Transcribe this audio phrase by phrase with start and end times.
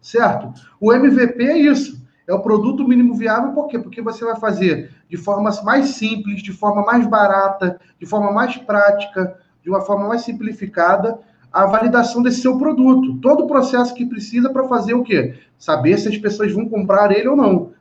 [0.00, 0.52] certo?
[0.80, 1.98] O MVP é isso.
[2.26, 3.78] É o produto mínimo viável, por quê?
[3.78, 8.56] Porque você vai fazer de forma mais simples, de forma mais barata, de forma mais
[8.58, 11.18] prática, de uma forma mais simplificada,
[11.50, 13.18] a validação desse seu produto.
[13.20, 15.38] Todo o processo que precisa para fazer o quê?
[15.58, 17.72] Saber se as pessoas vão comprar ele ou não.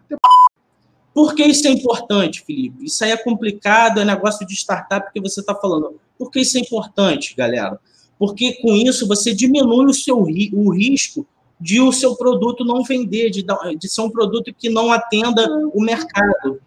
[1.14, 2.86] Por que isso é importante, Felipe?
[2.86, 6.00] Isso aí é complicado, é negócio de startup que você está falando.
[6.18, 7.80] Por que isso é importante, galera?
[8.18, 11.26] Porque com isso você diminui o seu o risco
[11.60, 13.46] de o seu produto não vender, de,
[13.80, 16.60] de ser um produto que não atenda o mercado.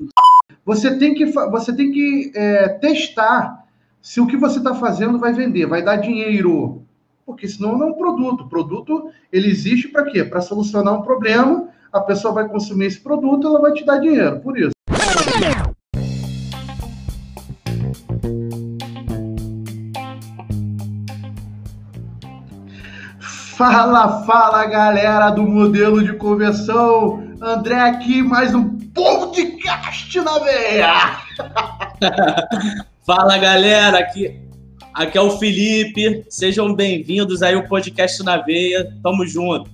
[0.64, 3.64] Você tem que, você tem que é, testar
[4.02, 6.82] se o que você está fazendo vai vender, vai dar dinheiro.
[7.24, 8.44] Porque senão não é um produto.
[8.44, 10.24] O produto ele existe para quê?
[10.24, 11.68] Para solucionar um problema.
[11.92, 14.40] A pessoa vai consumir esse produto, ela vai te dar dinheiro.
[14.40, 14.70] Por isso.
[23.60, 27.22] Fala, fala galera do modelo de conversão.
[27.42, 31.18] André aqui, mais um podcast na veia.
[33.04, 34.40] fala galera, aqui,
[34.94, 36.24] aqui é o Felipe.
[36.30, 38.96] Sejam bem-vindos aí ao podcast na veia.
[39.02, 39.68] Tamo junto.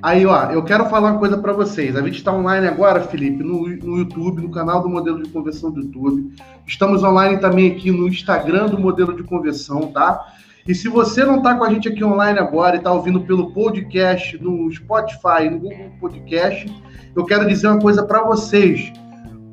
[0.00, 1.96] Aí, ó, eu quero falar uma coisa para vocês.
[1.96, 5.72] A gente está online agora, Felipe, no, no YouTube, no canal do Modelo de Conversão
[5.72, 6.32] do YouTube.
[6.64, 10.32] Estamos online também aqui no Instagram do Modelo de Conversão, tá?
[10.66, 13.52] E se você não está com a gente aqui online agora e está ouvindo pelo
[13.52, 16.72] podcast, no Spotify, no Google Podcast,
[17.16, 18.92] eu quero dizer uma coisa para vocês.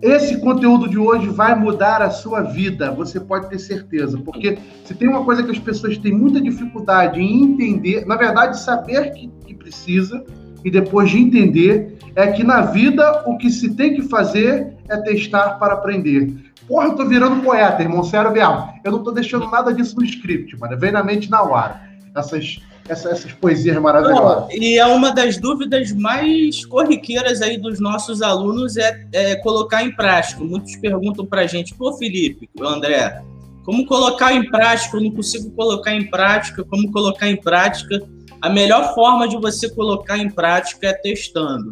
[0.01, 4.19] Esse conteúdo de hoje vai mudar a sua vida, você pode ter certeza.
[4.19, 8.59] Porque se tem uma coisa que as pessoas têm muita dificuldade em entender, na verdade,
[8.59, 10.23] saber que, que precisa,
[10.63, 14.97] e depois de entender, é que na vida o que se tem que fazer é
[14.97, 16.51] testar para aprender.
[16.67, 18.69] Porra, eu tô virando poeta, irmão, sério mesmo.
[18.83, 20.77] Eu não tô deixando nada disso no script, mano.
[20.77, 21.81] Vem na mente na hora.
[22.15, 24.49] Essas, essas, essas poesias maravilhosas.
[24.49, 29.83] Não, e é uma das dúvidas mais corriqueiras aí dos nossos alunos é, é colocar
[29.83, 30.43] em prática.
[30.43, 33.19] Muitos perguntam pra gente, pô, Felipe, André,
[33.63, 34.97] como colocar em prática?
[34.97, 36.63] Eu não consigo colocar em prática.
[36.63, 38.01] Como colocar em prática?
[38.41, 41.69] A melhor forma de você colocar em prática é testando.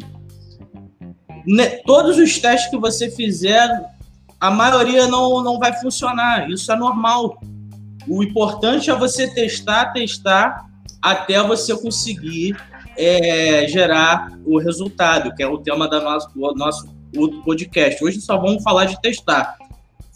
[1.84, 3.68] Todos os testes que você fizer
[4.40, 6.50] a maioria não, não vai funcionar.
[6.50, 7.40] Isso é normal.
[8.06, 10.66] O importante é você testar, testar,
[11.02, 12.56] até você conseguir
[12.96, 18.02] é, gerar o resultado, que é o tema da nosso, do nosso outro podcast.
[18.02, 19.56] Hoje só vamos falar de testar.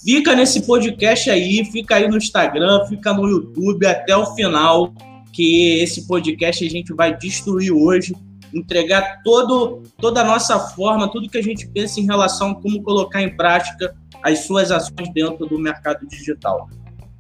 [0.03, 4.93] Fica nesse podcast aí, fica aí no Instagram, fica no YouTube até o final,
[5.33, 8.15] que esse podcast a gente vai destruir hoje,
[8.53, 12.83] entregar todo, toda a nossa forma, tudo que a gente pensa em relação a como
[12.83, 16.69] colocar em prática as suas ações dentro do mercado digital.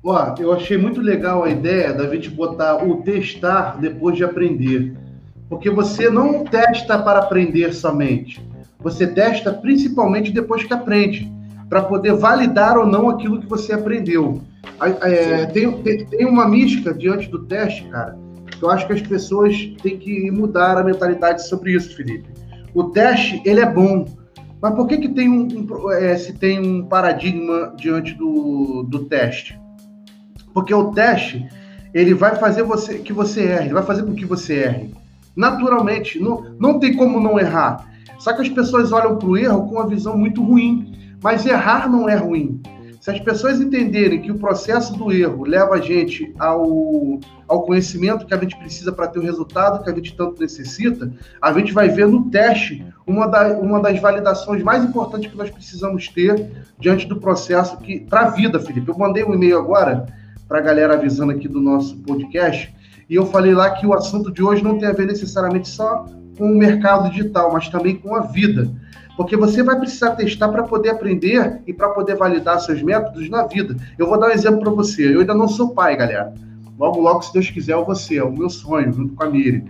[0.04, 4.96] Ó, eu achei muito legal a ideia da gente botar o testar depois de aprender.
[5.48, 8.42] Porque você não testa para aprender somente.
[8.80, 11.30] Você testa principalmente depois que aprende,
[11.68, 14.42] para poder validar ou não aquilo que você aprendeu.
[15.02, 18.18] É, tem, tem, uma mística diante do teste, cara,
[18.62, 22.28] eu acho que as pessoas têm que mudar a mentalidade sobre isso, Felipe.
[22.74, 24.06] O teste, ele é bom,
[24.60, 29.00] mas por que, que tem um, um é, se tem um paradigma diante do, do
[29.06, 29.60] teste?
[30.54, 31.46] Porque o teste
[31.92, 34.94] ele vai fazer você que você erre, vai fazer com que você erre.
[35.36, 37.86] Naturalmente, não, não tem como não errar.
[38.18, 40.92] Só que as pessoas olham para o erro com uma visão muito ruim.
[41.22, 42.60] Mas errar não é ruim.
[43.02, 47.18] Se as pessoas entenderem que o processo do erro leva a gente ao,
[47.48, 51.12] ao conhecimento que a gente precisa para ter o resultado que a gente tanto necessita,
[51.40, 55.50] a gente vai ver no teste uma, da, uma das validações mais importantes que nós
[55.50, 56.48] precisamos ter
[56.78, 58.88] diante do processo que para a vida, Felipe.
[58.88, 60.06] Eu mandei um e-mail agora
[60.46, 62.72] para a galera avisando aqui do nosso podcast
[63.10, 66.06] e eu falei lá que o assunto de hoje não tem a ver necessariamente só
[66.38, 68.70] com o mercado digital, mas também com a vida.
[69.16, 73.44] Porque você vai precisar testar para poder aprender e para poder validar seus métodos na
[73.44, 73.76] vida.
[73.98, 75.14] Eu vou dar um exemplo para você.
[75.14, 76.32] Eu ainda não sou pai, galera.
[76.78, 78.16] Logo, logo, se Deus quiser, eu vou ser.
[78.16, 79.64] É o meu sonho, junto com a Miri.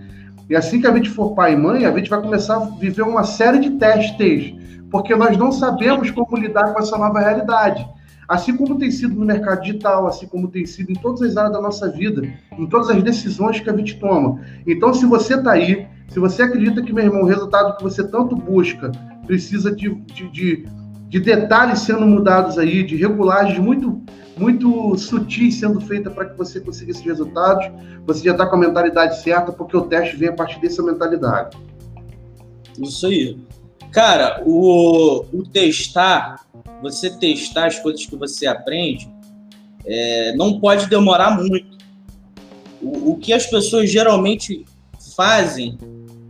[0.49, 3.03] E assim que a gente for pai e mãe, a gente vai começar a viver
[3.03, 4.55] uma série de testes,
[4.91, 7.87] porque nós não sabemos como lidar com essa nova realidade.
[8.29, 11.53] Assim como tem sido no mercado digital, assim como tem sido em todas as áreas
[11.53, 12.23] da nossa vida,
[12.57, 14.41] em todas as decisões que a gente toma.
[14.67, 18.07] Então, se você está aí, se você acredita que, meu irmão, o resultado que você
[18.07, 18.93] tanto busca
[19.33, 20.69] precisa de, de, de,
[21.09, 24.03] de detalhes sendo mudados aí, de regulagens muito,
[24.37, 27.67] muito sutis sendo feitas para que você consiga esses resultados,
[28.07, 31.57] você já está com a mentalidade certa, porque o teste vem a partir dessa mentalidade.
[32.79, 33.39] Isso aí.
[33.91, 36.45] Cara, o, o testar,
[36.83, 39.11] você testar as coisas que você aprende,
[39.87, 41.79] é, não pode demorar muito.
[42.83, 44.67] O, o que as pessoas geralmente
[45.17, 45.79] fazem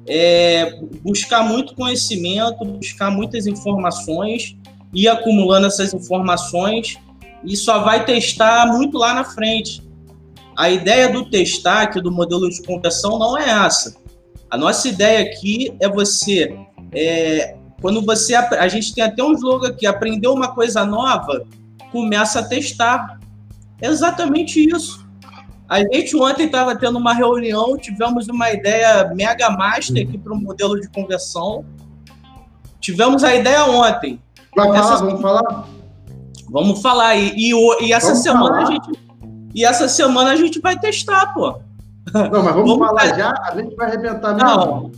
[0.07, 4.57] é buscar muito conhecimento, buscar muitas informações,
[4.93, 6.99] ir acumulando essas informações
[7.45, 9.83] e só vai testar muito lá na frente.
[10.57, 13.97] A ideia do testar aqui do modelo de conversão não é essa.
[14.51, 16.55] A nossa ideia aqui é você,
[16.93, 21.47] é, quando você, a gente tem até um jogo aqui, aprendeu uma coisa nova,
[21.91, 23.19] começa a testar.
[23.81, 25.02] É exatamente isso.
[25.73, 30.39] A gente ontem estava tendo uma reunião, tivemos uma ideia mega master aqui para um
[30.39, 31.65] modelo de conversão.
[32.79, 34.21] Tivemos a ideia ontem.
[34.55, 34.97] Vai falar, essa...
[35.03, 35.69] vamos falar?
[36.51, 37.17] Vamos falar.
[37.17, 38.69] E, e, e essa vamos semana falar.
[38.69, 39.01] a gente.
[39.55, 41.59] E essa semana a gente vai testar, pô.
[42.13, 44.51] Não, mas vamos, vamos falar já, a gente vai arrebentar mesmo.
[44.51, 44.91] Não,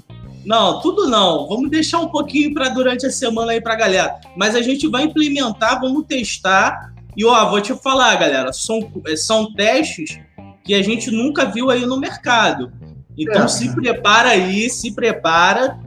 [0.44, 1.46] não, tudo não.
[1.46, 4.16] Vamos deixar um pouquinho para durante a semana aí para galera.
[4.36, 6.92] Mas a gente vai implementar, vamos testar.
[7.16, 8.80] E ó, vou te falar, galera, são,
[9.16, 10.18] são testes
[10.64, 12.72] que a gente nunca viu aí no mercado.
[13.16, 13.48] Então é.
[13.48, 15.78] se prepara aí, se prepara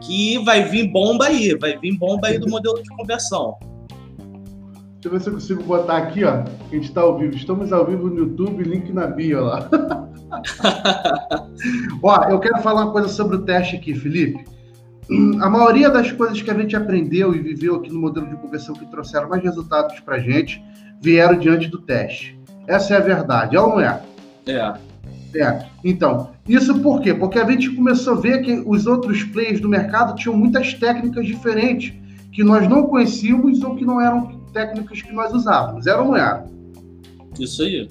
[0.00, 3.56] que vai vir bomba aí, vai vir bomba aí do modelo de conversão.
[5.00, 6.30] Deixa eu ver se eu consigo botar aqui, ó.
[6.30, 7.34] A gente está ao vivo.
[7.34, 9.68] Estamos ao vivo no YouTube, link na bio lá.
[12.02, 14.44] ó, eu quero falar uma coisa sobre o teste aqui, Felipe.
[15.40, 18.74] A maioria das coisas que a gente aprendeu e viveu aqui no modelo de conversão
[18.74, 20.62] que trouxeram mais resultados para gente
[21.00, 22.38] vieram diante do teste.
[22.68, 24.00] Essa é a verdade, é ou não é?
[24.50, 24.74] É.
[25.34, 25.66] É.
[25.84, 27.14] Então, isso por quê?
[27.14, 31.26] Porque a gente começou a ver que os outros players do mercado tinham muitas técnicas
[31.26, 31.94] diferentes
[32.32, 35.86] que nós não conhecíamos ou que não eram técnicas que nós usávamos.
[35.86, 36.44] Era ou não era?
[37.38, 37.88] Isso aí.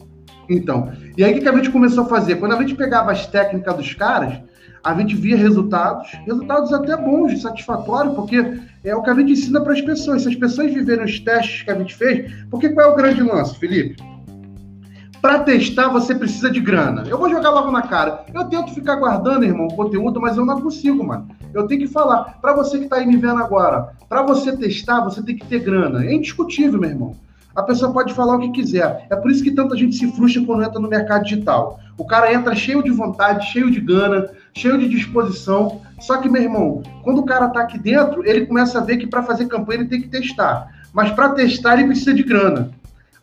[0.49, 2.35] Então, e aí o que a gente começou a fazer?
[2.37, 4.41] Quando a gente pegava as técnicas dos caras,
[4.83, 9.61] a gente via resultados, resultados até bons, satisfatórios, porque é o que a gente ensina
[9.61, 10.23] para as pessoas.
[10.23, 13.21] Se as pessoas viverem os testes que a gente fez, porque qual é o grande
[13.21, 14.01] lance, Felipe?
[15.21, 17.03] Para testar, você precisa de grana.
[17.07, 18.23] Eu vou jogar logo na cara.
[18.33, 21.27] Eu tento ficar guardando, irmão, o conteúdo, mas eu não consigo, mano.
[21.53, 22.37] Eu tenho que falar.
[22.41, 25.59] Para você que está aí me vendo agora, para você testar, você tem que ter
[25.59, 26.05] grana.
[26.05, 27.15] É indiscutível, meu irmão.
[27.53, 29.05] A pessoa pode falar o que quiser.
[29.09, 31.79] É por isso que tanta gente se frustra quando entra no mercado digital.
[31.97, 35.81] O cara entra cheio de vontade, cheio de gana, cheio de disposição.
[35.99, 39.07] Só que, meu irmão, quando o cara tá aqui dentro, ele começa a ver que
[39.07, 40.69] para fazer campanha ele tem que testar.
[40.93, 42.71] Mas para testar ele precisa de grana.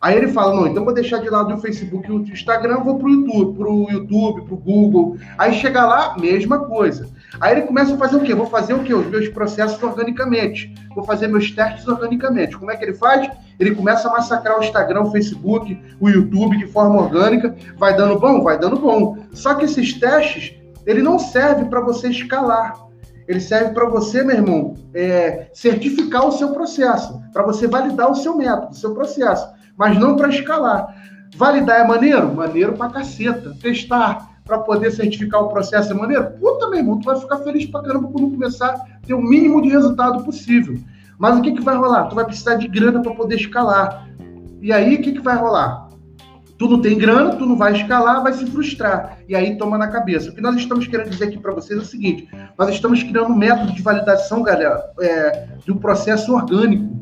[0.07, 2.97] Aí ele fala, não, então vou deixar de lado o Facebook e o Instagram, vou
[2.97, 5.17] pro YouTube, pro YouTube, pro Google.
[5.37, 7.09] Aí chega lá, mesma coisa.
[7.41, 8.33] Aí ele começa a fazer o quê?
[8.33, 8.95] Vou fazer o quê?
[8.95, 10.73] Os meus processos organicamente.
[10.95, 12.57] Vou fazer meus testes organicamente.
[12.57, 13.29] Como é que ele faz?
[13.59, 17.53] Ele começa a massacrar o Instagram, o Facebook, o YouTube de forma orgânica.
[17.77, 18.45] Vai dando bom?
[18.45, 19.19] Vai dando bom.
[19.33, 20.55] Só que esses testes,
[20.87, 22.77] ele não serve para você escalar.
[23.27, 28.15] Ele serve para você, meu irmão, é, certificar o seu processo, para você validar o
[28.15, 30.95] seu método, o seu processo mas não para escalar.
[31.37, 32.35] Validar é maneiro?
[32.35, 33.55] Maneiro pra caceta.
[33.61, 36.31] Testar para poder certificar o processo é maneiro?
[36.41, 39.61] Puta, meu irmão, tu vai ficar feliz pra caramba quando começar a ter o mínimo
[39.61, 40.79] de resultado possível.
[41.19, 42.05] Mas o que, que vai rolar?
[42.05, 44.09] Tu vai precisar de grana para poder escalar.
[44.61, 45.87] E aí, o que, que vai rolar?
[46.59, 49.19] Tu não tem grana, tu não vai escalar, vai se frustrar.
[49.29, 50.31] E aí toma na cabeça.
[50.31, 52.29] O que nós estamos querendo dizer aqui para vocês é o seguinte:
[52.59, 56.97] nós estamos criando um método de validação, galera, é, de um processo orgânico.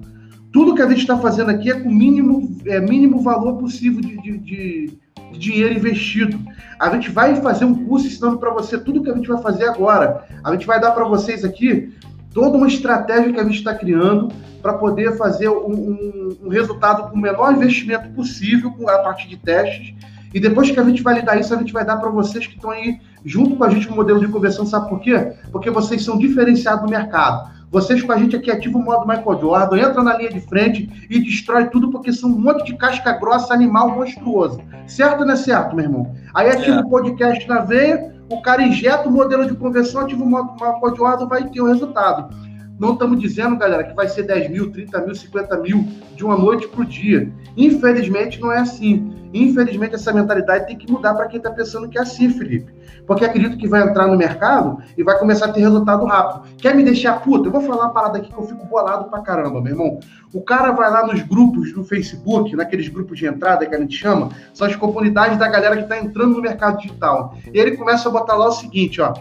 [0.54, 4.00] Tudo que a gente está fazendo aqui é com o mínimo, é, mínimo valor possível
[4.00, 4.98] de, de, de,
[5.32, 6.38] de dinheiro investido.
[6.78, 9.64] A gente vai fazer um curso ensinando para você tudo que a gente vai fazer
[9.64, 10.24] agora.
[10.44, 11.92] A gente vai dar para vocês aqui
[12.32, 14.28] toda uma estratégia que a gente está criando
[14.62, 19.36] para poder fazer um, um, um, resultado com o menor investimento possível a partir de
[19.36, 19.92] testes.
[20.32, 22.70] E depois que a gente validar isso, a gente vai dar para vocês que estão
[22.70, 24.64] aí junto com a gente no modelo de conversão.
[24.64, 25.32] Sabe por quê?
[25.50, 27.52] Porque vocês são diferenciados no mercado.
[27.74, 31.08] Vocês com a gente aqui ativa o modo Michael Jordan, entra na linha de frente
[31.10, 34.60] e destrói tudo porque são um monte de casca grossa, animal monstruoso.
[34.86, 36.14] Certo ou não é certo, meu irmão?
[36.32, 36.80] Aí ativa é.
[36.80, 40.96] o podcast na veia, o cara injeta o modelo de conversão, ativa o modo Michael
[40.96, 42.32] Jordan, vai ter o resultado.
[42.78, 46.36] Não estamos dizendo, galera, que vai ser 10 mil, 30 mil, 50 mil de uma
[46.36, 47.30] noite para o dia.
[47.56, 49.14] Infelizmente, não é assim.
[49.32, 52.72] Infelizmente, essa mentalidade tem que mudar para quem está pensando que é assim, Felipe.
[53.06, 56.48] Porque acredito que vai entrar no mercado e vai começar a ter resultado rápido.
[56.56, 57.48] Quer me deixar puta?
[57.48, 60.00] Eu vou falar uma parada aqui que eu fico bolado pra caramba, meu irmão.
[60.32, 63.96] O cara vai lá nos grupos do Facebook, naqueles grupos de entrada que a gente
[63.96, 67.36] chama, são as comunidades da galera que está entrando no mercado digital.
[67.52, 69.14] E ele começa a botar lá o seguinte, ó.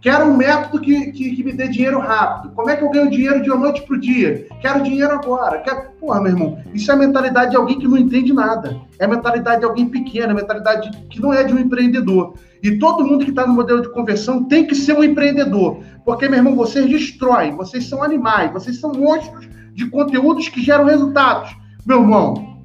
[0.00, 2.54] Quero um método que, que, que, me dê dinheiro rápido.
[2.54, 4.46] Como é que eu ganho dinheiro de uma noite para o dia?
[4.60, 5.58] Quero dinheiro agora.
[5.58, 5.90] Quero...
[5.98, 8.80] Porra, meu irmão, isso é a mentalidade de alguém que não entende nada.
[8.98, 12.34] É a mentalidade de alguém pequeno, é a mentalidade que não é de um empreendedor.
[12.62, 15.82] E todo mundo que está no modelo de conversão tem que ser um empreendedor.
[16.04, 20.84] Porque, meu irmão, vocês destroem, vocês são animais, vocês são monstros de conteúdos que geram
[20.84, 21.56] resultados.
[21.84, 22.62] Meu irmão.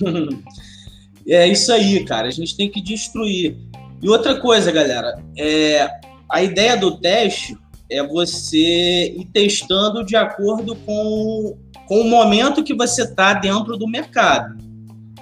[1.26, 2.28] é isso aí, cara.
[2.28, 3.56] A gente tem que destruir.
[4.00, 5.88] E outra coisa, galera, é
[6.30, 7.56] a ideia do teste
[7.90, 11.56] é você ir testando de acordo com,
[11.86, 14.56] com o momento que você está dentro do mercado.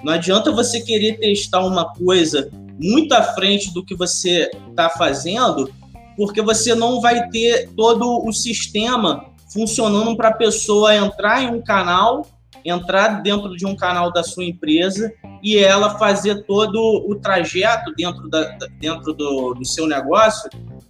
[0.03, 2.49] Não adianta você querer testar uma coisa
[2.79, 5.71] muito à frente do que você está fazendo,
[6.15, 11.61] porque você não vai ter todo o sistema funcionando para a pessoa entrar em um
[11.61, 12.27] canal,
[12.65, 15.11] entrar dentro de um canal da sua empresa
[15.41, 20.49] e ela fazer todo o trajeto dentro, da, dentro do, do seu negócio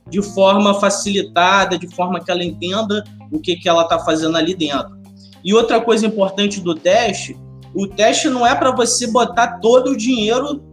[0.09, 4.55] de forma facilitada, de forma que ela entenda o que, que ela está fazendo ali
[4.55, 4.97] dentro.
[5.43, 7.37] E outra coisa importante do teste,
[7.73, 10.63] o teste não é para você botar todo o dinheiro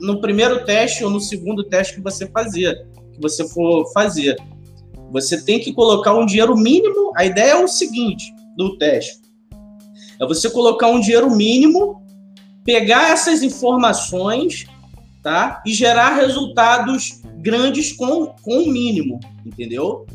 [0.00, 2.74] no primeiro teste ou no segundo teste que você fazer,
[3.12, 4.36] que você for fazer.
[5.12, 7.12] Você tem que colocar um dinheiro mínimo.
[7.16, 9.20] A ideia é o seguinte do teste:
[10.20, 12.02] é você colocar um dinheiro mínimo,
[12.64, 14.66] pegar essas informações,
[15.22, 20.06] tá, e gerar resultados grandes com, com o mínimo, entendeu?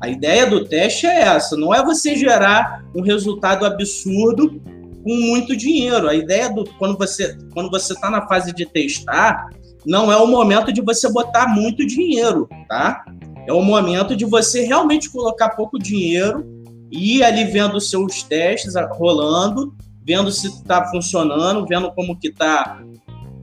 [0.00, 4.60] A ideia do teste é essa, não é você gerar um resultado absurdo
[5.02, 6.08] com muito dinheiro.
[6.08, 9.48] A ideia do quando você quando você está na fase de testar,
[9.86, 13.04] não é o momento de você botar muito dinheiro, tá?
[13.46, 16.44] É o momento de você realmente colocar pouco dinheiro
[16.90, 22.28] e ir ali vendo os seus testes rolando, vendo se está funcionando, vendo como que
[22.28, 22.82] está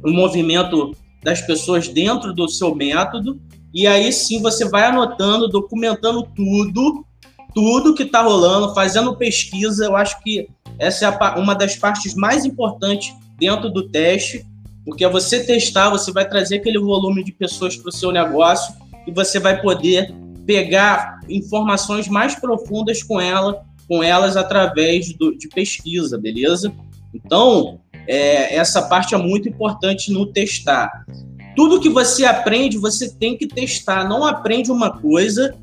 [0.03, 0.91] o movimento
[1.23, 3.39] das pessoas dentro do seu método,
[3.73, 7.05] e aí sim você vai anotando, documentando tudo,
[7.53, 9.85] tudo que está rolando, fazendo pesquisa.
[9.85, 10.47] Eu acho que
[10.77, 14.45] essa é uma das partes mais importantes dentro do teste,
[14.85, 18.73] porque é você testar, você vai trazer aquele volume de pessoas para o seu negócio
[19.07, 20.13] e você vai poder
[20.45, 26.73] pegar informações mais profundas com ela, com elas através do, de pesquisa, beleza?
[27.13, 31.05] Então, é, essa parte é muito importante no testar.
[31.55, 34.07] Tudo que você aprende, você tem que testar.
[34.07, 35.53] Não aprende uma coisa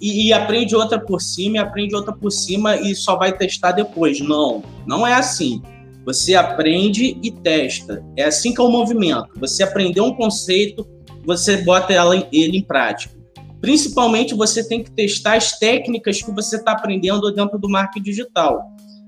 [0.00, 3.72] e, e, aprende outra por cima, e aprende outra por cima e só vai testar
[3.72, 4.20] depois.
[4.20, 5.62] Não, não é assim.
[6.04, 8.04] Você aprende e testa.
[8.16, 9.28] É assim que é o movimento.
[9.36, 10.86] Você aprendeu um conceito,
[11.24, 13.14] você bota ela, ele em prática.
[13.60, 18.62] Principalmente você tem que testar as técnicas que você está aprendendo dentro do marketing digital.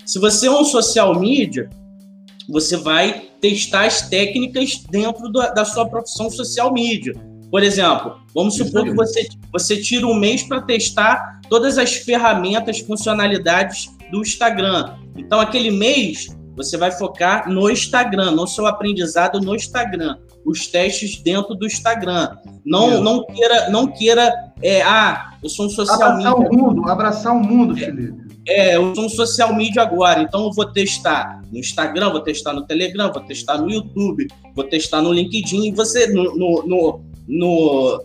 [0.05, 1.69] Se você é um social media,
[2.49, 7.13] você vai testar as técnicas dentro da, da sua profissão social media.
[7.51, 12.79] Por exemplo, vamos supor que você, você tira um mês para testar todas as ferramentas,
[12.79, 14.95] funcionalidades do Instagram.
[15.17, 21.21] Então, aquele mês, você vai focar no Instagram, no seu aprendizado no Instagram, os testes
[21.21, 22.37] dentro do Instagram.
[22.63, 26.49] Não, não queira, não queira, é, ah, eu sou um social abraçar media.
[26.49, 30.51] o mundo, abraçar o mundo, Felipe é, eu sou um social media agora, então eu
[30.51, 35.13] vou testar no Instagram, vou testar no Telegram, vou testar no YouTube, vou testar no
[35.13, 38.03] LinkedIn, e você no, no, no, no,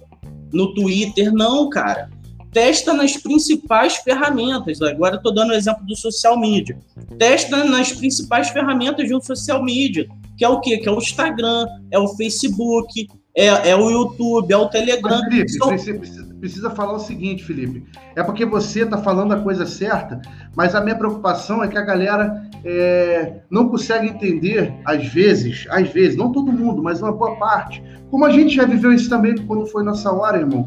[0.52, 2.10] no Twitter, não, cara.
[2.52, 4.80] Testa nas principais ferramentas.
[4.80, 6.78] Agora eu estou dando o exemplo do social media.
[7.18, 10.06] Testa nas principais ferramentas de um social media,
[10.38, 10.78] que é o quê?
[10.78, 15.20] Que é o Instagram, é o Facebook, é, é o YouTube, é o Telegram.
[15.24, 15.68] Felipe, São...
[15.68, 17.86] precisa, precisa, falar o seguinte, Felipe.
[18.14, 20.20] É porque você está falando a coisa certa,
[20.54, 25.88] mas a minha preocupação é que a galera é, não consegue entender, às vezes, às
[25.88, 27.82] vezes, não todo mundo, mas uma boa parte.
[28.10, 30.66] Como a gente já viveu isso também quando foi nossa hora, irmão,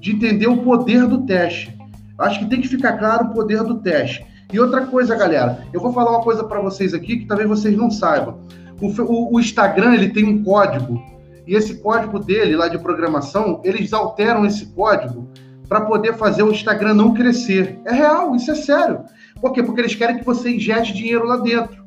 [0.00, 1.76] de entender o poder do teste.
[2.18, 4.24] Acho que tem que ficar claro o poder do teste.
[4.50, 7.76] E outra coisa, galera, eu vou falar uma coisa para vocês aqui que talvez vocês
[7.76, 8.38] não saibam.
[8.80, 10.98] O, o, o Instagram ele tem um código
[11.48, 15.26] e esse código dele, lá de programação, eles alteram esse código
[15.66, 17.78] para poder fazer o Instagram não crescer.
[17.86, 19.00] É real, isso é sério.
[19.40, 19.62] Por quê?
[19.62, 21.82] Porque eles querem que você injete dinheiro lá dentro.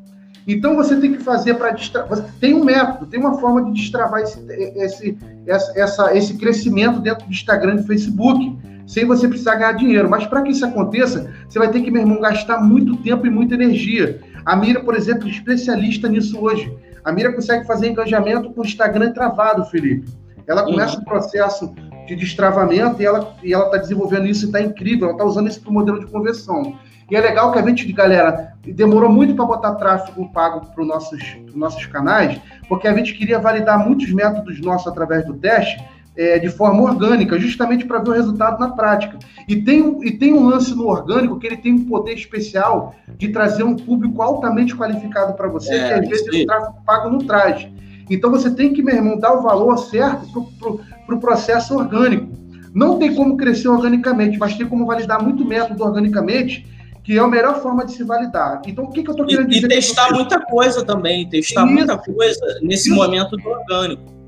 [0.48, 2.26] Então você tem que fazer para destravar.
[2.40, 7.32] Tem um método, tem uma forma de destravar esse, esse, essa, esse crescimento dentro do
[7.32, 10.10] Instagram e do Facebook, sem você precisar ganhar dinheiro.
[10.10, 13.30] Mas para que isso aconteça, você vai ter que, meu irmão, gastar muito tempo e
[13.30, 14.22] muita energia.
[14.44, 16.76] A Mira, por exemplo, é especialista nisso hoje.
[17.04, 20.10] A Mira consegue fazer engajamento com o Instagram travado, Felipe.
[20.48, 21.02] Ela começa uhum.
[21.02, 21.74] um processo
[22.08, 25.08] de destravamento e ela e ela está desenvolvendo isso e está incrível.
[25.08, 26.78] Ela está usando isso para o modelo de conversão.
[27.10, 30.88] E é legal que a gente, galera, demorou muito para botar tráfego pago para os
[30.88, 31.22] nossos,
[31.54, 32.40] nossos canais,
[32.70, 35.84] porque a gente queria validar muitos métodos nossos através do teste
[36.16, 39.18] é, de forma orgânica, justamente para ver o resultado na prática.
[39.48, 43.30] E tem, e tem um lance no orgânico que ele tem um poder especial de
[43.30, 46.44] trazer um público altamente qualificado para você, é, que às vezes sim.
[46.44, 47.68] o tráfego pago não traz.
[48.10, 51.76] Então você tem que, meu irmão, dar o valor certo para o pro, pro processo
[51.76, 52.28] orgânico.
[52.74, 56.66] Não tem como crescer organicamente, mas tem como validar muito método organicamente,
[57.04, 58.62] que é a melhor forma de se validar.
[58.66, 59.66] Então, o que, que eu estou querendo e, dizer?
[59.66, 61.74] E testar muita coisa também, testar Isso.
[61.74, 62.96] muita coisa nesse Isso.
[62.96, 64.21] momento do orgânico.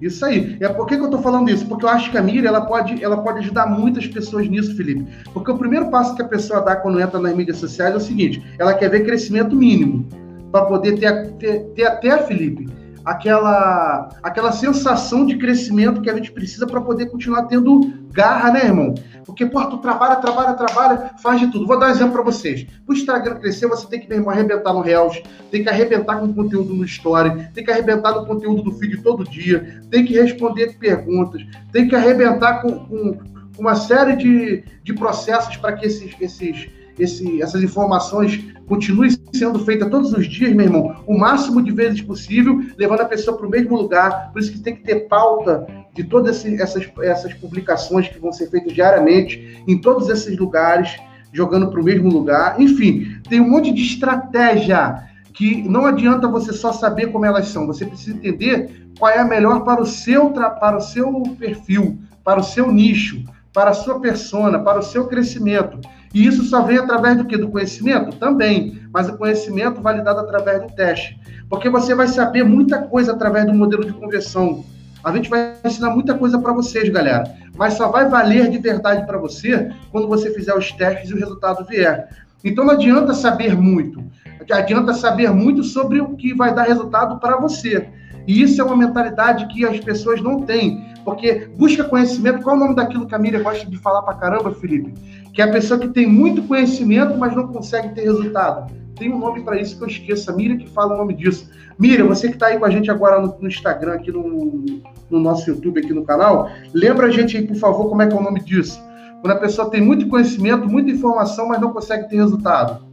[0.00, 0.56] Isso aí.
[0.60, 1.66] É por que, que eu estou falando isso?
[1.66, 5.06] Porque eu acho que a Miriam ela pode, ela pode ajudar muitas pessoas nisso, Felipe.
[5.32, 8.00] Porque o primeiro passo que a pessoa dá quando entra nas mídias sociais é o
[8.00, 10.08] seguinte: ela quer ver crescimento mínimo
[10.50, 12.68] para poder ter, ter, ter até, Felipe,
[13.04, 18.64] aquela, aquela sensação de crescimento que a gente precisa para poder continuar tendo garra, né,
[18.66, 18.94] irmão?
[19.24, 21.66] Porque, pô, tu trabalha, trabalha, trabalha, faz de tudo.
[21.66, 22.66] Vou dar um exemplo para vocês.
[22.86, 26.32] O Instagram crescer, você tem que, meu irmão, arrebentar no Reels, tem que arrebentar com
[26.32, 30.76] conteúdo no Story, tem que arrebentar no conteúdo do feed todo dia, tem que responder
[30.78, 31.42] perguntas,
[31.72, 33.18] tem que arrebentar com, com
[33.58, 36.68] uma série de, de processos para que esses, esses
[37.02, 42.00] esse, essas informações continuem sendo feitas todos os dias, meu irmão, o máximo de vezes
[42.00, 44.30] possível, levando a pessoa para o mesmo lugar.
[44.32, 48.48] Por isso que tem que ter pauta de todas essas, essas publicações que vão ser
[48.48, 50.96] feitas diariamente, em todos esses lugares,
[51.32, 52.60] jogando para o mesmo lugar.
[52.60, 57.66] Enfim, tem um monte de estratégia que não adianta você só saber como elas são,
[57.66, 62.40] você precisa entender qual é a melhor para o seu, para o seu perfil, para
[62.40, 65.80] o seu nicho, para a sua persona, para o seu crescimento.
[66.12, 67.36] E isso só vem através do que?
[67.36, 68.16] Do conhecimento?
[68.16, 68.80] Também.
[68.92, 71.18] Mas o conhecimento validado através do teste.
[71.48, 74.64] Porque você vai saber muita coisa através do modelo de conversão.
[75.02, 77.24] A gente vai ensinar muita coisa para vocês, galera.
[77.56, 81.18] Mas só vai valer de verdade para você quando você fizer os testes e o
[81.18, 82.08] resultado vier.
[82.44, 84.02] Então não adianta saber muito.
[84.50, 87.88] Adianta saber muito sobre o que vai dar resultado para você.
[88.26, 90.84] E isso é uma mentalidade que as pessoas não têm.
[91.04, 92.42] Porque busca conhecimento.
[92.42, 94.94] Qual é o nome daquilo que a Miriam gosta de falar para caramba, Felipe?
[95.32, 98.72] Que é a pessoa que tem muito conhecimento, mas não consegue ter resultado.
[98.96, 100.30] Tem um nome para isso que eu esqueço.
[100.30, 101.48] A Miriam que fala o nome disso.
[101.78, 104.62] Miriam, você que está aí com a gente agora no, no Instagram, aqui no,
[105.10, 108.14] no, nosso YouTube, aqui no canal, lembra a gente aí, por favor, como é que
[108.14, 108.78] é o nome disso.
[109.22, 112.84] Quando a pessoa tem muito conhecimento, muita informação, mas não consegue ter resultado.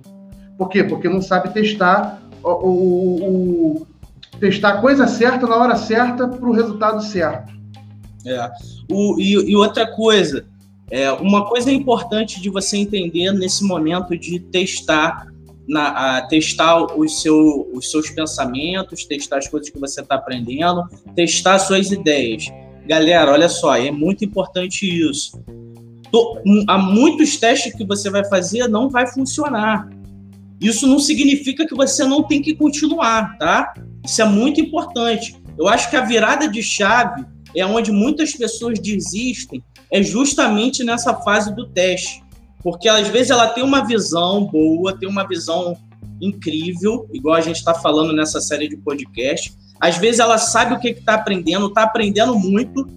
[0.57, 0.86] Por quê?
[0.86, 3.88] Porque não sabe testar o, o, o
[4.39, 7.53] testar a coisa certa na hora certa para o resultado certo.
[8.25, 8.50] É.
[8.91, 10.46] O, e, e outra coisa,
[10.89, 15.27] é, uma coisa importante de você entender nesse momento de testar,
[15.67, 20.84] na, testar os, seu, os seus pensamentos, testar as coisas que você está aprendendo,
[21.15, 22.45] testar suas ideias.
[22.88, 25.41] Galera, olha só, é muito importante isso.
[26.10, 29.89] Tô, há muitos testes que você vai fazer não vai funcionar.
[30.60, 33.73] Isso não significa que você não tem que continuar, tá?
[34.08, 35.36] Isso é muito importante.
[35.58, 41.13] Eu acho que a virada de chave é onde muitas pessoas desistem, é justamente nessa
[41.13, 42.24] fase do teste.
[42.63, 45.78] Porque às vezes ela tem uma visão boa, tem uma visão
[46.22, 49.54] incrível, igual a gente está falando nessa série de podcast.
[49.80, 52.88] Às vezes ela sabe o que está aprendendo, está aprendendo muito.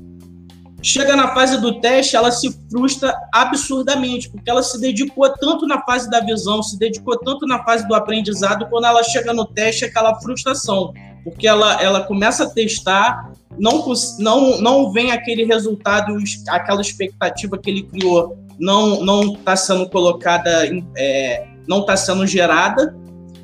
[0.82, 5.82] Chega na fase do teste, ela se frustra absurdamente, porque ela se dedicou tanto na
[5.82, 9.84] fase da visão, se dedicou tanto na fase do aprendizado, quando ela chega no teste,
[9.84, 10.92] é aquela frustração
[11.24, 13.84] porque ela, ela começa a testar, não,
[14.18, 16.16] não, não vem aquele resultado,
[16.48, 22.94] aquela expectativa que ele criou não está sendo colocada, é, não está sendo gerada.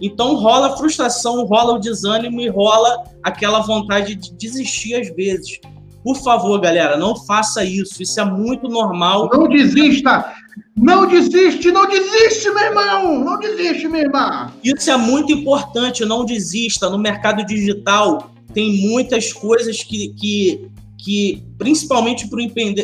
[0.01, 5.59] Então rola a frustração, rola o desânimo e rola aquela vontade de desistir às vezes.
[6.06, 8.00] Por favor, galera, não faça isso.
[8.00, 9.28] Isso é muito normal.
[9.32, 10.32] Não desista.
[10.76, 13.24] Não desiste, não desiste, meu irmão!
[13.24, 14.52] Não desiste, minha irmã!
[14.62, 16.88] Isso é muito importante, não desista.
[16.88, 22.38] No mercado digital tem muitas coisas que, que, que principalmente para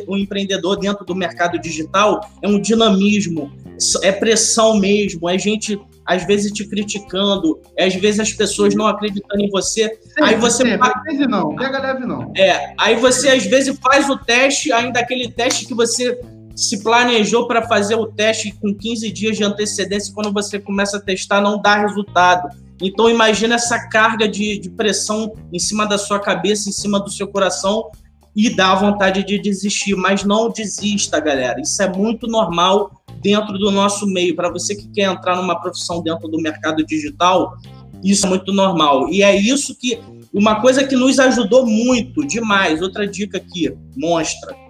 [0.08, 3.52] o empreendedor dentro do mercado digital, é um dinamismo,
[4.02, 5.80] é pressão mesmo, é gente
[6.12, 9.98] às vezes te criticando, às vezes as pessoas não acreditando em você.
[10.02, 10.78] Sempre, aí você.
[10.80, 12.32] Às vezes não, pega leve não.
[12.36, 16.18] É, aí você às vezes faz o teste, ainda aquele teste que você
[16.54, 21.00] se planejou para fazer o teste com 15 dias de antecedência, quando você começa a
[21.00, 22.48] testar, não dá resultado.
[22.80, 27.10] Então, imagina essa carga de, de pressão em cima da sua cabeça, em cima do
[27.10, 27.90] seu coração,
[28.34, 29.94] e dá vontade de desistir.
[29.94, 31.60] Mas não desista, galera.
[31.60, 34.34] Isso é muito normal dentro do nosso meio.
[34.34, 37.56] Para você que quer entrar numa profissão dentro do mercado digital,
[38.02, 39.08] isso é muito normal.
[39.08, 39.98] E é isso que.
[40.32, 42.80] Uma coisa que nos ajudou muito, demais.
[42.80, 44.61] Outra dica aqui, mostra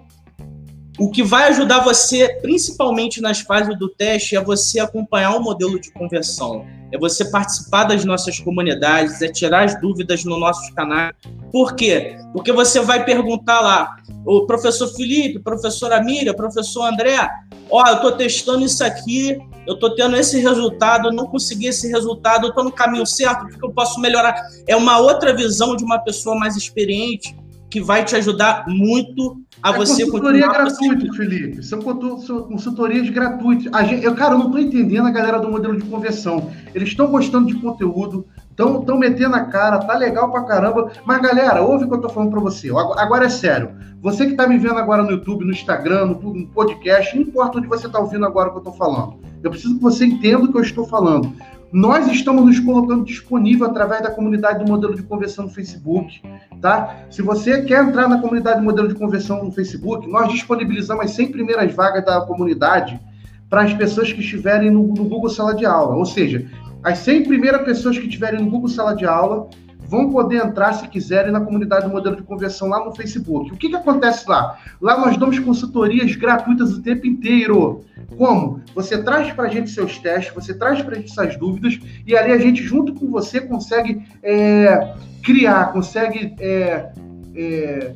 [0.99, 5.79] o que vai ajudar você, principalmente nas fases do teste, é você acompanhar o modelo
[5.79, 11.15] de conversão, é você participar das nossas comunidades, é tirar as dúvidas no nossos canais.
[11.51, 12.15] Por quê?
[12.31, 17.27] Porque você vai perguntar lá, o professor Felipe, professora Miriam, professor André,
[17.71, 21.87] ó, eu estou testando isso aqui, eu estou tendo esse resultado, eu não consegui esse
[21.87, 24.35] resultado, eu estou no caminho certo, o que eu posso melhorar?
[24.67, 27.35] É uma outra visão de uma pessoa mais experiente
[27.69, 31.63] que vai te ajudar muito a é você consultoria gratuita, Felipe.
[31.63, 33.73] São consultorias gratuitas.
[33.73, 36.51] A gente, eu, cara, eu não estou entendendo a galera do modelo de conversão.
[36.75, 40.91] Eles estão gostando de conteúdo, Estão metendo a cara, tá legal pra caramba.
[41.05, 42.69] Mas, galera, ouve o que eu tô falando pra você.
[42.69, 43.71] Agora é sério.
[43.99, 47.57] Você que tá me vendo agora no YouTube, no Instagram, no, no podcast, não importa
[47.57, 49.15] onde você tá ouvindo agora o que eu tô falando.
[49.41, 51.33] Eu preciso que você entenda o que eu estou falando.
[51.73, 56.21] Nós estamos nos colocando disponível através da comunidade do modelo de conversão no Facebook,
[56.61, 57.07] tá?
[57.09, 61.11] Se você quer entrar na comunidade do modelo de conversão no Facebook, nós disponibilizamos as
[61.13, 63.01] 100 primeiras vagas da comunidade
[63.49, 65.95] para as pessoas que estiverem no, no Google Sala de Aula.
[65.95, 66.45] Ou seja,
[66.83, 69.49] as 100 primeiras pessoas que estiverem no Google Sala de Aula
[69.93, 73.53] vão poder entrar, se quiserem, na comunidade do modelo de conversão lá no Facebook.
[73.53, 74.57] O que, que acontece lá?
[74.81, 77.85] Lá nós damos consultorias gratuitas o tempo inteiro.
[78.17, 78.59] Como?
[78.73, 82.17] Você traz para a gente seus testes, você traz para a gente suas dúvidas, e
[82.17, 86.91] ali a gente, junto com você, consegue é, criar, consegue é,
[87.35, 87.93] é,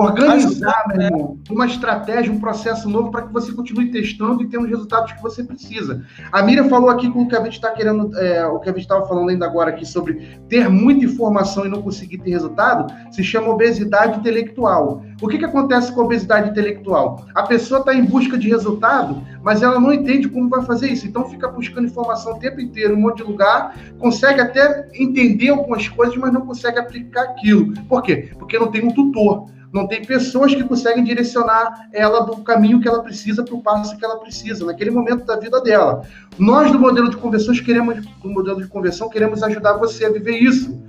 [0.00, 4.64] Organizar, meu irmão, uma estratégia, um processo novo para que você continue testando e tendo
[4.64, 6.02] os resultados que você precisa.
[6.32, 8.72] A Miriam falou aqui com o que a gente está querendo, é, o que a
[8.72, 12.92] gente estava falando ainda agora aqui sobre ter muita informação e não conseguir ter resultado,
[13.10, 15.02] se chama obesidade intelectual.
[15.20, 17.26] O que, que acontece com a obesidade intelectual?
[17.34, 21.06] A pessoa está em busca de resultado, mas ela não entende como vai fazer isso.
[21.06, 25.50] Então fica buscando informação o tempo inteiro, em um monte de lugar, consegue até entender
[25.50, 27.74] algumas coisas, mas não consegue aplicar aquilo.
[27.88, 28.30] Por quê?
[28.38, 32.88] Porque não tem um tutor não tem pessoas que conseguem direcionar ela do caminho que
[32.88, 36.02] ela precisa para o passo que ela precisa, naquele momento da vida dela.
[36.38, 40.38] Nós, do modelo de conversões, queremos, do modelo de conversão, queremos ajudar você a viver
[40.38, 40.82] isso.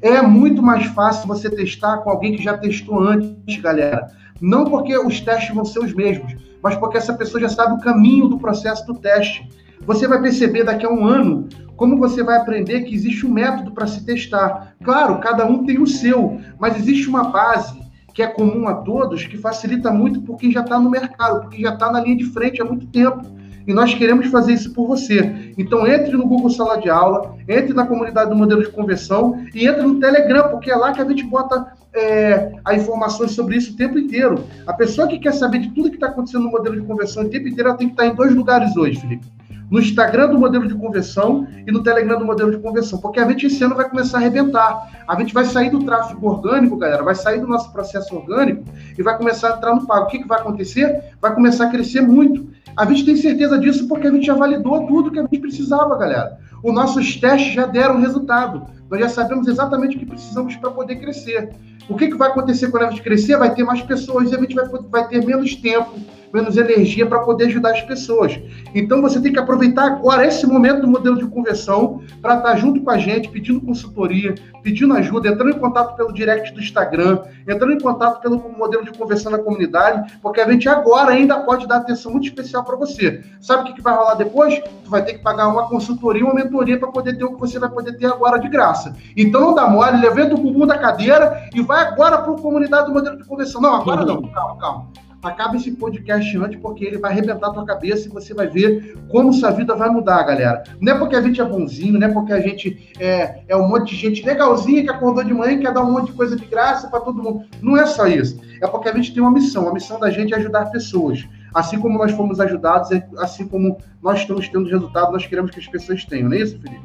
[0.00, 4.10] É muito mais fácil você testar com alguém que já testou antes, galera.
[4.40, 7.80] Não porque os testes vão ser os mesmos, mas porque essa pessoa já sabe o
[7.80, 9.46] caminho do processo do teste.
[9.86, 13.72] Você vai perceber daqui a um ano como você vai aprender que existe um método
[13.72, 14.74] para se testar.
[14.82, 17.81] Claro, cada um tem o seu, mas existe uma base
[18.12, 21.50] que é comum a todos, que facilita muito por quem já está no mercado, por
[21.50, 23.22] quem já está na linha de frente há muito tempo.
[23.66, 25.52] E nós queremos fazer isso por você.
[25.56, 29.66] Então entre no Google Sala de Aula, entre na comunidade do modelo de conversão e
[29.66, 33.72] entre no Telegram, porque é lá que a gente bota é, as informações sobre isso
[33.72, 34.44] o tempo inteiro.
[34.66, 37.30] A pessoa que quer saber de tudo que está acontecendo no modelo de conversão o
[37.30, 39.26] tempo inteiro, ela tem que estar em dois lugares hoje, Felipe
[39.72, 43.26] no Instagram do modelo de conversão e no Telegram do modelo de conversão, porque a
[43.26, 45.04] gente esse ano vai começar a arrebentar.
[45.08, 48.64] A gente vai sair do tráfego orgânico, galera, vai sair do nosso processo orgânico
[48.98, 50.04] e vai começar a entrar no pago.
[50.04, 51.14] O que, que vai acontecer?
[51.22, 52.50] Vai começar a crescer muito.
[52.76, 55.96] A gente tem certeza disso porque a gente já validou tudo que a gente precisava,
[55.96, 56.38] galera.
[56.62, 58.66] Os nossos testes já deram resultado.
[58.90, 61.48] Nós já sabemos exatamente o que precisamos para poder crescer.
[61.88, 63.38] O que, que vai acontecer quando a gente crescer?
[63.38, 65.98] Vai ter mais pessoas e a gente vai, vai ter menos tempo
[66.32, 68.40] menos energia para poder ajudar as pessoas.
[68.74, 72.56] Então você tem que aproveitar agora esse momento do modelo de conversão para estar tá
[72.56, 77.22] junto com a gente, pedindo consultoria, pedindo ajuda, entrando em contato pelo direct do Instagram,
[77.46, 81.66] entrando em contato pelo modelo de conversão na comunidade, porque a gente agora ainda pode
[81.66, 83.22] dar atenção muito especial para você.
[83.40, 84.58] Sabe o que, que vai rolar depois?
[84.84, 87.58] Tu vai ter que pagar uma consultoria, uma mentoria para poder ter o que você
[87.58, 88.94] vai poder ter agora de graça.
[89.16, 92.86] Então não dá mole, levanta o bumbum da cadeira e vai agora para a comunidade
[92.86, 93.60] do modelo de conversão.
[93.60, 94.88] Não, agora não, calma, calma
[95.22, 98.96] acaba esse podcast antes, porque ele vai arrebentar a tua cabeça e você vai ver
[99.08, 100.64] como sua vida vai mudar, galera.
[100.80, 103.68] Não é porque a gente é bonzinho, não é porque a gente é, é um
[103.68, 106.36] monte de gente legalzinha que acordou de manhã e quer dar um monte de coisa
[106.36, 107.44] de graça para todo mundo.
[107.60, 108.40] Não é só isso.
[108.60, 109.68] É porque a gente tem uma missão.
[109.68, 111.24] A missão da gente é ajudar pessoas.
[111.54, 115.60] Assim como nós fomos ajudados, é, assim como nós estamos tendo resultado, nós queremos que
[115.60, 116.82] as pessoas tenham, não é isso, Felipe?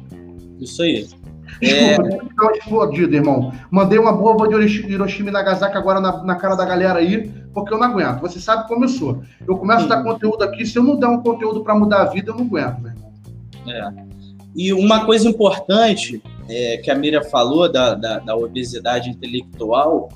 [0.60, 1.08] Isso aí.
[1.60, 2.46] Desculpa, é...
[2.46, 3.52] eu explodido, irmão.
[3.70, 4.54] Mandei uma boa de
[4.92, 8.20] Hiroshima e Nagasaki agora na, na, cara da galera aí, porque eu não aguento.
[8.20, 9.22] Você sabe como eu sou.
[9.46, 9.92] Eu começo Sim.
[9.92, 12.36] a dar conteúdo aqui, se eu não der um conteúdo para mudar a vida, eu
[12.36, 13.12] não aguento, meu irmão.
[13.66, 14.08] É.
[14.54, 20.08] E uma coisa importante é, que a Miriam falou da, da, da obesidade intelectual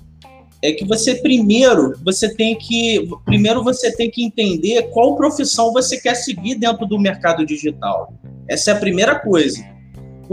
[0.62, 6.00] é que você primeiro você tem que primeiro você tem que entender qual profissão você
[6.00, 8.14] quer seguir dentro do mercado digital.
[8.48, 9.71] Essa é a primeira coisa.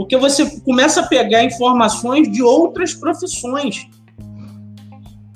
[0.00, 3.86] Porque você começa a pegar informações de outras profissões.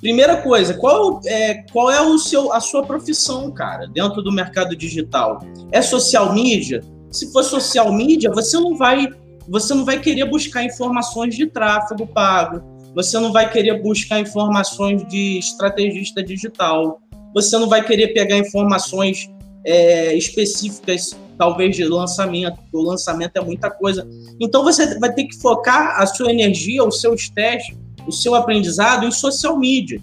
[0.01, 4.75] Primeira coisa, qual é, qual é o seu, a sua profissão, cara, dentro do mercado
[4.75, 5.41] digital?
[5.71, 6.81] É social media?
[7.11, 9.07] Se for social media, você não vai,
[9.47, 12.63] você não vai querer buscar informações de tráfego pago.
[12.95, 17.03] Você não vai querer buscar informações de estrategista digital.
[17.35, 19.29] Você não vai querer pegar informações
[19.63, 24.09] é, específicas talvez de lançamento, o lançamento é muita coisa.
[24.41, 29.07] Então você vai ter que focar a sua energia, os seus testes, o seu aprendizado
[29.07, 30.01] em social media.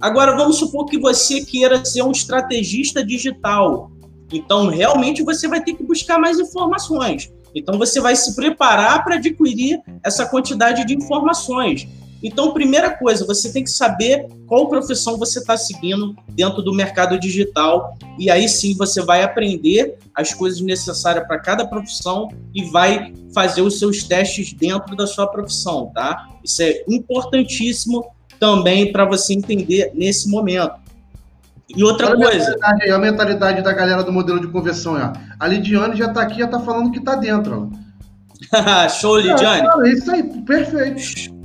[0.00, 3.90] Agora vamos supor que você queira ser um estrategista digital.
[4.32, 7.30] Então realmente você vai ter que buscar mais informações.
[7.54, 11.86] Então você vai se preparar para adquirir essa quantidade de informações.
[12.22, 17.18] Então, primeira coisa, você tem que saber qual profissão você está seguindo dentro do mercado
[17.18, 17.96] digital.
[18.18, 23.62] E aí sim você vai aprender as coisas necessárias para cada profissão e vai fazer
[23.62, 26.28] os seus testes dentro da sua profissão, tá?
[26.44, 28.04] Isso é importantíssimo
[28.38, 30.74] também para você entender nesse momento.
[31.74, 32.44] E outra Olha coisa.
[32.44, 34.94] A mentalidade, a mentalidade da galera do modelo de conversão.
[34.94, 35.12] Ó.
[35.38, 37.70] A Lidiane já está aqui, já está falando que está dentro.
[39.00, 39.68] Show, Lidiane.
[39.86, 41.39] É, isso aí, perfeito.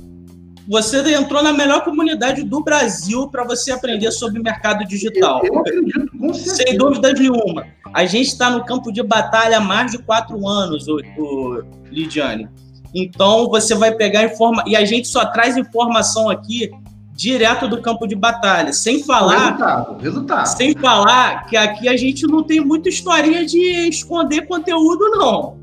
[0.68, 5.40] Você entrou na melhor comunidade do Brasil para você aprender sobre mercado digital.
[5.44, 6.56] Eu, eu acredito, com certeza.
[6.56, 7.66] Sem dúvida nenhuma.
[7.94, 12.48] A gente está no campo de batalha há mais de quatro anos, o, o Lidiane.
[12.92, 16.70] Então você vai pegar informa e a gente só traz informação aqui
[17.14, 20.46] direto do campo de batalha, sem falar, resultado, resultado.
[20.46, 25.56] sem falar que aqui a gente não tem muita historinha de esconder conteúdo não.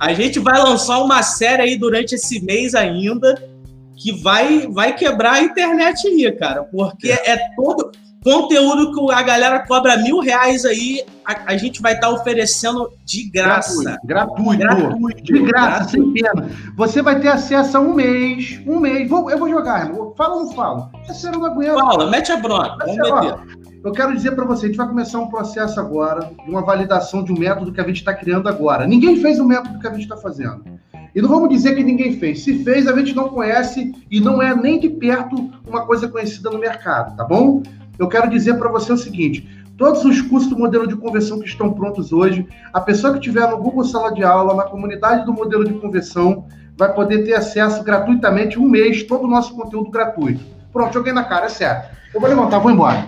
[0.00, 3.53] a gente vai lançar uma série aí durante esse mês ainda
[3.96, 7.90] que vai vai quebrar a internet aí, cara, porque é, é todo
[8.24, 12.90] Conteúdo que a galera cobra mil reais aí, a, a gente vai estar tá oferecendo
[13.04, 13.98] de graça.
[14.02, 15.22] Gratuito, gratuito.
[15.22, 15.90] De graça, gratuito.
[15.90, 16.48] sem pena.
[16.74, 18.62] Você vai ter acesso a um mês.
[18.66, 19.10] Um mês.
[19.10, 20.14] Vou, eu vou jogar, irmão.
[20.16, 20.90] Fala ou não fala?
[21.06, 21.74] Essa não aguenta.
[21.74, 22.86] Fala, mete a bronca.
[22.86, 23.74] Vamos meter.
[23.84, 27.22] Eu quero dizer para você, a gente vai começar um processo agora de uma validação
[27.22, 28.86] de um método que a gente está criando agora.
[28.86, 30.64] Ninguém fez o método que a gente está fazendo.
[31.14, 32.42] E não vamos dizer que ninguém fez.
[32.42, 36.50] Se fez, a gente não conhece e não é nem de perto uma coisa conhecida
[36.50, 37.62] no mercado, tá bom?
[37.98, 41.46] eu quero dizer para você o seguinte: todos os cursos do modelo de conversão que
[41.46, 45.32] estão prontos hoje, a pessoa que tiver no Google Sala de Aula, na comunidade do
[45.32, 46.46] modelo de conversão,
[46.76, 50.40] vai poder ter acesso gratuitamente um mês, todo o nosso conteúdo gratuito.
[50.72, 51.94] Pronto, joguei na cara, é certo.
[52.12, 53.06] Eu vou levantar, vou embora.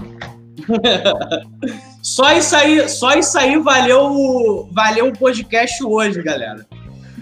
[2.03, 6.65] só isso aí, só isso aí valeu, valeu o podcast hoje, galera.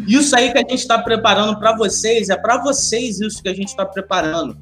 [0.07, 3.55] Isso aí que a gente está preparando para vocês, é para vocês isso que a
[3.55, 4.57] gente está preparando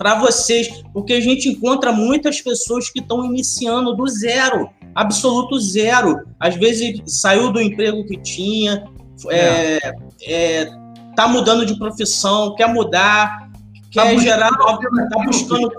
[0.00, 6.22] para vocês, porque a gente encontra muitas pessoas que estão iniciando do zero, absoluto zero.
[6.40, 8.82] Às vezes saiu do emprego que tinha,
[9.28, 10.70] é, é,
[11.14, 13.50] tá mudando de profissão, quer mudar,
[13.90, 14.78] quer tá gerar, tá
[15.22, 15.70] buscando,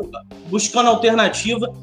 [0.52, 1.74] buscando alternativa.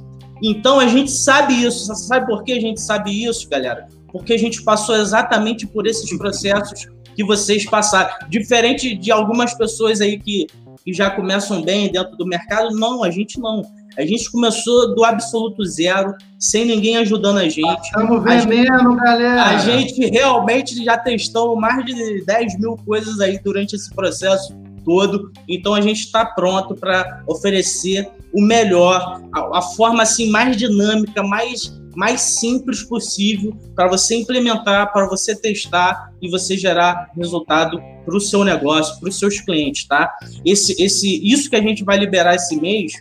[0.40, 1.92] Então a gente sabe isso.
[1.92, 3.88] Sabe por que a gente sabe isso, galera?
[4.12, 6.86] Porque a gente passou exatamente por esses processos
[7.18, 8.28] que vocês passaram.
[8.28, 10.46] Diferente de algumas pessoas aí que
[10.84, 12.70] que já começam bem dentro do mercado.
[12.76, 13.60] Não, a gente não.
[13.98, 17.82] A gente começou do absoluto zero, sem ninguém ajudando a gente.
[17.82, 19.42] Estamos vendendo, galera.
[19.42, 25.32] A gente realmente já testou mais de 10 mil coisas aí durante esse processo todo.
[25.48, 31.20] Então a gente está pronto para oferecer o melhor, a, a, forma assim mais dinâmica,
[31.24, 38.16] mais mais simples possível para você implementar, para você testar e você gerar resultado para
[38.16, 40.16] o seu negócio, para os seus clientes, tá?
[40.44, 42.92] Esse, esse, isso que a gente vai liberar esse mês,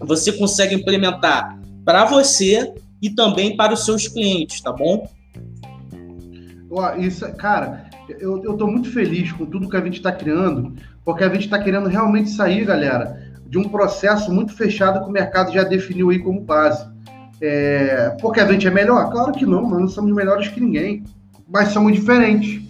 [0.00, 5.08] você consegue implementar para você e também para os seus clientes, tá bom?
[6.98, 7.88] Isso, cara,
[8.20, 10.74] eu, eu muito feliz com tudo que a gente está criando,
[11.04, 15.12] porque a gente está querendo realmente sair, galera, de um processo muito fechado que o
[15.12, 16.84] mercado já definiu aí como base.
[17.40, 19.10] É, porque a gente é melhor?
[19.10, 21.04] Claro que não, nós não somos melhores que ninguém,
[21.48, 22.62] mas somos diferentes.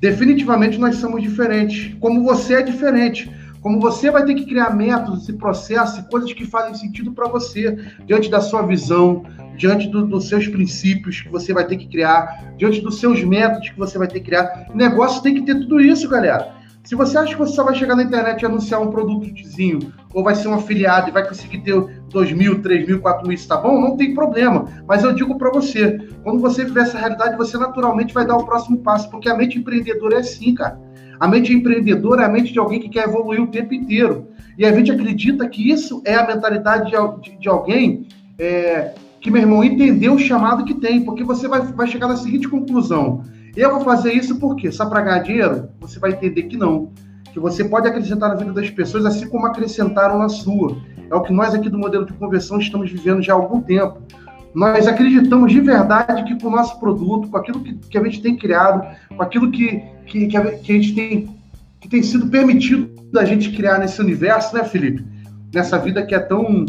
[0.00, 1.94] Definitivamente nós somos diferentes.
[2.00, 3.30] Como você é diferente.
[3.60, 7.26] Como você vai ter que criar métodos e processos e coisas que fazem sentido para
[7.26, 9.24] você, diante da sua visão,
[9.56, 13.70] diante do, dos seus princípios que você vai ter que criar, diante dos seus métodos
[13.70, 14.66] que você vai ter que criar.
[14.68, 16.52] O negócio tem que ter tudo isso, galera.
[16.84, 19.78] Se você acha que você só vai chegar na internet e anunciar um produtozinho,
[20.12, 21.74] ou vai ser um afiliado e vai conseguir ter
[22.10, 23.80] 2 mil, 3 mil, 4 mil, isso tá bom?
[23.80, 24.66] Não tem problema.
[24.86, 28.44] Mas eu digo para você, quando você viver essa realidade, você naturalmente vai dar o
[28.44, 30.78] próximo passo, porque a mente empreendedora é assim, cara.
[31.18, 34.28] A mente empreendedora é a mente de alguém que quer evoluir o tempo inteiro.
[34.58, 38.06] E a gente acredita que isso é a mentalidade de, de, de alguém
[38.38, 38.92] é,
[39.22, 42.46] que, meu irmão, entendeu o chamado que tem, porque você vai, vai chegar na seguinte
[42.46, 43.24] conclusão
[43.60, 45.68] eu vou fazer isso porque só para ganhar dinheiro?
[45.80, 46.92] Você vai entender que não.
[47.32, 50.76] Que você pode acrescentar na vida das pessoas assim como acrescentaram na sua.
[51.10, 54.02] É o que nós aqui do modelo de conversão estamos vivendo já há algum tempo.
[54.54, 58.22] Nós acreditamos de verdade que com o nosso produto, com aquilo que, que a gente
[58.22, 61.36] tem criado, com aquilo que, que, que, a, que a gente tem,
[61.80, 65.04] que tem sido permitido da gente criar nesse universo, né, Felipe?
[65.52, 66.66] Nessa vida que é tão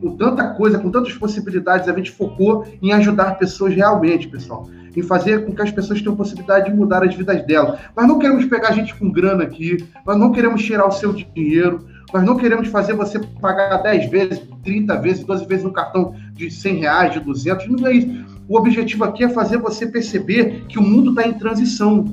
[0.00, 5.02] com tanta coisa, com tantas possibilidades, a gente focou em ajudar pessoas realmente, pessoal em
[5.02, 7.78] fazer com que as pessoas tenham possibilidade de mudar as vidas delas.
[7.94, 11.86] Nós não queremos pegar gente com grana aqui, nós não queremos tirar o seu dinheiro,
[12.12, 16.50] nós não queremos fazer você pagar 10 vezes, 30 vezes, 12 vezes no cartão de
[16.50, 18.26] 100 reais, de 200, não é isso.
[18.48, 22.04] O objetivo aqui é fazer você perceber que o mundo está em transição.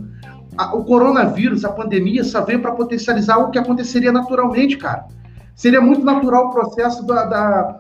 [0.74, 5.06] o coronavírus, a pandemia, só veio para potencializar o que aconteceria naturalmente, cara.
[5.56, 7.80] Seria muito natural o processo da, da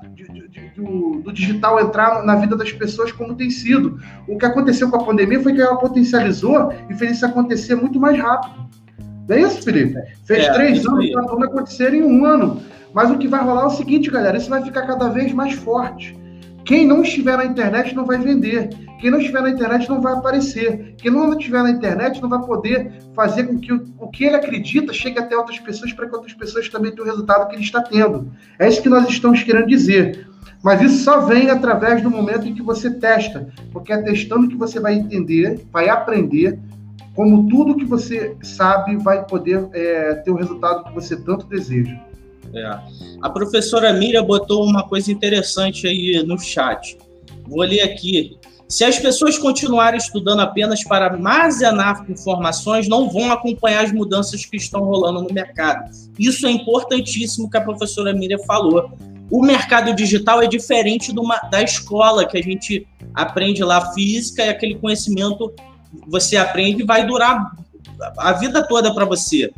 [0.76, 4.00] do, do, digital entrar na vida das pessoas como tem sido.
[4.28, 8.00] O que aconteceu com a pandemia foi que ela potencializou e fez isso acontecer muito
[8.00, 8.68] mais rápido.
[9.28, 10.00] Não é isso, Felipe?
[10.26, 12.62] Fez é, três anos para tudo acontecer em um ano.
[12.94, 15.54] Mas o que vai rolar é o seguinte, galera: isso vai ficar cada vez mais
[15.54, 16.18] forte.
[16.66, 18.70] Quem não estiver na internet não vai vender.
[19.00, 20.96] Quem não estiver na internet não vai aparecer.
[20.98, 24.36] Quem não estiver na internet não vai poder fazer com que o, o que ele
[24.36, 27.64] acredita chegue até outras pessoas para que outras pessoas também tenham o resultado que ele
[27.64, 28.32] está tendo.
[28.58, 30.28] É isso que nós estamos querendo dizer.
[30.64, 34.56] Mas isso só vem através do momento em que você testa, porque é testando que
[34.56, 36.58] você vai entender, vai aprender
[37.14, 41.96] como tudo que você sabe vai poder é, ter o resultado que você tanto deseja.
[42.54, 42.80] É.
[43.22, 46.98] A professora Mira botou uma coisa interessante aí no chat.
[47.48, 48.38] Vou ler aqui.
[48.70, 54.58] Se as pessoas continuarem estudando apenas para armazenar informações, não vão acompanhar as mudanças que
[54.58, 55.92] estão rolando no mercado.
[56.18, 58.92] Isso é importantíssimo que a professora Miriam falou.
[59.30, 64.50] O mercado digital é diferente uma, da escola, que a gente aprende lá física e
[64.50, 65.54] aquele conhecimento
[66.08, 67.52] você aprende e vai durar
[68.18, 69.52] a vida toda para você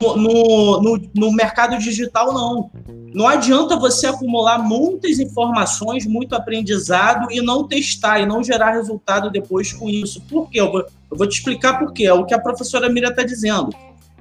[0.00, 2.70] no, no, no, mercado digital, não.
[3.12, 9.30] Não adianta você acumular muitas informações, muito aprendizado e não testar e não gerar resultado
[9.30, 10.20] depois com isso.
[10.22, 10.60] Por quê?
[10.60, 12.04] Eu vou, eu vou te explicar por quê.
[12.04, 13.70] É o que a professora Mira está dizendo.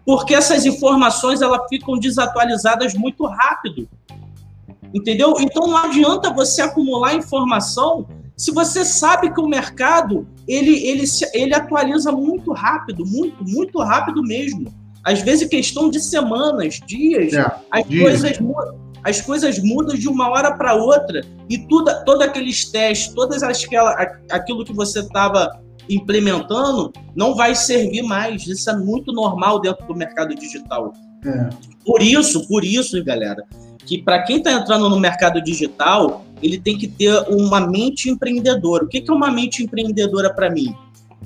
[0.05, 3.87] Porque essas informações elas ficam desatualizadas muito rápido.
[4.93, 5.35] Entendeu?
[5.39, 8.07] Então não adianta você acumular informação
[8.39, 11.03] se você sabe que o mercado ele, ele,
[11.33, 14.73] ele atualiza muito rápido, muito, muito rápido mesmo.
[15.09, 18.03] Às vezes, questão de semanas, dias, é, as, dias.
[18.03, 23.11] Coisas mudam, as coisas mudam de uma hora para outra e tudo, todos aqueles testes,
[23.15, 23.91] todas aquela,
[24.29, 25.49] aquilo que você estava
[25.89, 28.45] implementando não vai servir mais.
[28.45, 30.93] Isso é muito normal dentro do mercado digital.
[31.25, 31.49] É.
[31.83, 33.43] Por isso, por isso, galera,
[33.87, 38.85] que para quem está entrando no mercado digital, ele tem que ter uma mente empreendedora.
[38.85, 40.75] O que, que é uma mente empreendedora para mim?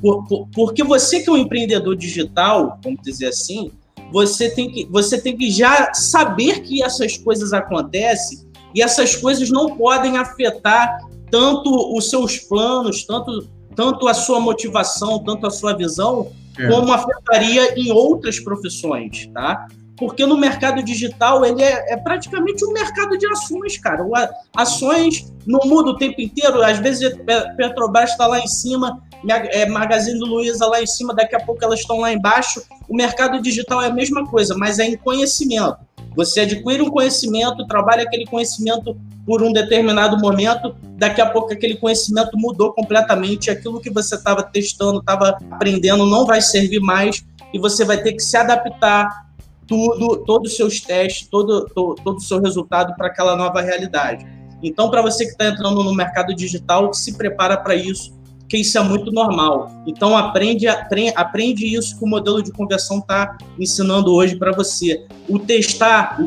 [0.01, 3.71] Por, por, porque você que é um empreendedor digital, vamos dizer assim,
[4.11, 8.39] você tem que, você tem que já saber que essas coisas acontecem
[8.75, 10.99] e essas coisas não podem afetar
[11.31, 16.67] tanto os seus planos, tanto, tanto a sua motivação, tanto a sua visão, é.
[16.67, 19.67] como afetaria em outras profissões, tá?
[19.97, 24.03] Porque no mercado digital ele é, é praticamente um mercado de ações, cara.
[24.03, 24.11] O,
[24.55, 26.61] ações não muda o tempo inteiro.
[26.63, 27.15] Às vezes
[27.55, 31.79] Petrobras está lá em cima é, Magazine Luiza lá em cima, daqui a pouco elas
[31.79, 32.61] estão lá embaixo.
[32.87, 35.77] O mercado digital é a mesma coisa, mas é em conhecimento.
[36.15, 41.75] Você adquire um conhecimento, trabalha aquele conhecimento por um determinado momento, daqui a pouco aquele
[41.75, 47.59] conhecimento mudou completamente, aquilo que você estava testando, estava aprendendo, não vai servir mais e
[47.59, 49.27] você vai ter que se adaptar
[49.65, 54.25] tudo, todos os seus testes, todo, todo, o seu resultado para aquela nova realidade.
[54.61, 58.13] Então, para você que está entrando no mercado digital, se prepara para isso,
[58.53, 59.71] que isso é muito normal.
[59.87, 65.07] Então aprende, aprende isso que o modelo de conversão está ensinando hoje para você.
[65.27, 66.19] O testar,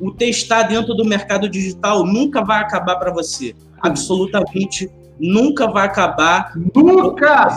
[0.00, 3.54] o testar dentro do mercado digital nunca vai acabar para você.
[3.82, 6.54] Absolutamente nunca vai acabar.
[6.74, 7.48] Nunca!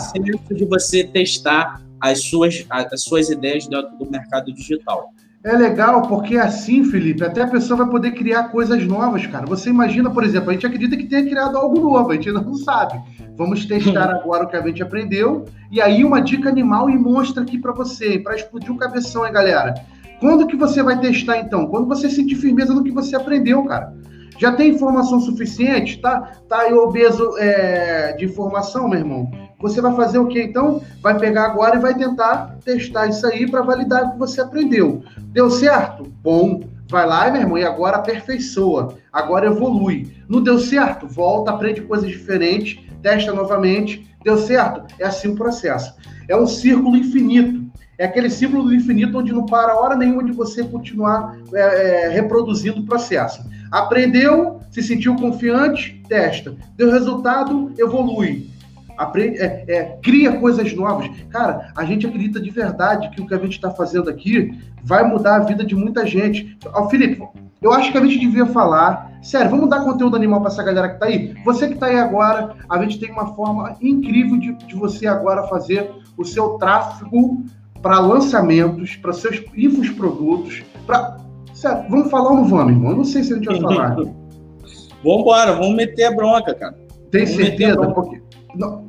[0.50, 5.14] O de você testar as suas, as suas ideias dentro do mercado digital.
[5.46, 9.46] É legal, porque assim, Felipe, até a pessoa vai poder criar coisas novas, cara.
[9.46, 12.40] Você imagina, por exemplo, a gente acredita que tenha criado algo novo, a gente ainda
[12.40, 12.98] não sabe.
[13.36, 15.46] Vamos testar agora o que a gente aprendeu.
[15.72, 19.34] E aí, uma dica animal e mostra aqui para você, para explodir o cabeção, hein,
[19.34, 19.74] galera?
[20.20, 21.68] Quando que você vai testar, então?
[21.68, 23.94] Quando você sentir firmeza no que você aprendeu, cara.
[24.38, 26.00] Já tem informação suficiente?
[26.00, 29.32] Tá, tá aí obeso é, de informação, meu irmão?
[29.60, 30.82] Você vai fazer o quê, então?
[31.02, 35.04] Vai pegar agora e vai tentar testar isso aí para validar o que você aprendeu.
[35.32, 36.04] Deu certo?
[36.22, 36.62] Bom.
[36.90, 38.96] Vai lá, meu irmão, e agora aperfeiçoa.
[39.12, 40.12] Agora evolui.
[40.28, 41.08] Não deu certo?
[41.08, 44.96] Volta, aprende coisas diferentes testa novamente, deu certo?
[44.98, 45.94] É assim o processo.
[46.28, 47.62] É um círculo infinito.
[47.98, 52.10] É aquele círculo do infinito onde não para hora nenhuma de você continuar é, é,
[52.10, 53.44] reproduzindo o processo.
[53.70, 56.56] Aprendeu, se sentiu confiante, testa.
[56.76, 58.50] Deu resultado, evolui.
[58.98, 61.10] Aprende, é, é, cria coisas novas.
[61.30, 65.04] Cara, a gente acredita de verdade que o que a gente está fazendo aqui vai
[65.08, 66.58] mudar a vida de muita gente.
[66.74, 67.22] Ó, Felipe,
[67.62, 69.12] eu acho que a gente devia falar.
[69.22, 71.34] Sério, vamos dar conteúdo animal para essa galera que está aí?
[71.46, 75.48] Você que está aí agora, a gente tem uma forma incrível de, de você agora
[75.48, 77.46] fazer o seu tráfego
[77.82, 81.18] para lançamentos, para seus infoprodutos, para.
[81.54, 82.92] Sério, vamos falar ou não vamos, irmão?
[82.92, 83.96] Eu não sei se a gente vai falar.
[85.04, 86.76] vamos embora, vamos meter a bronca, cara.
[87.12, 87.88] Tem vamos certeza?
[87.92, 88.23] Porque
[88.56, 88.86] Não,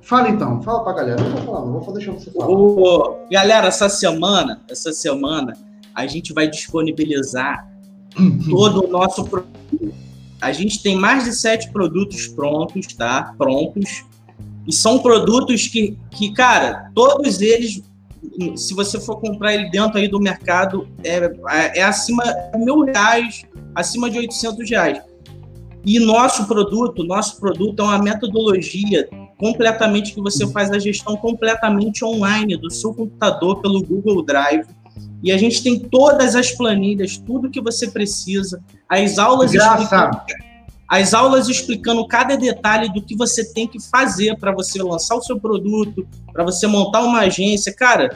[0.00, 1.22] fala então, fala pra galera.
[1.22, 2.48] Não vou falar, não vou deixar você falar.
[2.48, 5.56] Ô, galera, essa semana, essa semana,
[5.94, 7.68] a gente vai disponibilizar
[8.48, 9.94] todo o nosso produto.
[10.40, 13.34] A gente tem mais de sete produtos prontos, tá?
[13.36, 14.04] Prontos.
[14.66, 17.82] E são produtos que, que cara, todos eles,
[18.54, 23.44] se você for comprar ele dentro aí do mercado, é, é acima de mil reais,
[23.74, 25.00] acima de 800 reais.
[25.88, 29.08] E nosso produto, nosso produto é uma metodologia
[29.38, 34.66] completamente que você faz a gestão completamente online do seu computador pelo Google Drive.
[35.22, 40.20] E a gente tem todas as planilhas, tudo que você precisa, as aulas explicando,
[40.86, 45.22] as aulas explicando cada detalhe do que você tem que fazer para você lançar o
[45.22, 48.14] seu produto, para você montar uma agência, cara,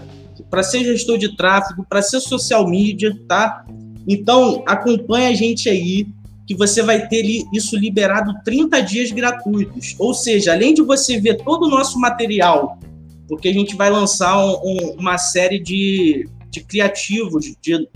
[0.51, 3.65] para ser gestor de tráfego, para ser social media, tá?
[4.07, 6.07] Então, acompanha a gente aí
[6.53, 9.97] que você vai ter isso liberado 30 dias gratuitos.
[9.99, 12.79] Ou seja, além de você ver todo o nosso material,
[13.27, 17.89] porque a gente vai lançar um, um, uma série de, de criativos, de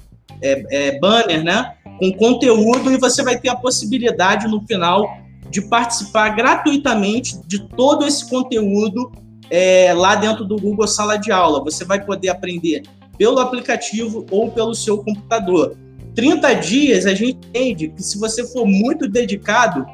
[0.42, 1.74] é, é, banner, né?
[1.98, 5.06] Com conteúdo, e você vai ter a possibilidade no final
[5.50, 9.12] de participar gratuitamente de todo esse conteúdo
[9.50, 11.62] é, lá dentro do Google Sala de Aula.
[11.62, 12.82] Você vai poder aprender
[13.18, 15.76] pelo aplicativo ou pelo seu computador.
[16.16, 19.86] 30 dias, a gente entende que se você for muito dedicado,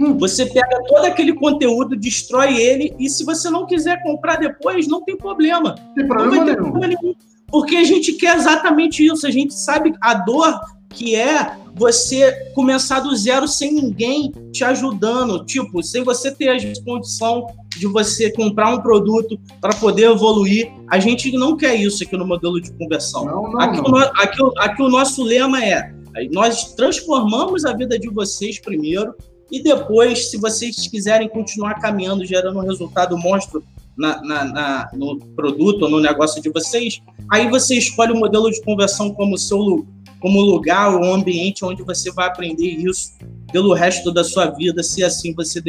[0.00, 4.88] hum, você pega todo aquele conteúdo, destrói ele, e se você não quiser comprar depois,
[4.88, 5.74] não tem problema.
[5.94, 7.14] Tem problema, não problema nenhum.
[7.48, 10.58] Porque a gente quer exatamente isso, a gente sabe a dor
[10.90, 16.84] que é você começar do zero sem ninguém te ajudando, tipo, sem você ter a
[16.84, 20.72] condição de você comprar um produto para poder evoluir.
[20.88, 23.26] A gente não quer isso aqui no modelo de conversão.
[23.26, 23.90] Não, não, aqui, não.
[23.90, 25.92] O, aqui, aqui o nosso lema é:
[26.32, 29.14] nós transformamos a vida de vocês primeiro
[29.50, 33.62] e depois, se vocês quiserem continuar caminhando, gerando um resultado monstro
[33.96, 38.50] na, na, na, no produto ou no negócio de vocês, aí você escolhe o modelo
[38.50, 39.86] de conversão como seu
[40.20, 43.12] como lugar ou ambiente onde você vai aprender isso
[43.52, 45.62] pelo resto da sua vida, se assim você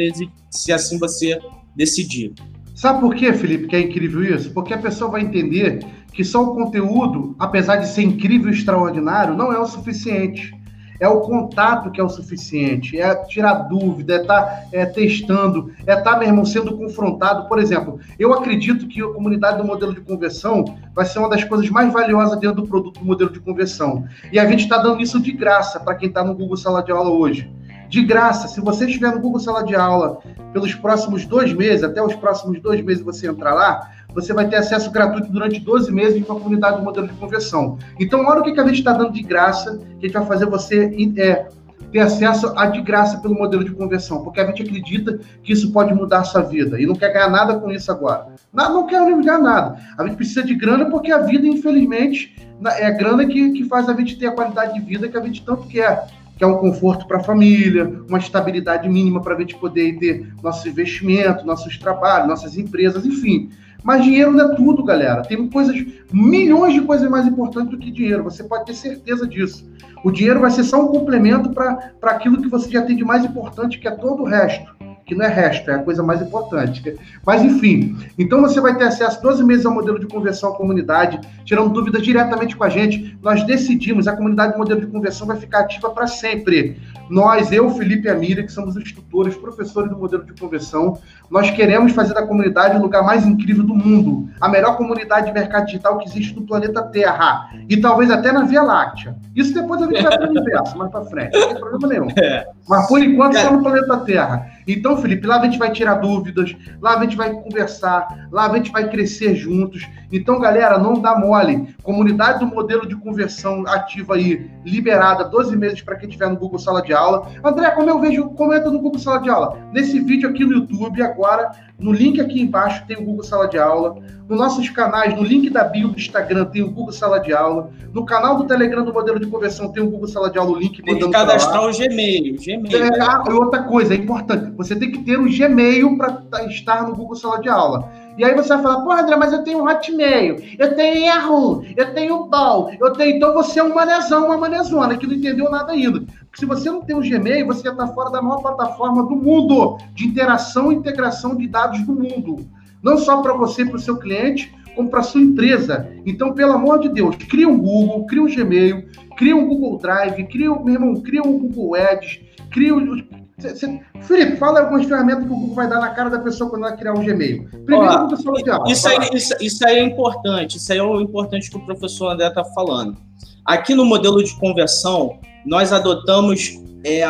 [0.50, 1.38] se assim você
[1.76, 2.32] decidir.
[2.74, 4.52] Sabe por quê, Felipe, que é incrível isso?
[4.52, 9.36] Porque a pessoa vai entender que só o conteúdo, apesar de ser incrível e extraordinário,
[9.36, 10.52] não é o suficiente.
[11.00, 15.72] É o contato que é o suficiente, é tirar dúvida, é estar tá, é, testando,
[15.86, 17.48] é estar, tá, sendo confrontado.
[17.48, 21.44] Por exemplo, eu acredito que a comunidade do modelo de conversão vai ser uma das
[21.44, 24.04] coisas mais valiosas dentro do produto do modelo de conversão.
[24.32, 26.90] E a gente está dando isso de graça para quem está no Google Sala de
[26.90, 27.50] Aula hoje
[27.88, 28.48] de graça.
[28.48, 30.20] Se você estiver no Google Sala de Aula
[30.52, 33.90] pelos próximos dois meses, até os próximos dois meses você entrar lá,
[34.20, 37.78] você vai ter acesso gratuito durante 12 meses com a comunidade do modelo de conversão.
[38.00, 40.46] Então, olha o que, a gente está dando de graça, que a gente vai fazer
[40.46, 41.46] você é,
[41.92, 45.72] ter acesso a de graça pelo modelo de conversão, porque a gente acredita que isso
[45.72, 48.26] pode mudar a sua vida e não quer ganhar nada com isso agora.
[48.52, 49.76] Não, não quer ganhar nada.
[49.96, 52.36] A gente precisa de grana porque a vida, infelizmente,
[52.78, 55.22] é a grana que, que faz a gente ter a qualidade de vida que a
[55.22, 56.08] gente tanto quer
[56.38, 60.32] que é um conforto para a família, uma estabilidade mínima para a gente poder ter
[60.40, 63.50] nossos investimentos, nossos trabalhos, nossas empresas, enfim.
[63.88, 65.22] Mas dinheiro não é tudo, galera.
[65.22, 65.74] Tem coisas,
[66.12, 68.22] milhões de coisas mais importantes do que dinheiro.
[68.22, 69.66] Você pode ter certeza disso.
[70.04, 73.24] O dinheiro vai ser só um complemento para aquilo que você já tem de mais
[73.24, 74.76] importante, que é todo o resto
[75.08, 76.94] que não é resto, é a coisa mais importante.
[77.24, 81.18] Mas, enfim, então você vai ter acesso 12 meses ao modelo de conversão à comunidade,
[81.46, 83.18] tirando dúvidas diretamente com a gente.
[83.22, 86.78] Nós decidimos, a comunidade do modelo de conversão vai ficar ativa para sempre.
[87.08, 90.98] Nós, eu, Felipe e a Miriam, que somos os tutores, professores do modelo de conversão,
[91.30, 95.32] nós queremos fazer da comunidade o lugar mais incrível do mundo, a melhor comunidade de
[95.32, 99.16] mercado digital que existe no planeta Terra, e talvez até na Via Láctea.
[99.34, 102.08] Isso depois a gente vai para o universo, mais para frente, não tem problema nenhum.
[102.18, 102.46] É.
[102.68, 104.57] Mas por enquanto só no planeta Terra.
[104.68, 108.56] Então, Felipe, lá a gente vai tirar dúvidas, lá a gente vai conversar, lá a
[108.56, 109.86] gente vai crescer juntos.
[110.10, 111.74] Então, galera, não dá mole.
[111.82, 116.58] Comunidade do modelo de conversão ativa aí, liberada, 12 meses para quem estiver no Google
[116.58, 117.28] Sala de Aula.
[117.44, 119.58] André, como eu vejo, comenta no Google Sala de Aula.
[119.72, 123.58] Nesse vídeo aqui no YouTube, agora, no link aqui embaixo tem o Google Sala de
[123.58, 123.96] Aula.
[124.28, 127.70] Nos nossos canais, no link da bio do Instagram tem o Google Sala de Aula.
[127.92, 130.58] No canal do Telegram do modelo de conversão tem o Google Sala de Aula, o
[130.58, 132.36] link Tem que cadastrar o Gmail.
[132.38, 132.84] Gmail.
[132.84, 134.52] É, ah, outra coisa, é importante.
[134.56, 137.90] Você tem que ter um Gmail para estar no Google Sala de Aula.
[138.18, 141.94] E aí você vai falar, pô, André, mas eu tenho Hotmail, eu tenho Yahoo, eu
[141.94, 143.16] tenho Ball, eu tenho.
[143.16, 146.00] Então você é um manezão, uma manezona, que não entendeu nada ainda.
[146.00, 149.78] Porque se você não tem um Gmail, você está fora da maior plataforma do mundo
[149.94, 152.44] de interação e integração de dados do mundo.
[152.82, 155.88] Não só para você e para o seu cliente, como para sua empresa.
[156.04, 158.84] Então, pelo amor de Deus, cria um Google, cria um Gmail,
[159.16, 163.02] cria um Google Drive, cria, meu irmão, cria um Google Ads, cria um
[163.38, 163.80] Cê, cê...
[164.02, 166.76] Felipe, fala algumas ferramentas que o Google vai dar na cara da pessoa quando ela
[166.76, 167.48] criar um Gmail.
[167.48, 168.70] Primeiro, Ó, professor de aula.
[168.70, 170.56] Isso aí, isso, isso aí é importante.
[170.56, 172.96] Isso aí é o importante que o professor André está falando.
[173.44, 177.04] Aqui no modelo de conversão, nós adotamos é,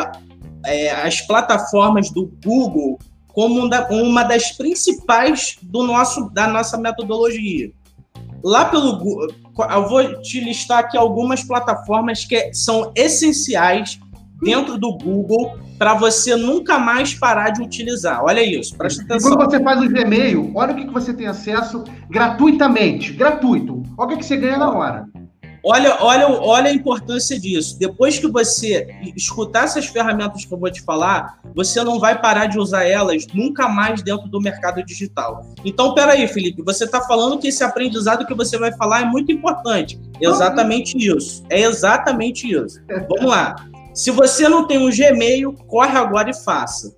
[0.65, 3.61] é, as plataformas do Google como
[3.91, 7.71] uma das principais do nosso, da nossa metodologia.
[8.43, 9.27] Lá pelo Google,
[9.71, 13.99] eu vou te listar aqui algumas plataformas que são essenciais
[14.41, 18.21] dentro do Google para você nunca mais parar de utilizar.
[18.23, 19.31] Olha isso, presta atenção.
[19.31, 23.81] E quando você faz o Gmail, olha o que você tem acesso gratuitamente, gratuito.
[23.97, 25.07] Olha o que você ganha na hora.
[25.63, 27.77] Olha, olha, olha a importância disso.
[27.77, 32.45] Depois que você escutar essas ferramentas que eu vou te falar, você não vai parar
[32.45, 35.45] de usar elas nunca mais dentro do mercado digital.
[35.65, 39.31] Então, peraí, Felipe, você está falando que esse aprendizado que você vai falar é muito
[39.31, 39.99] importante.
[40.21, 41.43] Exatamente isso.
[41.49, 42.79] É exatamente isso.
[43.09, 43.55] Vamos lá.
[43.99, 46.95] Se você não tem um Gmail, corre agora e faça.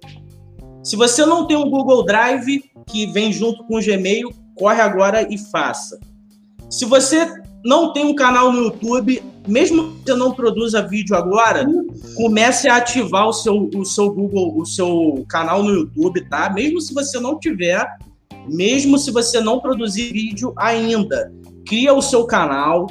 [0.84, 5.28] Se você não tem um Google Drive que vem junto com o Gmail, corre agora
[5.28, 5.99] e faça.
[6.70, 7.28] Se você
[7.66, 11.66] não tem um canal no YouTube, mesmo que você não produza vídeo agora,
[12.16, 16.52] comece a ativar o seu, o seu Google, o seu canal no YouTube, tá?
[16.54, 17.84] Mesmo se você não tiver,
[18.47, 21.34] mesmo se você não produzir vídeo ainda,
[21.66, 22.86] cria o seu canal,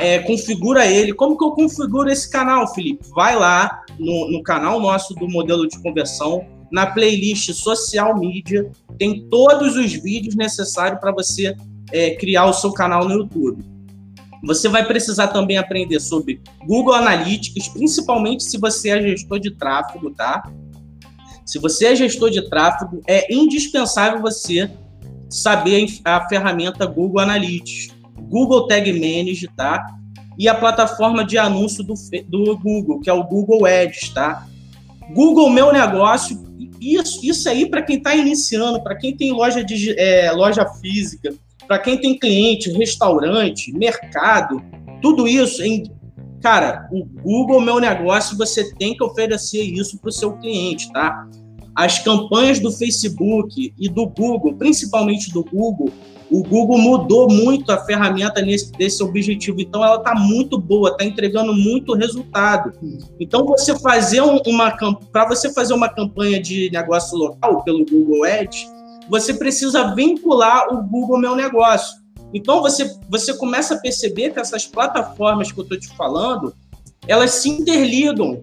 [0.00, 1.12] é, configura ele.
[1.12, 3.04] Como que eu configuro esse canal, Felipe?
[3.14, 9.28] Vai lá no, no canal nosso do modelo de conversão, na playlist social media, tem
[9.28, 11.54] todos os vídeos necessários para você
[11.92, 13.64] é, criar o seu canal no YouTube.
[14.42, 20.10] Você vai precisar também aprender sobre Google Analytics, principalmente se você é gestor de tráfego,
[20.10, 20.50] tá?
[21.46, 24.70] Se você é gestor de tráfego, é indispensável você
[25.30, 27.93] saber a ferramenta Google Analytics,
[28.34, 29.86] Google Tag Manager, tá?
[30.36, 31.94] E a plataforma de anúncio do,
[32.26, 34.44] do Google, que é o Google Ads, tá?
[35.14, 36.42] Google Meu Negócio,
[36.80, 41.32] isso, isso aí para quem está iniciando, para quem tem loja, de, é, loja física,
[41.68, 44.60] para quem tem cliente, restaurante, mercado,
[45.00, 45.84] tudo isso em
[46.42, 51.26] cara, o Google Meu Negócio, você tem que oferecer isso para o seu cliente, tá?
[51.74, 55.90] As campanhas do Facebook e do Google, principalmente do Google,
[56.30, 61.04] o Google mudou muito a ferramenta nesse, desse objetivo, então ela está muito boa, está
[61.04, 62.72] entregando muito resultado.
[63.20, 64.70] Então você fazer uma
[65.12, 68.66] para você fazer uma campanha de negócio local pelo Google Ads,
[69.08, 72.02] você precisa vincular o Google Meu Negócio.
[72.32, 76.52] Então você, você começa a perceber que essas plataformas que eu estou te falando,
[77.06, 78.42] elas se interligam.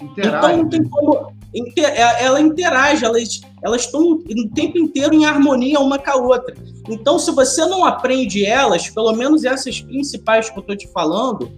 [0.00, 0.36] Interage.
[0.36, 1.41] Então não tem como.
[1.54, 6.54] É, ela interage, elas, elas estão o tempo inteiro em harmonia uma com a outra.
[6.88, 11.50] Então, se você não aprende elas, pelo menos essas principais que eu estou te falando,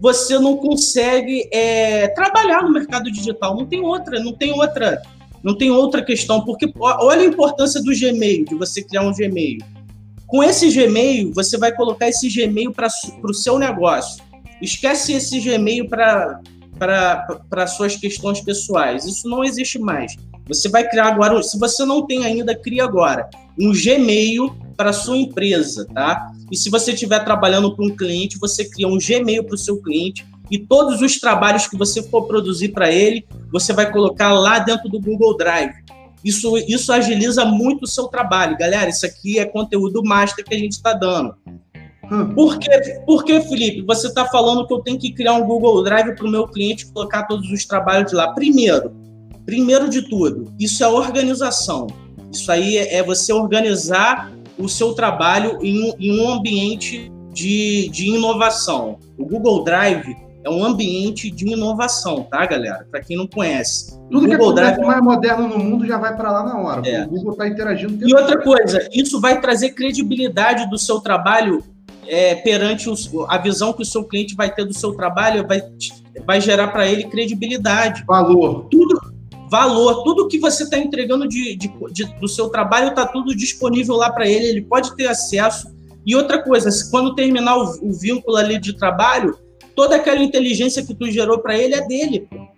[0.00, 3.56] você não consegue é, trabalhar no mercado digital.
[3.56, 5.02] Não tem outra, não tem outra
[5.42, 9.58] não tem outra questão, porque olha a importância do Gmail, de você criar um Gmail.
[10.26, 12.88] Com esse Gmail, você vai colocar esse Gmail para
[13.24, 14.22] o seu negócio.
[14.60, 16.40] Esquece esse Gmail para
[17.68, 19.04] suas questões pessoais.
[19.04, 20.16] Isso não existe mais.
[20.46, 23.28] Você vai criar agora, se você não tem ainda, cria agora
[23.58, 26.32] um Gmail para sua empresa, tá?
[26.50, 29.80] E se você estiver trabalhando para um cliente, você cria um Gmail para o seu
[29.80, 34.58] cliente e todos os trabalhos que você for produzir para ele, você vai colocar lá
[34.58, 35.72] dentro do Google Drive.
[36.24, 38.56] Isso, isso agiliza muito o seu trabalho.
[38.56, 41.34] Galera, isso aqui é conteúdo master que a gente está dando.
[42.12, 42.34] Hum.
[42.34, 42.68] Por, que,
[43.06, 43.80] por que, Felipe?
[43.86, 46.92] Você está falando que eu tenho que criar um Google Drive para o meu cliente
[46.92, 48.34] colocar todos os trabalhos lá.
[48.34, 48.92] Primeiro,
[49.46, 51.86] primeiro de tudo, isso é organização.
[52.30, 58.10] Isso aí é, é você organizar o seu trabalho em, em um ambiente de, de
[58.10, 58.98] inovação.
[59.16, 62.86] O Google Drive é um ambiente de inovação, tá, galera?
[62.90, 63.98] Para quem não conhece.
[64.10, 64.80] Tudo que é Drive...
[64.80, 66.86] mais moderno no mundo já vai para lá na hora.
[66.86, 67.04] É.
[67.04, 68.06] O Google está interagindo.
[68.06, 71.62] E outra coisa, isso vai trazer credibilidade do seu trabalho
[72.06, 75.62] é, perante os, a visão que o seu cliente vai ter do seu trabalho, vai,
[76.26, 78.04] vai gerar para ele credibilidade.
[78.06, 78.66] Valor.
[78.70, 78.98] Tudo,
[79.50, 80.02] valor.
[80.02, 84.10] Tudo que você está entregando de, de, de, do seu trabalho está tudo disponível lá
[84.10, 85.72] para ele, ele pode ter acesso.
[86.04, 89.38] E outra coisa, quando terminar o, o vínculo ali de trabalho,
[89.76, 92.26] toda aquela inteligência que tu gerou para ele é dele.
[92.28, 92.52] Pô.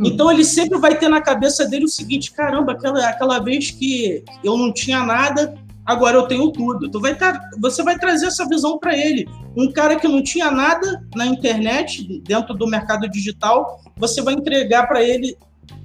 [0.00, 4.22] Então ele sempre vai ter na cabeça dele o seguinte: caramba, aquela, aquela vez que
[4.44, 5.54] eu não tinha nada,
[5.88, 6.90] agora eu tenho tudo.
[6.90, 7.16] Tu vai
[7.58, 9.26] você vai trazer essa visão para ele.
[9.56, 14.86] Um cara que não tinha nada na internet, dentro do mercado digital, você vai entregar
[14.86, 15.34] para ele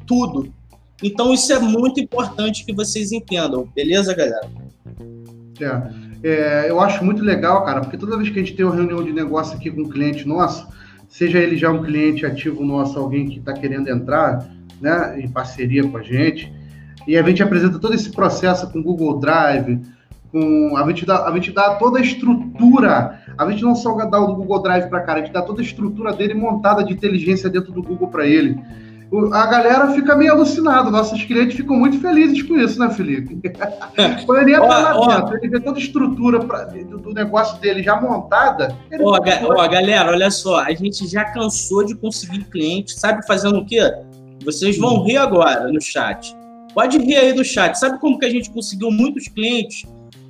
[0.05, 0.53] tudo.
[1.01, 4.49] Então isso é muito importante que vocês entendam, beleza, galera?
[5.61, 6.03] É.
[6.25, 9.03] É, eu acho muito legal, cara, porque toda vez que a gente tem uma reunião
[9.03, 10.65] de negócio aqui com um cliente nosso,
[11.09, 14.49] seja ele já um cliente ativo nosso, alguém que está querendo entrar,
[14.79, 16.49] né, em parceria com a gente.
[17.07, 19.81] E a gente apresenta todo esse processo com Google Drive,
[20.31, 23.19] com a gente dá, a gente dá toda a estrutura.
[23.37, 25.63] A gente não só dá o Google Drive para cara, a gente dá toda a
[25.63, 28.59] estrutura dele montada de inteligência dentro do Google para ele.
[29.31, 33.39] A galera fica meio alucinada, nossos clientes ficam muito felizes com isso, né, Felipe?
[34.25, 38.01] Quando ele entra lá dentro, ele vê toda a estrutura pra, do negócio dele já
[38.01, 38.75] montada.
[38.99, 43.59] Ó, ga ó, galera, olha só, a gente já cansou de conseguir cliente, sabe fazendo
[43.59, 43.81] o quê?
[44.43, 46.35] Vocês vão rir agora no chat.
[46.73, 47.75] Pode rir aí do chat.
[47.75, 49.83] Sabe como que a gente conseguiu muitos clientes?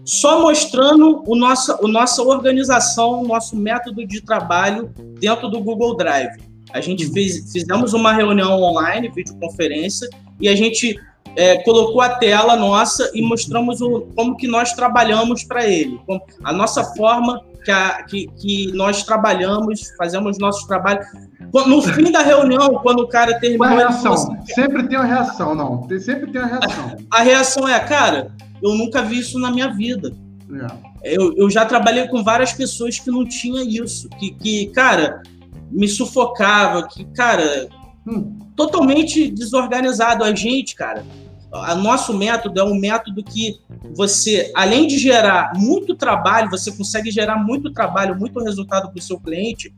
[0.06, 5.96] Só mostrando o nossa, o nossa organização, o nosso método de trabalho dentro do Google
[5.96, 6.42] Drive.
[6.74, 10.10] A gente fez, fizemos uma reunião online, videoconferência,
[10.42, 11.00] e a gente
[11.36, 16.00] é, colocou a tela nossa e mostramos o, como que nós trabalhamos para ele,
[16.44, 21.00] a nossa forma que, a, que, que nós trabalhamos, fazemos nosso trabalho.
[21.68, 23.68] No fim da reunião, quando o cara terminou...
[23.68, 26.98] Uma reação, assim, sempre tem uma reação, não, sempre tem uma reação.
[27.12, 28.32] A, a reação é, cara,
[28.62, 30.14] eu nunca vi isso na minha vida.
[30.52, 30.94] É.
[31.16, 35.22] Eu, eu já trabalhei com várias pessoas que não tinha isso, que, que cara,
[35.70, 37.68] me sufocava, que, cara,
[38.08, 40.24] hum, totalmente desorganizado.
[40.24, 41.04] A gente, cara,
[41.54, 43.60] o nosso método é um método que
[43.96, 49.02] você, além de gerar muito trabalho, você consegue gerar muito trabalho, muito resultado para o
[49.02, 49.72] seu cliente.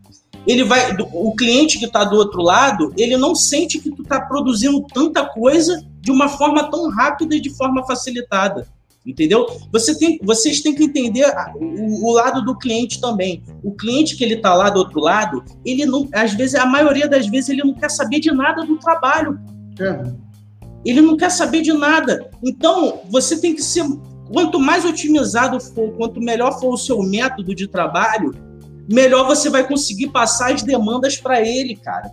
[0.48, 4.22] Ele vai, o cliente que está do outro lado, ele não sente que tu está
[4.22, 8.68] produzindo tanta coisa de uma forma tão rápida e de forma facilitada.
[9.06, 9.46] Entendeu?
[9.72, 13.44] Você tem, vocês têm que entender o, o lado do cliente também.
[13.64, 17.08] O cliente que ele está lá do outro lado, ele não, às vezes, a maioria
[17.08, 19.40] das vezes, ele não quer saber de nada do trabalho.
[19.80, 20.25] É.
[20.86, 22.30] Ele não quer saber de nada.
[22.44, 23.84] Então, você tem que ser.
[24.32, 28.34] Quanto mais otimizado for, quanto melhor for o seu método de trabalho,
[28.92, 32.12] melhor você vai conseguir passar as demandas para ele, cara.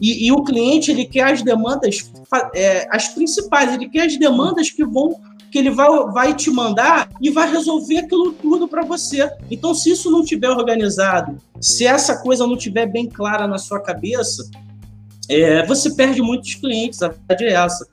[0.00, 2.10] E, e, o cliente ele quer as demandas,
[2.54, 7.10] é, as principais, ele quer as demandas que vão que ele vai, vai te mandar
[7.20, 9.28] e vai resolver aquilo tudo para você.
[9.50, 13.80] Então, se isso não tiver organizado, se essa coisa não tiver bem clara na sua
[13.80, 14.48] cabeça,
[15.28, 17.86] é, você perde muitos clientes, a verdade é essa.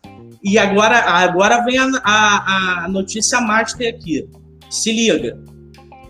[0.43, 4.27] E agora, agora vem a, a, a notícia master aqui.
[4.69, 5.39] Se liga.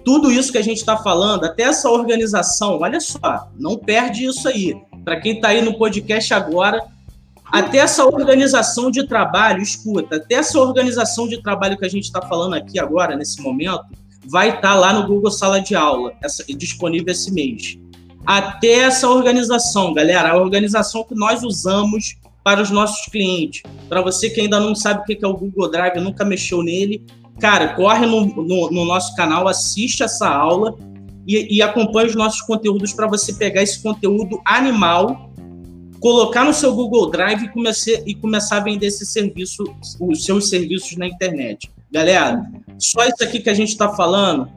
[0.03, 4.47] Tudo isso que a gente está falando, até essa organização, olha só, não perde isso
[4.47, 4.75] aí.
[5.03, 6.81] Para quem está aí no podcast agora,
[7.45, 12.21] até essa organização de trabalho, escuta, até essa organização de trabalho que a gente está
[12.21, 13.83] falando aqui agora, nesse momento,
[14.25, 17.77] vai estar tá lá no Google Sala de Aula, essa, disponível esse mês.
[18.25, 22.17] Até essa organização, galera, a organização que nós usamos
[22.47, 23.61] para os nossos clientes.
[23.89, 27.03] Para você que ainda não sabe o que é o Google Drive, nunca mexeu nele,
[27.41, 30.73] cara, corre no, no, no nosso canal, assiste essa aula
[31.27, 35.29] e, e acompanhe os nossos conteúdos para você pegar esse conteúdo animal,
[35.99, 39.65] colocar no seu Google Drive e, comece, e começar a vender esse serviço,
[39.99, 41.69] os seus serviços na internet.
[41.91, 44.49] Galera, só isso aqui que a gente está falando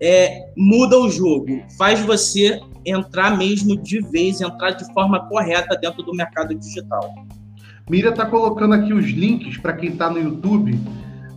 [0.00, 6.02] é, muda o jogo, faz você entrar mesmo de vez, entrar de forma correta dentro
[6.02, 7.14] do mercado digital.
[7.90, 10.78] Mira está colocando aqui os links para quem está no YouTube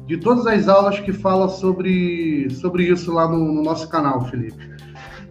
[0.06, 4.70] de todas as aulas que falam sobre, sobre isso lá no, no nosso canal, Felipe.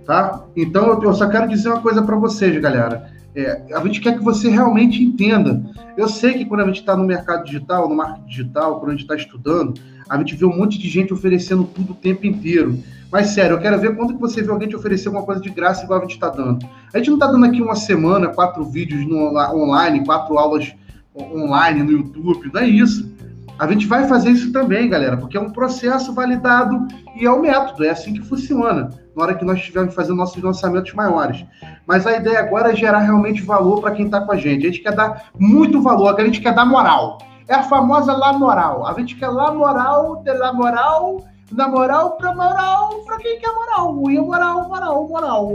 [0.04, 0.44] Tá?
[0.56, 3.10] Então eu só quero dizer uma coisa para vocês, galera.
[3.34, 5.62] É, a gente quer que você realmente entenda.
[5.96, 8.92] Eu sei que quando a gente está no mercado digital, no marketing digital, quando a
[8.92, 9.74] gente está estudando,
[10.08, 12.78] a gente vê um monte de gente oferecendo tudo o tempo inteiro.
[13.10, 15.48] Mas sério, eu quero ver quando que você vê alguém te oferecer alguma coisa de
[15.48, 16.66] graça igual a gente está dando.
[16.92, 20.74] A gente não está dando aqui uma semana, quatro vídeos no, online, quatro aulas
[21.16, 23.10] online no YouTube, não é isso.
[23.58, 26.86] A gente vai fazer isso também, galera, porque é um processo validado
[27.16, 30.16] e é o um método, é assim que funciona, na hora que nós estivermos fazendo
[30.16, 31.44] nossos lançamentos maiores.
[31.84, 34.66] Mas a ideia agora é gerar realmente valor para quem está com a gente.
[34.66, 37.18] A gente quer dar muito valor, a gente quer dar moral.
[37.48, 38.86] É a famosa lá moral.
[38.86, 43.52] A gente quer lá moral, de lá moral, na moral pra moral, pra quem quer
[43.52, 44.10] moral.
[44.10, 45.52] E moral, moral, moral.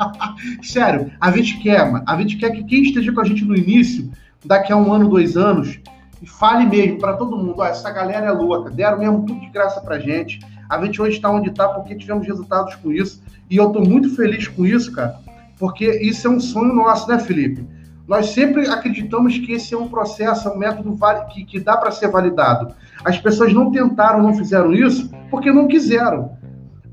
[0.62, 4.10] Sério, a gente quer, a gente quer que quem esteja com a gente no início,
[4.44, 5.78] daqui a um ano, dois anos,
[6.26, 9.80] fale mesmo para todo mundo, ó, essa galera é louca, deram mesmo tudo de graça
[9.80, 10.40] pra gente.
[10.68, 13.22] A gente hoje está onde está porque tivemos resultados com isso.
[13.50, 15.18] E eu estou muito feliz com isso, cara,
[15.58, 17.66] porque isso é um sonho nosso, né, Felipe?
[18.06, 20.98] Nós sempre acreditamos que esse é um processo, é um método
[21.32, 22.74] que, que dá para ser validado.
[23.04, 26.36] As pessoas não tentaram, não fizeram isso porque não quiseram.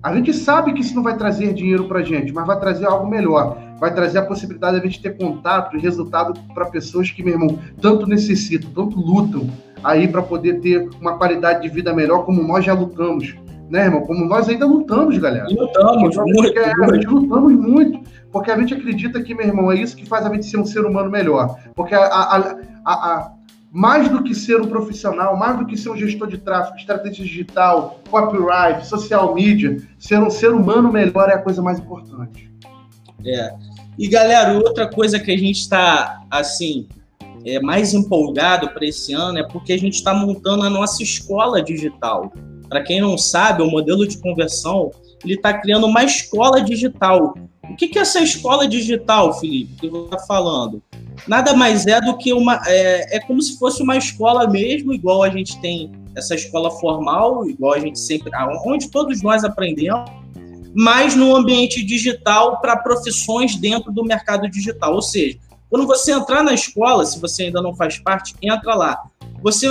[0.02, 2.86] A gente sabe que isso não vai trazer dinheiro para a gente, mas vai trazer
[2.86, 3.58] algo melhor.
[3.80, 7.34] Vai trazer a possibilidade de a gente ter contato e resultado para pessoas que, meu
[7.34, 9.50] irmão, tanto necessitam, tanto lutam
[9.84, 13.36] aí para poder ter uma qualidade de vida melhor, como nós já lutamos
[13.70, 14.02] né, irmão?
[14.02, 15.48] Como nós ainda lutamos, galera.
[15.50, 16.92] Lutamos, muito, é, muito.
[16.92, 18.00] A gente lutamos muito,
[18.32, 20.66] porque a gente acredita que, meu irmão, é isso que faz a gente ser um
[20.66, 21.58] ser humano melhor.
[21.76, 23.32] Porque a, a, a, a,
[23.76, 27.26] mais do que ser um profissional, mais do que ser um gestor de tráfego, estratégia
[27.26, 32.50] digital, copyright, social media, ser um ser humano melhor é a coisa mais importante.
[33.26, 33.54] É.
[34.00, 36.88] E galera, outra coisa que a gente está assim
[37.46, 41.62] é, mais empolgado para esse ano é porque a gente está montando a nossa escola
[41.62, 42.32] digital.
[42.70, 44.90] Para quem não sabe, o modelo de conversão
[45.22, 47.36] ele está criando uma escola digital.
[47.70, 50.82] O que, que é essa escola digital, Felipe, que você está falando?
[51.28, 52.62] Nada mais é do que uma.
[52.66, 57.48] É, é como se fosse uma escola mesmo, igual a gente tem essa escola formal,
[57.50, 58.32] igual a gente sempre.
[58.66, 60.10] onde todos nós aprendemos,
[60.74, 64.96] mas no ambiente digital para profissões dentro do mercado digital.
[64.96, 65.38] Ou seja,
[65.70, 69.02] quando você entrar na escola, se você ainda não faz parte, entra lá.
[69.42, 69.68] Você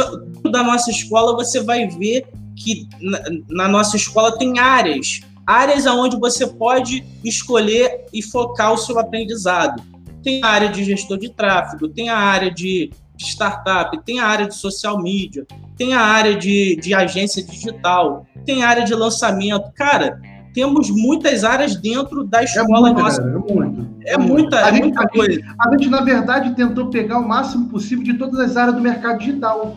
[0.51, 2.27] da nossa escola, você vai ver
[2.57, 8.79] que na, na nossa escola tem áreas, áreas aonde você pode escolher e focar o
[8.79, 9.94] seu aprendizado
[10.25, 14.49] tem a área de gestor de tráfego, tem a área de, startup, tem a área
[14.49, 15.47] de social media,
[15.77, 19.71] tem a área de, de agência digital, tem a área de lançamento.
[19.75, 20.21] Cara,
[20.53, 23.23] temos muitas áreas dentro da é escola é muito, nossa.
[23.23, 23.87] Cara, é, muito.
[24.05, 25.41] é muita, é gente, muita coisa.
[25.59, 29.19] A gente, na verdade, tentou pegar o máximo possível de todas as áreas do mercado
[29.19, 29.77] digital.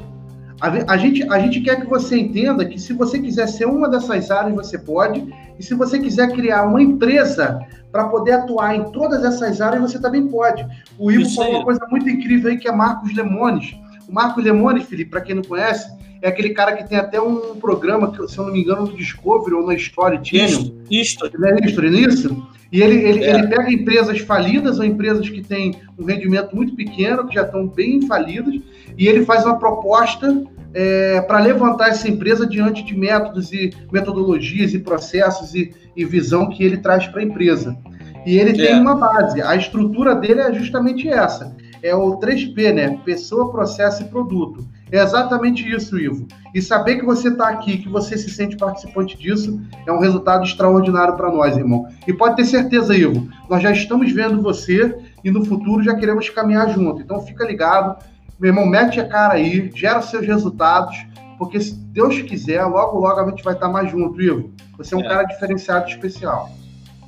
[0.59, 4.31] A, gente, a gente quer que você entenda que se você quiser ser uma dessas
[4.31, 5.31] áreas, você pode.
[5.60, 7.60] E se você quiser criar uma empresa
[7.91, 10.66] para poder atuar em todas essas áreas, você também pode.
[10.97, 13.76] O Ivo falou uma coisa muito incrível aí, que é Marcos Lemones.
[14.08, 15.89] O Marcos Lemones, Felipe, para quem não conhece,
[16.22, 18.95] é aquele cara que tem até um programa, que, se eu não me engano, no
[18.95, 20.74] Discovery ou na Story Channel.
[20.89, 21.34] History.
[21.43, 22.47] É History, nisso?
[22.72, 23.34] E ele, ele, é.
[23.34, 27.68] ele pega empresas falidas ou empresas que têm um rendimento muito pequeno, que já estão
[27.68, 28.55] bem falidas,
[28.97, 30.43] e ele faz uma proposta
[30.80, 36.49] é, para levantar essa empresa diante de métodos e metodologias e processos e, e visão
[36.49, 37.75] que ele traz para a empresa.
[38.23, 38.67] E ele é.
[38.67, 41.55] tem uma base, a estrutura dele é justamente essa.
[41.82, 42.99] É o 3P, né?
[43.03, 44.67] Pessoa, processo e produto.
[44.91, 46.28] É exatamente isso, Ivo.
[46.53, 50.43] E saber que você está aqui, que você se sente participante disso, é um resultado
[50.43, 51.88] extraordinário para nós, irmão.
[52.07, 56.30] E pode ter certeza, Ivo, nós já estamos vendo você e no futuro já queremos
[56.30, 57.01] caminhar junto.
[57.01, 57.97] Então fica ligado,
[58.39, 60.95] meu irmão, mete a cara aí, gera seus resultados,
[61.38, 64.51] porque se Deus quiser, logo, logo a gente vai estar mais junto, Ivo.
[64.77, 65.07] Você é um é.
[65.07, 66.49] cara diferenciado especial.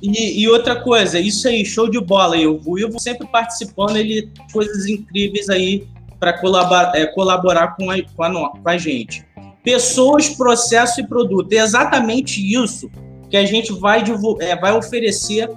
[0.02, 2.60] E, e, outra coisa, isso aí, show de bola, Ivo.
[2.66, 5.86] O Ivo sempre participando, ele coisas incríveis aí
[6.18, 9.24] para colaborar, é, colaborar com, a, com, a, com a gente.
[9.62, 11.52] Pessoas, processo e produto.
[11.52, 12.90] É exatamente isso
[13.28, 14.02] que a gente vai,
[14.40, 15.48] é, vai oferecer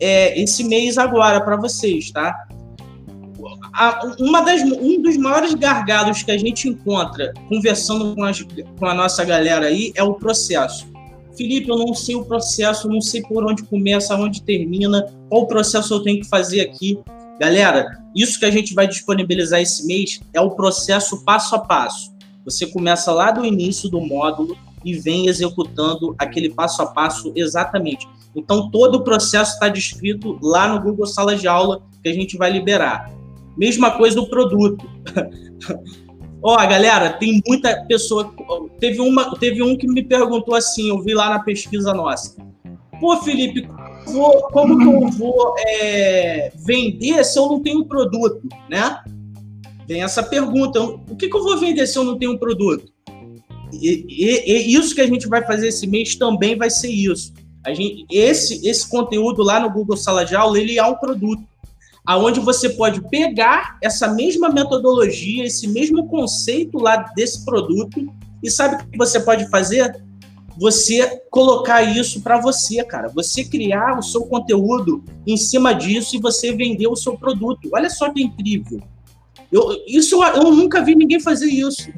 [0.00, 2.45] é, esse mês agora para vocês, tá?
[3.76, 8.86] A, uma das, um dos maiores gargalos que a gente encontra conversando com, as, com
[8.86, 10.86] a nossa galera aí é o processo.
[11.36, 15.92] Felipe, eu não sei o processo, não sei por onde começa, onde termina, qual processo
[15.92, 16.98] eu tenho que fazer aqui.
[17.38, 22.10] Galera, isso que a gente vai disponibilizar esse mês é o processo passo a passo.
[22.46, 28.08] Você começa lá do início do módulo e vem executando aquele passo a passo exatamente.
[28.34, 32.38] Então, todo o processo está descrito lá no Google Sala de Aula que a gente
[32.38, 33.10] vai liberar.
[33.56, 34.84] Mesma coisa do produto.
[36.42, 38.32] Ó, oh, galera, tem muita pessoa.
[38.78, 42.36] Teve, uma, teve um que me perguntou assim, eu vi lá na pesquisa nossa.
[43.00, 43.68] Pô, Felipe,
[44.06, 49.02] vou, como que eu vou é, vender se eu não tenho produto, né?
[49.86, 50.80] Tem essa pergunta.
[50.80, 52.92] O que, que eu vou vender se eu não tenho produto?
[53.72, 57.32] E, e, e, isso que a gente vai fazer esse mês também vai ser isso.
[57.64, 61.42] A gente, esse, esse conteúdo lá no Google Sala de Aula, ele é um produto
[62.06, 68.06] aonde você pode pegar essa mesma metodologia, esse mesmo conceito lá desse produto
[68.42, 70.04] e sabe o que você pode fazer?
[70.58, 73.08] Você colocar isso para você, cara.
[73.08, 77.68] Você criar o seu conteúdo em cima disso e você vender o seu produto.
[77.74, 78.80] Olha só que incrível.
[79.50, 81.90] Eu, isso eu nunca vi ninguém fazer isso.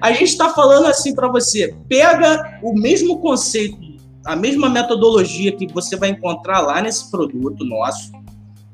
[0.00, 3.78] A gente está falando assim para você: pega o mesmo conceito,
[4.24, 8.10] a mesma metodologia que você vai encontrar lá nesse produto nosso,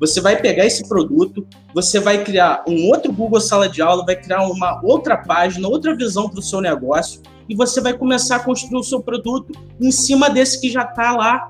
[0.02, 4.16] você vai pegar esse produto, você vai criar um outro Google Sala de Aula, vai
[4.16, 8.40] criar uma outra página, outra visão para o seu negócio e você vai começar a
[8.40, 11.48] construir o seu produto em cima desse que já está lá.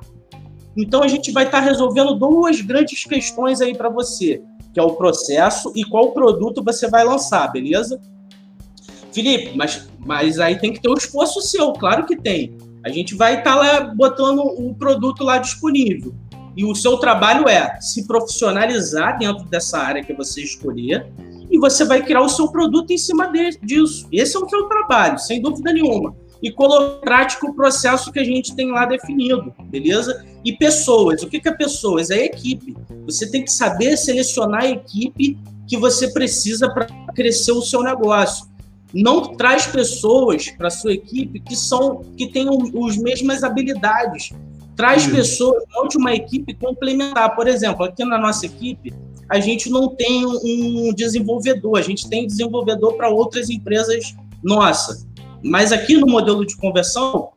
[0.77, 4.43] Então a gente vai estar tá resolvendo duas grandes questões aí para você,
[4.75, 7.99] que é o processo e qual produto você vai lançar, beleza?
[9.13, 12.55] Felipe, mas, mas aí tem que ter um esforço seu, claro que tem.
[12.85, 16.15] A gente vai estar tá lá botando o produto lá disponível.
[16.57, 21.11] E o seu trabalho é se profissionalizar dentro dessa área que você escolher
[21.51, 24.09] e você vai criar o seu produto em cima de, disso.
[24.11, 26.17] Esse é o seu trabalho, sem dúvida nenhuma.
[26.43, 30.25] E colocar o processo que a gente tem lá definido, beleza?
[30.45, 31.23] E pessoas.
[31.23, 32.11] O que, que é pessoas?
[32.11, 32.77] É equipe.
[33.05, 35.39] Você tem que saber selecionar a equipe
[35.69, 38.47] que você precisa para crescer o seu negócio.
[38.93, 44.31] Não traz pessoas para sua equipe que são que tenham as mesmas habilidades.
[44.77, 47.35] Traz pessoas, monte uma equipe complementar.
[47.35, 48.93] Por exemplo, aqui na nossa equipe,
[49.29, 55.07] a gente não tem um desenvolvedor, a gente tem desenvolvedor para outras empresas nossa.
[55.43, 57.31] Mas aqui no modelo de conversão,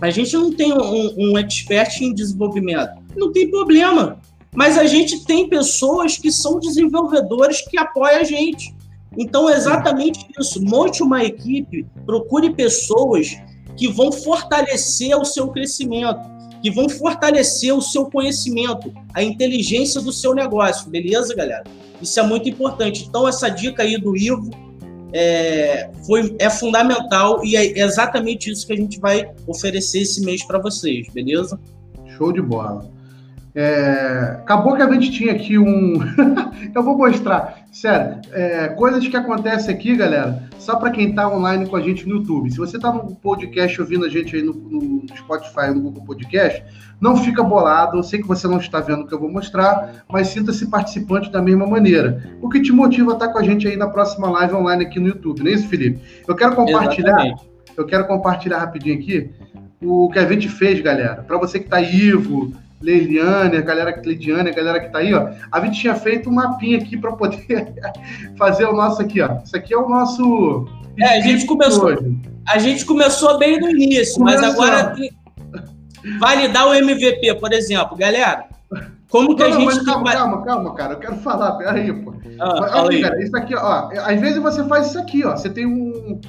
[0.00, 2.92] a gente não tem um, um expert em desenvolvimento.
[3.16, 4.18] Não tem problema.
[4.54, 8.74] Mas a gente tem pessoas que são desenvolvedores que apoiam a gente.
[9.16, 10.62] Então, é exatamente isso.
[10.62, 13.36] Monte uma equipe, procure pessoas
[13.76, 16.20] que vão fortalecer o seu crescimento,
[16.64, 21.62] que vão fortalecer o seu conhecimento, a inteligência do seu negócio, beleza, galera?
[22.00, 23.04] Isso é muito importante.
[23.06, 24.48] Então, essa dica aí do Ivo
[25.12, 30.42] é, foi, é fundamental e é exatamente isso que a gente vai oferecer esse mês
[30.42, 31.60] para vocês, beleza?
[32.16, 32.90] Show de bola.
[33.54, 35.94] É, acabou que a gente tinha aqui um.
[36.74, 37.64] eu vou mostrar.
[37.70, 42.08] Sério, é, coisas que acontecem aqui, galera, só para quem está online com a gente
[42.08, 42.50] no YouTube.
[42.50, 46.64] Se você está no podcast ouvindo a gente aí no, no Spotify, no Google Podcast,
[47.00, 47.98] não fica bolado.
[47.98, 51.30] Eu sei que você não está vendo o que eu vou mostrar, mas sinta-se participante
[51.30, 52.36] da mesma maneira.
[52.42, 54.84] O que te motiva a estar tá com a gente aí na próxima live online
[54.84, 56.00] aqui no YouTube, não é isso, Felipe?
[56.26, 57.12] Eu quero compartilhar.
[57.12, 57.54] Exatamente.
[57.76, 59.30] Eu quero compartilhar rapidinho aqui
[59.82, 61.22] o que a gente fez, galera.
[61.22, 62.52] Para você que está Ivo,
[62.84, 65.30] Leiliane, a galera Cleidiane, a galera que tá aí, ó.
[65.50, 67.72] A gente tinha feito um mapinha aqui para poder
[68.36, 69.38] fazer o nosso aqui, ó.
[69.42, 70.68] Isso aqui é o nosso.
[70.98, 71.86] É, a gente começou.
[71.86, 72.16] Hoje.
[72.46, 74.42] A gente começou bem no início, começou.
[74.42, 74.94] mas agora
[76.20, 78.44] validar o MVP, por exemplo, galera.
[79.08, 79.64] Como que não, a gente.
[79.64, 80.92] Mas calma, calma, calma, cara.
[80.94, 82.12] Eu quero falar, peraí, pô.
[82.38, 83.88] Ah, Olha, cara, isso aqui, ó.
[84.04, 85.36] Às vezes você faz isso aqui, ó.
[85.36, 86.20] Você tem um,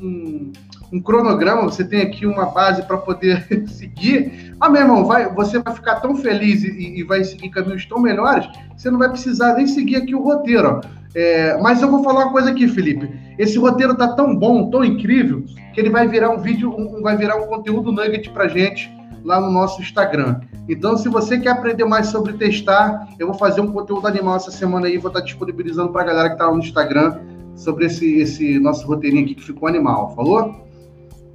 [0.00, 0.52] um
[0.92, 4.54] um cronograma, você tem aqui uma base para poder seguir.
[4.60, 8.00] Ah, meu irmão, vai, você vai ficar tão feliz e, e, vai seguir caminhos tão
[8.00, 10.80] melhores, você não vai precisar nem seguir aqui o roteiro.
[11.14, 13.10] É, mas eu vou falar uma coisa aqui, Felipe.
[13.38, 17.16] Esse roteiro tá tão bom, tão incrível, que ele vai virar um vídeo, um, vai
[17.16, 18.92] virar um conteúdo nugget pra gente
[19.24, 20.40] lá no nosso Instagram.
[20.68, 24.52] Então, se você quer aprender mais sobre testar, eu vou fazer um conteúdo animal essa
[24.52, 27.18] semana aí, vou estar disponibilizando para a galera que está no Instagram
[27.56, 30.14] sobre esse, esse nosso roteirinho aqui que ficou animal.
[30.14, 30.69] Falou?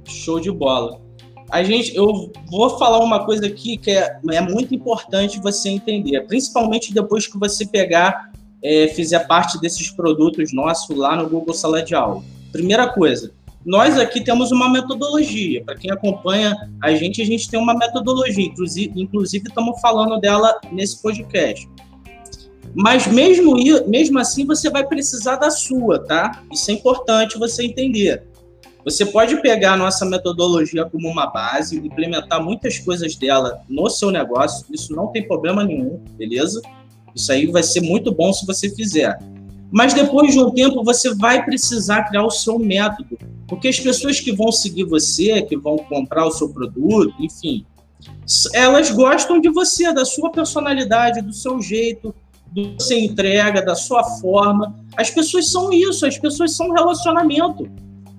[0.06, 1.00] Show de bola.
[1.50, 6.20] A gente, eu vou falar uma coisa aqui que é, é muito importante você entender,
[6.26, 8.32] principalmente depois que você pegar,
[8.62, 12.22] é, fizer parte desses produtos nossos lá no Google Sala de Aula.
[12.50, 13.32] Primeira coisa,
[13.64, 15.62] nós aqui temos uma metodologia.
[15.64, 18.48] Para quem acompanha a gente, a gente tem uma metodologia.
[18.94, 21.68] Inclusive, estamos falando dela nesse podcast.
[22.74, 23.54] Mas mesmo,
[23.88, 26.42] mesmo assim, você vai precisar da sua, tá?
[26.52, 28.22] Isso é importante você entender.
[28.86, 34.12] Você pode pegar a nossa metodologia como uma base, implementar muitas coisas dela no seu
[34.12, 36.62] negócio, isso não tem problema nenhum, beleza?
[37.12, 39.18] Isso aí vai ser muito bom se você fizer.
[39.72, 43.18] Mas depois de um tempo você vai precisar criar o seu método,
[43.48, 47.66] porque as pessoas que vão seguir você, que vão comprar o seu produto, enfim,
[48.54, 52.14] elas gostam de você, da sua personalidade, do seu jeito,
[52.52, 54.76] do que você entrega, da sua forma.
[54.96, 57.68] As pessoas são isso, as pessoas são relacionamento.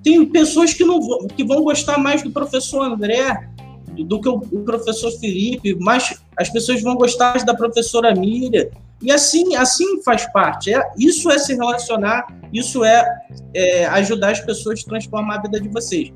[0.08, 3.50] Tem pessoas que, não, que vão gostar mais do professor André
[3.90, 8.68] do que o, o professor Felipe, mas as pessoas vão gostar mais da professora Miriam.
[9.02, 10.74] E assim, assim faz parte.
[10.74, 13.06] É, isso é se relacionar, isso é,
[13.54, 16.10] é ajudar as pessoas a transformar a vida de vocês.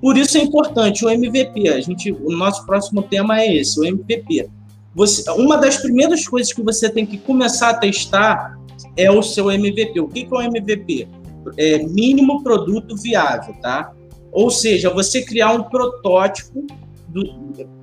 [0.00, 1.68] Por isso é importante o MVP.
[1.68, 4.48] A gente, o nosso próximo tema é esse, o MVP.
[4.92, 8.58] Você, uma das primeiras coisas que você tem que começar a testar
[8.96, 10.00] é o seu MVP.
[10.00, 11.06] O que, que é o MVP?
[11.56, 13.92] É, mínimo produto viável, tá?
[14.32, 16.66] Ou seja, você criar um protótipo
[17.08, 17.22] do,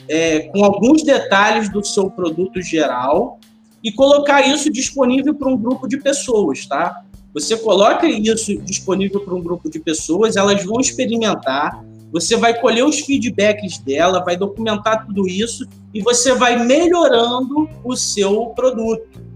[0.07, 3.39] é, com alguns detalhes do seu produto geral
[3.84, 7.03] e colocar isso disponível para um grupo de pessoas, tá?
[7.34, 12.86] Você coloca isso disponível para um grupo de pessoas, elas vão experimentar, você vai colher
[12.86, 19.32] os feedbacks dela, vai documentar tudo isso e você vai melhorando o seu produto.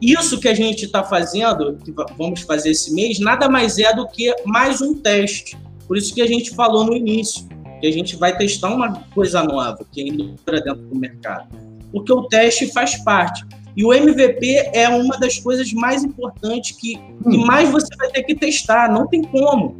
[0.00, 4.06] Isso que a gente está fazendo, que vamos fazer esse mês, nada mais é do
[4.06, 5.56] que mais um teste.
[5.86, 7.46] Por isso que a gente falou no início,
[7.80, 11.48] que a gente vai testar uma coisa nova, que ainda entra dentro do mercado.
[11.92, 13.44] Porque o teste faz parte.
[13.76, 17.46] E o MVP é uma das coisas mais importantes que, que hum.
[17.46, 19.76] mais você vai ter que testar, não tem como.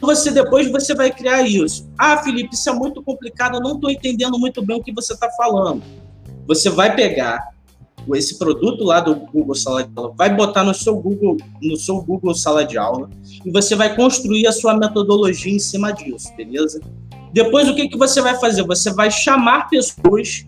[0.00, 1.88] Você depois você vai criar isso.
[1.98, 5.14] Ah, Felipe, isso é muito complicado, eu não estou entendendo muito bem o que você
[5.14, 5.82] está falando.
[6.46, 7.55] Você vai pegar
[8.14, 12.00] esse produto lá do Google Sala de Aula, vai botar no seu Google, no seu
[12.00, 13.08] Google Sala de Aula
[13.44, 16.80] e você vai construir a sua metodologia em cima disso, beleza?
[17.32, 18.62] Depois o que, que você vai fazer?
[18.64, 20.46] Você vai chamar pessoas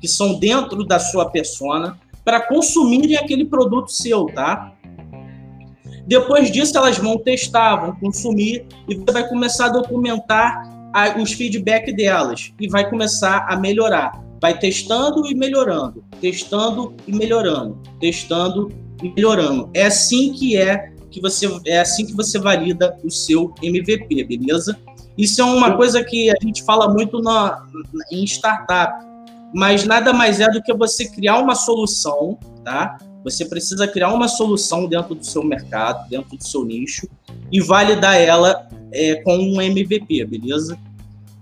[0.00, 4.72] que são dentro da sua persona para consumirem aquele produto seu, tá?
[6.06, 10.62] Depois disso, elas vão testar, vão consumir e você vai começar a documentar
[11.20, 14.27] os feedback delas e vai começar a melhorar.
[14.40, 18.70] Vai testando e melhorando, testando e melhorando, testando
[19.02, 19.70] e melhorando.
[19.74, 24.78] É assim que é que você é assim que você valida o seu MVP, beleza?
[25.16, 27.66] Isso é uma coisa que a gente fala muito na,
[28.12, 29.04] em startup,
[29.52, 32.98] mas nada mais é do que você criar uma solução, tá?
[33.24, 37.08] Você precisa criar uma solução dentro do seu mercado, dentro do seu nicho,
[37.50, 40.78] e validar ela é, com um MVP, beleza?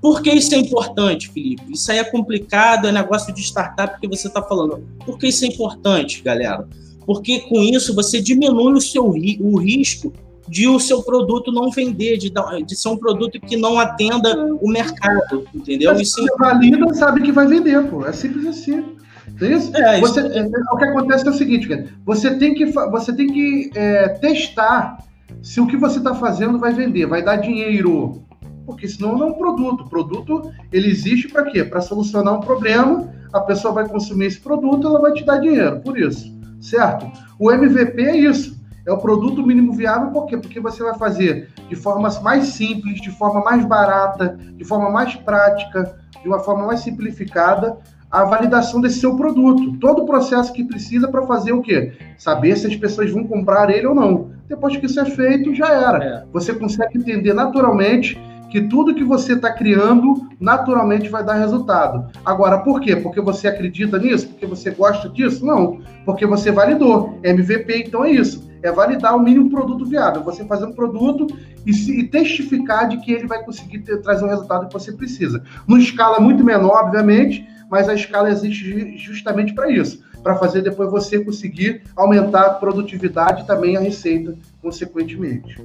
[0.01, 1.73] Por que isso é importante, Felipe?
[1.73, 4.87] Isso aí é complicado, é negócio de startup que você está falando.
[5.05, 6.69] Por que isso é importante, galera?
[7.05, 10.13] Porque com isso você diminui o seu o risco
[10.49, 12.33] de o seu produto não vender, de,
[12.65, 15.93] de ser um produto que não atenda o mercado, entendeu?
[15.93, 18.07] Mas isso você valida, sabe que vai vender, pô.
[18.07, 18.97] É simples assim.
[19.41, 19.77] É isso?
[19.77, 20.39] É, você, isso...
[20.39, 24.09] É, o que acontece é o seguinte, cara, você tem que, você tem que é,
[24.09, 24.99] testar
[25.43, 28.23] se o que você está fazendo vai vender, vai dar dinheiro.
[28.67, 29.85] Porque senão não é um produto.
[29.85, 31.65] O produto ele existe para quê?
[31.65, 35.81] Para solucionar um problema, a pessoa vai consumir esse produto, ela vai te dar dinheiro.
[35.81, 37.11] Por isso, certo?
[37.39, 38.57] O MVP é isso.
[38.87, 40.37] É o produto mínimo viável, por quê?
[40.37, 45.17] Porque você vai fazer de forma mais simples, de forma mais barata, de forma mais
[45.17, 49.77] prática, de uma forma mais simplificada, a validação desse seu produto.
[49.79, 51.95] Todo o processo que precisa para fazer o quê?
[52.17, 54.31] Saber se as pessoas vão comprar ele ou não.
[54.49, 56.05] Depois que isso é feito, já era.
[56.05, 56.25] É.
[56.33, 58.17] Você consegue entender naturalmente
[58.51, 62.11] que tudo que você está criando naturalmente vai dar resultado.
[62.25, 62.97] Agora, por quê?
[62.97, 64.29] Porque você acredita nisso?
[64.29, 65.45] Porque você gosta disso?
[65.45, 65.81] Não.
[66.05, 67.19] Porque você validou.
[67.23, 68.47] MVP, então é isso.
[68.63, 70.23] É validar o mínimo produto viável.
[70.23, 71.27] Você fazer um produto
[71.65, 74.93] e, se, e testificar de que ele vai conseguir ter, trazer o resultado que você
[74.93, 75.43] precisa.
[75.67, 80.91] Numa escala muito menor, obviamente, mas a escala existe justamente para isso para fazer depois
[80.91, 85.57] você conseguir aumentar a produtividade e também a receita, consequentemente.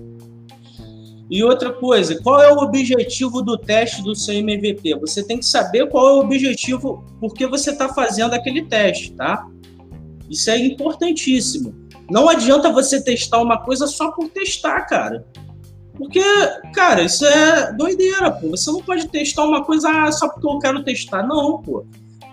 [1.32, 4.96] E outra coisa, qual é o objetivo do teste do seu MVP?
[5.00, 9.14] Você tem que saber qual é o objetivo, por que você está fazendo aquele teste,
[9.14, 9.48] tá?
[10.30, 11.74] Isso é importantíssimo.
[12.10, 15.26] Não adianta você testar uma coisa só por testar, cara.
[15.98, 16.22] Porque,
[16.74, 18.50] cara, isso é doideira, pô.
[18.50, 21.26] Você não pode testar uma coisa ah, só porque eu quero testar.
[21.26, 21.86] Não, pô.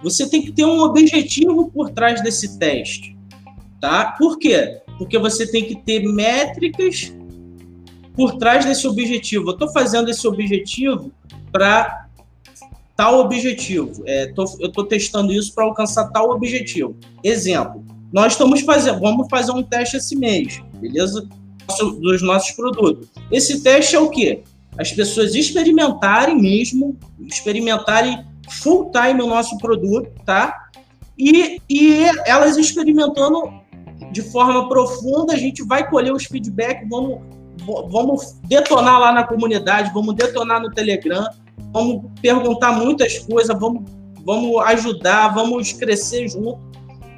[0.02, 3.16] Você tem que ter um objetivo por trás desse teste,
[3.80, 4.16] tá?
[4.18, 4.80] Por quê?
[4.98, 7.12] Porque você tem que ter métricas
[8.18, 9.50] por trás desse objetivo.
[9.50, 11.12] Eu estou fazendo esse objetivo
[11.52, 12.08] para
[12.96, 14.02] tal objetivo.
[14.04, 16.96] É, tô, eu estou testando isso para alcançar tal objetivo.
[17.22, 21.28] Exemplo, nós estamos fazendo, vamos fazer um teste esse mês, beleza?
[22.00, 23.06] Dos nossos produtos.
[23.30, 24.42] Esse teste é o quê?
[24.76, 30.70] As pessoas experimentarem mesmo, experimentarem full time o nosso produto, tá?
[31.16, 33.52] E, e elas experimentando
[34.10, 39.90] de forma profunda, a gente vai colher os feedbacks, vamos vamos detonar lá na comunidade,
[39.92, 41.26] vamos detonar no Telegram,
[41.72, 43.90] vamos perguntar muitas coisas, vamos,
[44.24, 46.58] vamos ajudar, vamos crescer junto.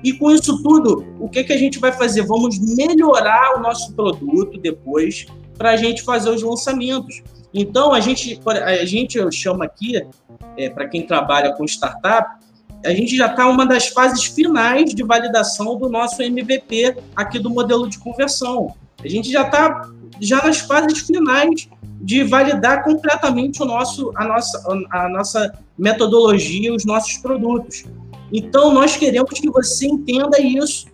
[0.03, 2.23] E com isso tudo, o que, que a gente vai fazer?
[2.23, 5.27] Vamos melhorar o nosso produto depois
[5.59, 7.23] para a gente fazer os lançamentos.
[7.53, 10.01] Então, a gente, a gente eu chamo aqui,
[10.57, 12.41] é, para quem trabalha com startup,
[12.85, 17.51] a gente já está uma das fases finais de validação do nosso MVP aqui do
[17.51, 18.75] modelo de conversão.
[19.05, 21.69] A gente já está já nas fases finais
[22.01, 27.85] de validar completamente o nosso, a, nossa, a nossa metodologia, os nossos produtos.
[28.33, 30.87] Então, nós queremos que você entenda isso,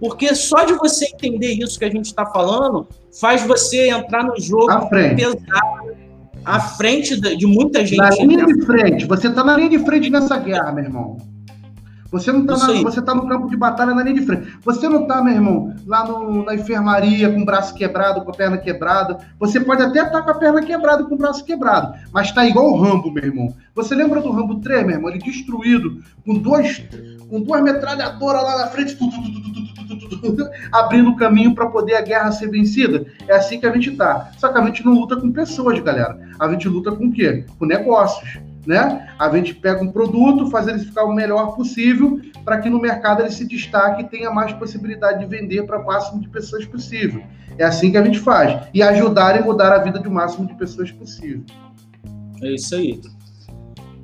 [0.00, 2.88] porque só de você entender isso que a gente está falando
[3.20, 5.96] faz você entrar no jogo à pesado,
[6.44, 7.98] à frente de, de muita gente.
[7.98, 11.16] Na linha de frente, você está na linha de frente nessa guerra, meu irmão.
[12.10, 14.52] Você não tá, na, você tá no campo de batalha na linha de frente.
[14.64, 18.34] Você não tá, meu irmão, lá no, na enfermaria com o braço quebrado, com a
[18.34, 19.18] perna quebrada.
[19.38, 22.44] Você pode até estar tá com a perna quebrada, com o braço quebrado, mas tá
[22.44, 23.54] igual o Rambo, meu irmão.
[23.74, 25.10] Você lembra do Rambo 3, meu irmão?
[25.10, 26.82] Ele destruído, com dois,
[27.28, 32.02] com duas metralhadoras lá na frente, tu, tu, tu, abrindo o caminho para poder a
[32.02, 33.06] guerra ser vencida.
[33.28, 34.30] É assim que a gente tá.
[34.36, 36.18] Só que a gente não luta com pessoas, galera.
[36.38, 37.44] A gente luta com o quê?
[37.58, 38.40] Com negócios
[38.70, 39.12] né?
[39.18, 43.20] A gente pega um produto, faz ele ficar o melhor possível para que no mercado
[43.20, 47.20] ele se destaque e tenha mais possibilidade de vender para o máximo de pessoas possível.
[47.58, 48.68] É assim que a gente faz.
[48.72, 51.42] E ajudar e mudar a vida do máximo de pessoas possível.
[52.40, 53.00] É isso aí.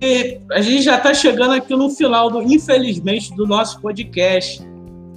[0.03, 4.67] E a gente já está chegando aqui no final, do, infelizmente, do nosso podcast.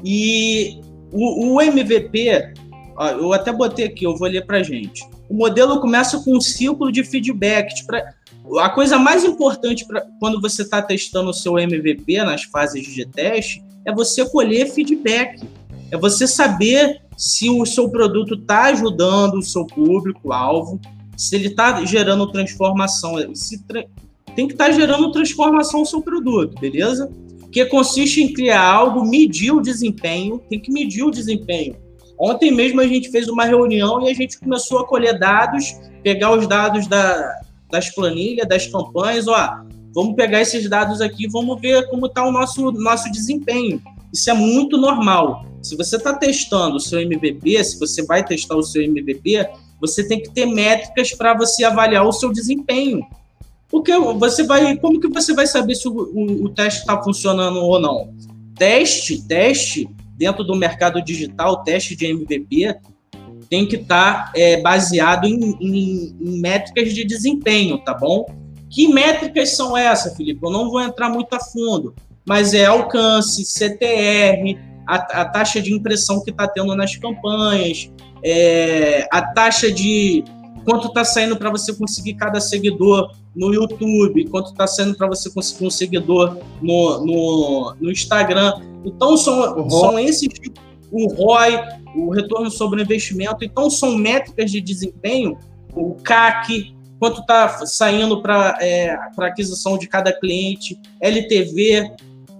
[0.06, 0.80] E
[1.12, 2.54] o, o MVP,
[2.95, 5.04] ó, eu até botei aqui, eu vou ler para gente.
[5.30, 7.86] O modelo começa com um ciclo de feedback.
[7.86, 8.14] Pra,
[8.60, 13.06] a coisa mais importante para quando você está testando o seu MVP nas fases de
[13.06, 15.42] teste é você colher feedback,
[15.92, 20.80] é você saber se o seu produto está ajudando o seu público-alvo,
[21.16, 23.16] se ele está gerando transformação,
[23.68, 23.86] tra
[24.36, 27.12] tem que estar tá gerando transformação no seu produto, beleza?
[27.52, 31.76] Que consiste em criar algo, medir o desempenho, tem que medir o desempenho.
[32.20, 36.38] Ontem mesmo a gente fez uma reunião e a gente começou a colher dados, pegar
[36.38, 37.34] os dados da,
[37.72, 39.62] das planilhas, das campanhas, ó,
[39.96, 43.82] vamos pegar esses dados aqui, vamos ver como está o nosso, nosso desempenho.
[44.12, 45.46] Isso é muito normal.
[45.62, 49.48] Se você está testando o seu MVP, se você vai testar o seu MVP,
[49.80, 53.02] você tem que ter métricas para você avaliar o seu desempenho.
[53.70, 57.60] Porque você vai, como que você vai saber se o, o, o teste está funcionando
[57.60, 58.14] ou não?
[58.56, 59.88] Teste, teste
[60.20, 62.76] dentro do mercado digital, teste de MVP
[63.50, 68.26] tem que estar tá, é, baseado em, em, em, métricas de desempenho, tá bom?
[68.70, 70.40] Que métricas são essas, Felipe?
[70.44, 71.96] Eu não vou entrar muito a fundo,
[72.28, 77.90] mas é alcance, CTR, a, a taxa de impressão que está tendo nas campanhas,
[78.24, 80.24] é, a taxa de
[80.64, 85.32] quanto está saindo para você conseguir cada seguidor no YouTube, quanto está saindo para você
[85.32, 88.54] conseguir um seguidor no, no, no Instagram.
[88.86, 89.70] Então, são, uhum.
[89.70, 90.30] são esses
[90.92, 91.60] o ROI,
[91.96, 93.44] o retorno sobre o investimento.
[93.44, 95.38] Então, são métricas de desempenho,
[95.76, 101.92] o CAC, quanto está saindo para é, aquisição de cada cliente, LTV,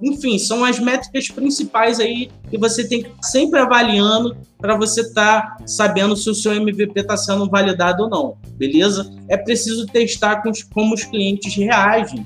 [0.02, 5.02] enfim, são as métricas principais aí que você tem que estar sempre avaliando para você
[5.02, 9.14] estar tá sabendo se o seu MVP está sendo validado ou não, beleza?
[9.28, 12.26] É preciso testar com os, como os clientes reagem.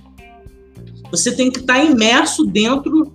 [1.09, 3.11] Você tem que estar tá imerso dentro,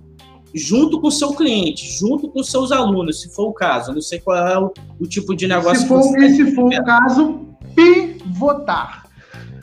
[0.53, 3.91] junto com o seu cliente, junto com seus alunos, se for o caso.
[3.91, 6.55] Eu não sei qual é o, o tipo de negócio se for, que você Se
[6.55, 9.07] for o caso, pivotar.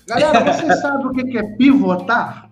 [0.07, 2.49] Galera, você sabe o que é pivotar?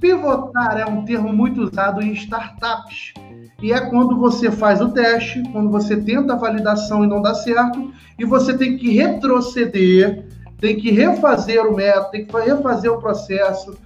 [0.00, 3.14] Pivotar é um termo muito usado em startups.
[3.62, 7.34] E é quando você faz o teste, quando você tenta a validação e não dá
[7.34, 10.26] certo, e você tem que retroceder,
[10.58, 13.76] tem que refazer o método, tem que refazer o processo,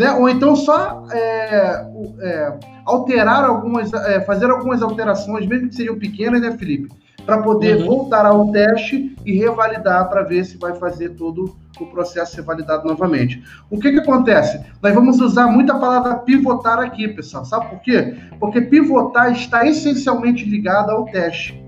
[0.00, 0.14] né?
[0.14, 1.86] Ou então só é,
[2.20, 6.88] é, alterar algumas, é, fazer algumas alterações, mesmo que sejam pequenas, né, Felipe?
[7.26, 7.86] Para poder uhum.
[7.86, 12.88] voltar ao teste e revalidar para ver se vai fazer todo o processo ser validado
[12.88, 13.44] novamente.
[13.68, 14.58] O que, que acontece?
[14.82, 17.44] Nós vamos usar muito a palavra pivotar aqui, pessoal.
[17.44, 18.16] Sabe por quê?
[18.38, 21.62] Porque pivotar está essencialmente ligado ao teste.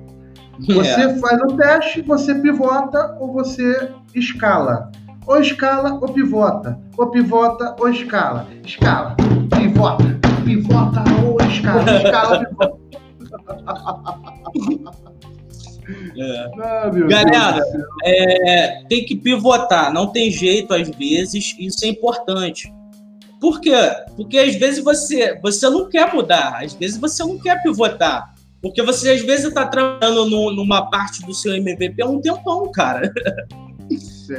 [0.58, 1.20] Você yeah.
[1.20, 4.90] faz o teste, você pivota ou você escala.
[5.26, 6.78] Ou escala ou pivota.
[6.96, 8.46] Ou pivota ou escala.
[8.64, 9.16] Escala,
[9.56, 10.04] pivota,
[10.44, 11.84] pivota ou escala.
[11.96, 12.82] Escala, pivota.
[16.18, 16.50] É.
[16.62, 17.60] Ah, Galera,
[18.04, 22.72] é, tem que pivotar, não tem jeito às vezes, isso é importante.
[23.40, 23.74] Por quê?
[24.14, 28.32] Porque às vezes você, você não quer mudar, às vezes você não quer pivotar.
[28.62, 32.70] Porque você às vezes está trabalhando no, numa parte do seu MVP há um tempão,
[32.70, 33.12] cara.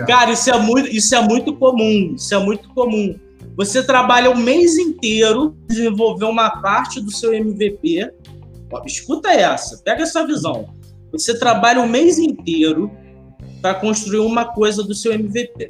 [0.06, 2.14] Cara, isso é, muito, isso é muito comum.
[2.16, 3.16] Isso é muito comum.
[3.56, 8.12] Você trabalha o mês inteiro, desenvolver uma parte do seu MVP.
[8.72, 10.70] Ó, escuta essa, pega essa visão.
[11.12, 12.92] Você trabalha o mês inteiro
[13.62, 15.70] para construir uma coisa do seu MVP.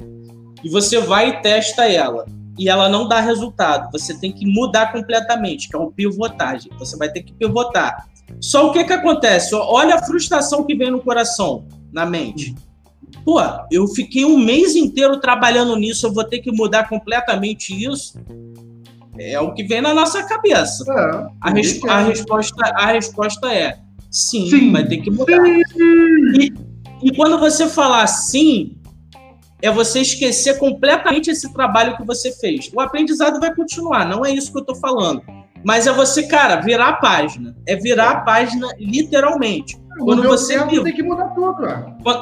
[0.62, 2.24] E você vai e testa ela.
[2.58, 3.90] E ela não dá resultado.
[3.92, 6.72] Você tem que mudar completamente, que é uma pivotagem.
[6.78, 8.08] Você vai ter que pivotar.
[8.40, 9.54] Só o que, que acontece?
[9.54, 12.54] Olha a frustração que vem no coração, na mente.
[13.24, 13.40] Pô,
[13.70, 18.18] eu fiquei um mês inteiro trabalhando nisso, eu vou ter que mudar completamente isso.
[19.18, 20.84] É o que vem na nossa cabeça.
[20.90, 23.78] É, a, res a, resposta, a resposta é:
[24.10, 25.38] Sim, sim, vai ter que mudar.
[25.46, 26.52] E,
[27.02, 28.76] e quando você falar sim,
[29.62, 32.70] é você esquecer completamente esse trabalho que você fez.
[32.74, 35.22] O aprendizado vai continuar, não é isso que eu estou falando.
[35.64, 37.56] Mas é você, cara, virar a página.
[37.66, 39.78] É virar a página literalmente.
[39.98, 40.82] Quando você piv...
[40.82, 41.66] tem que mudar tudo.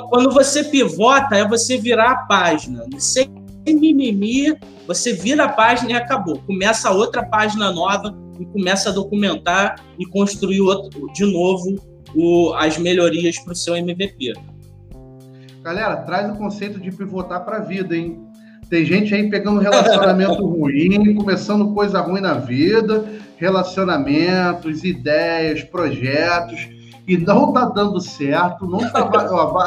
[0.08, 2.84] Quando você pivota, é você virar a página.
[2.98, 3.30] Sem
[3.66, 6.38] mimimi, você vira a página e acabou.
[6.40, 11.76] Começa outra página nova e começa a documentar e construir outro, de novo
[12.14, 14.32] o, as melhorias para o seu MVP.
[15.62, 18.20] Galera, traz o conceito de pivotar para a vida, hein?
[18.68, 23.04] Tem gente aí pegando relacionamento ruim, começando coisa ruim na vida,
[23.36, 26.68] relacionamentos, ideias, projetos,
[27.06, 29.08] e não tá dando certo, não tá.
[29.30, 29.66] ó,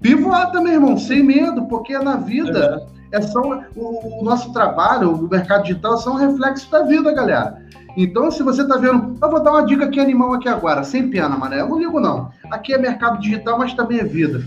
[0.00, 2.86] pivota, meu irmão, sem medo, porque na vida.
[2.96, 3.40] É é só
[3.74, 7.60] o, o, nosso trabalho, o mercado digital, são um reflexo da vida, galera.
[7.96, 11.10] Então, se você está vendo, eu vou dar uma dica aqui animal aqui agora, sem
[11.10, 11.60] pena, mané.
[11.60, 12.30] Eu não ligo, não.
[12.50, 14.44] Aqui é mercado digital, mas também é vida.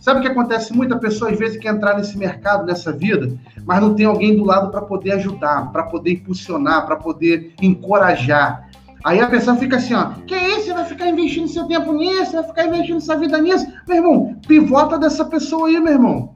[0.00, 0.72] Sabe o que acontece?
[0.72, 3.32] Muita pessoa às vezes quer entrar nesse mercado, nessa vida,
[3.64, 8.68] mas não tem alguém do lado para poder ajudar, para poder impulsionar, para poder encorajar.
[9.02, 10.66] Aí a pessoa fica assim, ó, que isso?
[10.66, 13.66] Você vai ficar investindo seu tempo nisso, vai ficar investindo sua vida nisso?
[13.88, 16.34] Meu irmão, pivota dessa pessoa aí, meu irmão.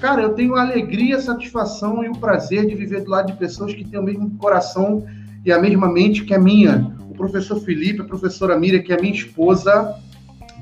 [0.00, 3.38] Cara, eu tenho a alegria, a satisfação e o prazer de viver do lado de
[3.38, 5.04] pessoas que têm o mesmo coração
[5.44, 6.92] e a mesma mente que a minha.
[7.08, 9.94] O professor Felipe, a professora Miriam, que é minha esposa,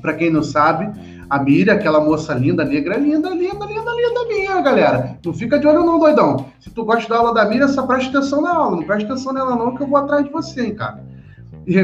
[0.01, 0.89] para quem não sabe,
[1.29, 5.17] a Miriam, aquela moça linda, negra, linda, linda, linda, linda minha, galera.
[5.25, 6.45] Não fica de olho não, doidão.
[6.59, 8.77] Se tu gosta da aula da Miriam, só presta atenção na aula.
[8.77, 11.10] Não presta atenção nela não, que eu vou atrás de você, hein, cara.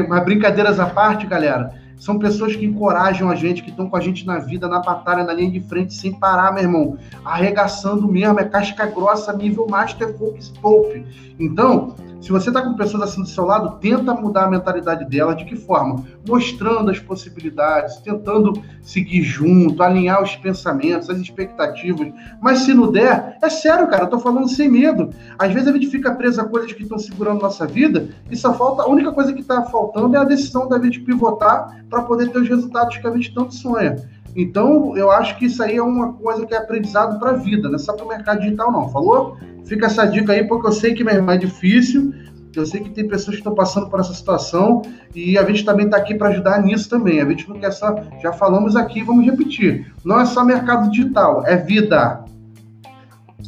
[0.08, 4.00] Mas brincadeiras à parte, galera, são pessoas que encorajam a gente, que estão com a
[4.00, 6.98] gente na vida, na batalha, na linha de frente, sem parar, meu irmão.
[7.24, 11.04] Arregaçando mesmo, é casca grossa, nível Master Focus Pope.
[11.38, 15.34] Então, se você está com pessoas assim do seu lado, tenta mudar a mentalidade dela.
[15.34, 16.04] De que forma?
[16.26, 22.12] Mostrando as possibilidades, tentando seguir junto, alinhar os pensamentos, as expectativas.
[22.42, 25.10] Mas se não der, é sério, cara, eu tô falando sem medo.
[25.38, 28.52] Às vezes a gente fica preso a coisas que estão segurando nossa vida e só
[28.52, 32.30] falta, a única coisa que está faltando é a decisão da gente pivotar para poder
[32.30, 33.96] ter os resultados que a gente tanto sonha.
[34.36, 37.68] Então, eu acho que isso aí é uma coisa que é aprendizado para a vida,
[37.68, 38.88] não é só para o mercado digital, não.
[38.88, 39.36] Falou?
[39.64, 42.12] Fica essa dica aí, porque eu sei que, meu irmão, é difícil.
[42.54, 44.82] Eu sei que tem pessoas que estão passando por essa situação
[45.14, 47.20] e a gente também está aqui para ajudar nisso também.
[47.20, 47.94] A gente não quer só.
[48.20, 49.92] Já falamos aqui, vamos repetir.
[50.04, 52.24] Não é só mercado digital, é vida.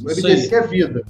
[0.01, 1.03] O MDC é vida.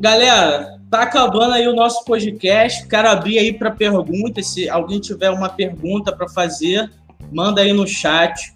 [0.00, 2.86] Galera, tá acabando aí o nosso podcast.
[2.88, 4.48] Quero abrir aí para perguntas.
[4.48, 6.90] Se alguém tiver uma pergunta para fazer,
[7.32, 8.53] manda aí no chat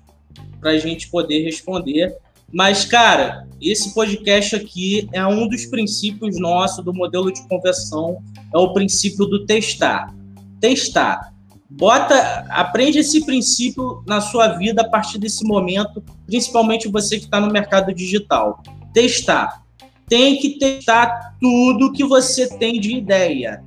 [0.61, 2.17] para a gente poder responder.
[2.53, 8.23] Mas, cara, esse podcast aqui é um dos princípios nossos do modelo de conversão,
[8.55, 10.15] é o princípio do testar.
[10.61, 11.35] Testar.
[11.69, 17.39] Bota, aprende esse princípio na sua vida a partir desse momento, principalmente você que está
[17.39, 18.63] no mercado digital.
[18.95, 19.63] Testar.
[20.09, 23.63] Tem que testar tudo que você tem de ideia.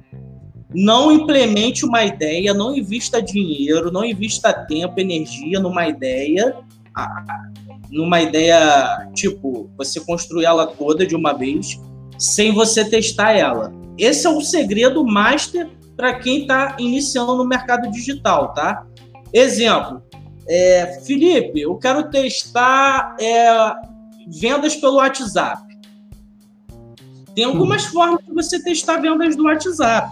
[0.74, 6.58] Não implemente uma ideia, não invista dinheiro, não invista tempo, energia numa ideia
[7.90, 11.80] numa ideia, tipo, você construir ela toda de uma vez,
[12.18, 13.74] sem você testar ela.
[13.98, 18.86] Esse é o segredo master para quem está iniciando no mercado digital, tá?
[19.34, 20.02] Exemplo,
[20.48, 23.74] é, Felipe, eu quero testar é,
[24.28, 25.62] vendas pelo WhatsApp.
[27.36, 27.92] Tem algumas hum.
[27.92, 30.12] formas de você testar vendas do WhatsApp.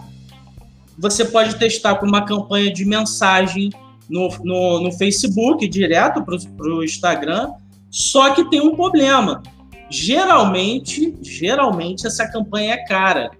[0.98, 3.70] Você pode testar com uma campanha de mensagem
[4.10, 7.52] no, no, no Facebook, direto para o Instagram,
[7.88, 9.42] só que tem um problema.
[9.88, 13.30] Geralmente, geralmente essa campanha é cara.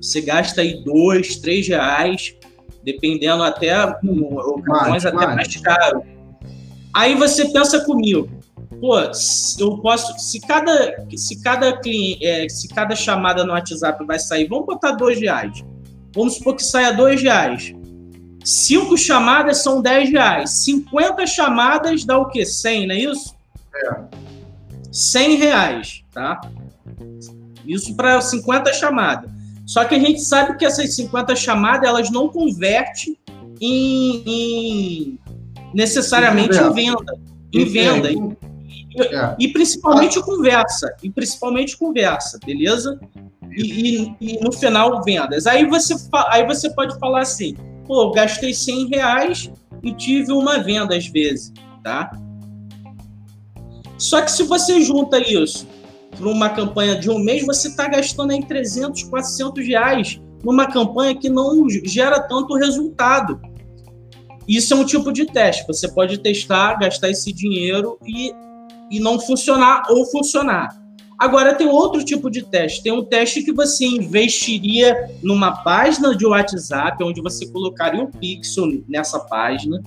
[0.00, 2.34] Você gasta aí dois, três reais,
[2.84, 3.72] dependendo até,
[4.64, 6.02] campanhas até mais caro.
[6.94, 8.28] Aí você pensa comigo,
[8.80, 14.18] pô, eu posso, se cada, se cada cliente, é, se cada chamada no WhatsApp vai
[14.18, 15.64] sair, vamos botar dois reais.
[16.14, 17.72] Vamos supor que saia dois reais.
[18.44, 20.50] Cinco chamadas são 10 reais.
[20.50, 22.44] 50 chamadas dá o quê?
[22.44, 23.34] 100, não é isso?
[23.74, 24.00] É.
[24.90, 26.40] 100 reais, tá?
[27.66, 29.30] Isso para 50 chamadas.
[29.66, 33.16] Só que a gente sabe que essas 50 chamadas elas não convertem
[33.60, 35.18] em, em
[35.72, 37.18] necessariamente em venda.
[37.52, 38.10] Em venda.
[38.10, 39.36] É.
[39.38, 40.94] E, e, principalmente conversa.
[41.02, 43.00] E principalmente conversa, beleza?
[43.50, 45.46] E, e, e, no final vendas.
[45.46, 45.94] Aí você,
[46.28, 47.56] aí você pode falar assim:
[47.92, 49.52] pô, gastei 100 reais
[49.82, 51.52] e tive uma venda às vezes,
[51.84, 52.10] tá?
[53.98, 55.68] Só que se você junta isso
[56.16, 61.14] para uma campanha de um mês, você está gastando aí 300, 400 reais numa campanha
[61.14, 63.38] que não gera tanto resultado.
[64.48, 65.66] Isso é um tipo de teste.
[65.66, 68.32] Você pode testar, gastar esse dinheiro e,
[68.90, 70.81] e não funcionar ou funcionar.
[71.22, 72.82] Agora tem outro tipo de teste.
[72.82, 78.82] Tem um teste que você investiria numa página de WhatsApp, onde você colocaria um pixel
[78.88, 79.80] nessa página.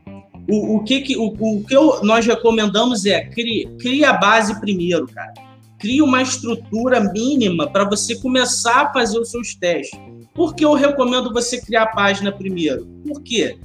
[0.50, 4.60] O, o que, que, o, o que eu, nós recomendamos é crie, crie a base
[4.60, 5.34] primeiro, cara.
[5.78, 10.00] Crie uma estrutura mínima para você começar a fazer os seus testes.
[10.34, 12.86] Por que eu recomendo você criar a página primeiro?
[13.06, 13.60] Por quê?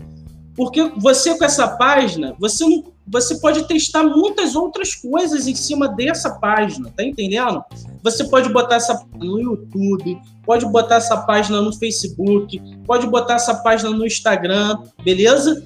[0.54, 5.88] Porque você com essa página, você não, você pode testar muitas outras coisas em cima
[5.88, 7.64] dessa página, tá entendendo?
[8.02, 13.54] Você pode botar essa no YouTube, pode botar essa página no Facebook, pode botar essa
[13.54, 15.64] página no Instagram, beleza?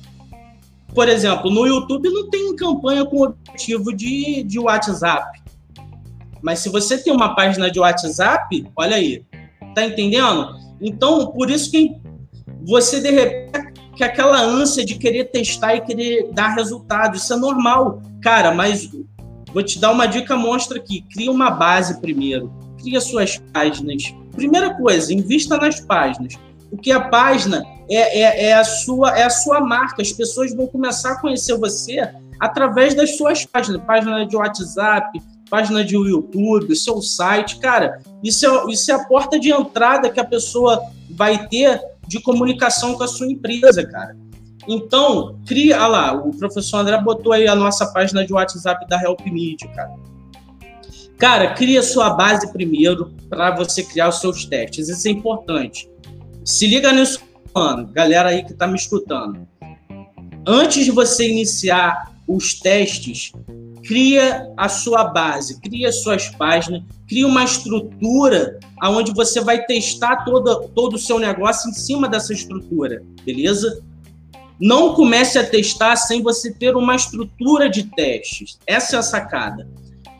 [0.94, 5.42] Por exemplo, no YouTube não tem campanha com objetivo de, de WhatsApp.
[6.42, 9.24] Mas se você tem uma página de WhatsApp, olha aí,
[9.74, 10.54] tá entendendo?
[10.80, 11.96] Então, por isso que
[12.62, 17.36] você de repente que aquela ânsia de querer testar e querer dar resultado, isso é
[17.36, 18.90] normal, cara, mas
[19.56, 24.14] vou te dar uma dica monstra aqui, cria uma base primeiro, cria suas páginas.
[24.32, 26.34] Primeira coisa, invista nas páginas,
[26.68, 30.66] porque a página é, é, é, a sua, é a sua marca, as pessoas vão
[30.66, 32.06] começar a conhecer você
[32.38, 38.70] através das suas páginas, página de WhatsApp, página de YouTube, seu site, cara, isso é,
[38.70, 43.08] isso é a porta de entrada que a pessoa vai ter de comunicação com a
[43.08, 44.14] sua empresa, cara.
[44.68, 49.00] Então, cria, olha lá, o professor André botou aí a nossa página de WhatsApp da
[49.00, 49.94] Help Media, cara.
[51.18, 54.88] Cara, cria sua base primeiro para você criar os seus testes.
[54.88, 55.88] Isso é importante.
[56.44, 57.20] Se liga nisso,
[57.54, 59.46] mano, galera aí que tá me escutando.
[60.46, 63.32] Antes de você iniciar os testes,
[63.86, 70.68] cria a sua base, cria suas páginas, cria uma estrutura aonde você vai testar todo,
[70.74, 73.82] todo o seu negócio em cima dessa estrutura, beleza?
[74.60, 78.58] Não comece a testar sem você ter uma estrutura de testes.
[78.66, 79.68] Essa é a sacada.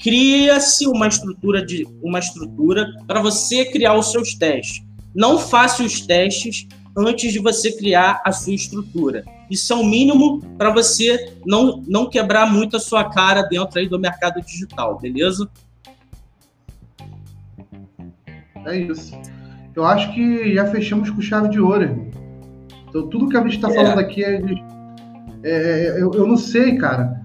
[0.02, 4.84] Cria-se uma estrutura de uma estrutura para você criar os seus testes.
[5.14, 9.24] Não faça os testes antes de você criar a sua estrutura.
[9.50, 13.88] Isso é o mínimo para você não, não quebrar muito a sua cara dentro aí
[13.88, 15.48] do mercado digital, beleza?
[18.66, 19.12] É isso.
[19.74, 22.15] Eu acho que já fechamos com chave de ouro, irmão.
[22.96, 23.74] Então, tudo que a gente está é.
[23.74, 24.64] falando aqui é, de,
[25.42, 27.20] é eu, eu, não sei, cara.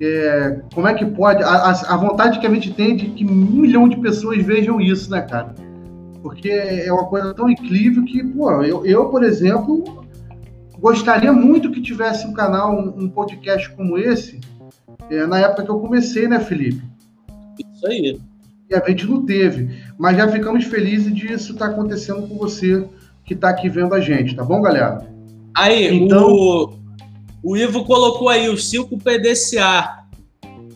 [0.00, 1.42] É, como é que pode.
[1.42, 5.10] A, a, vontade que a gente tem de que um milhão de pessoas vejam isso,
[5.10, 5.54] né, cara?
[6.22, 10.04] Porque é uma coisa tão incrível que, pô, eu, eu por exemplo,
[10.78, 14.40] gostaria muito que tivesse um canal, um, um podcast como esse,
[15.10, 16.82] é, na época que eu comecei, né, Felipe?
[17.58, 18.20] Isso aí.
[18.68, 19.70] E a gente não teve.
[19.98, 22.86] Mas já ficamos felizes disso estar tá acontecendo com você
[23.24, 25.15] que está aqui vendo a gente, tá bom, galera?
[25.56, 26.28] Aí, então...
[26.28, 26.78] o,
[27.42, 30.04] o Ivo colocou aí o ciclo PDCA.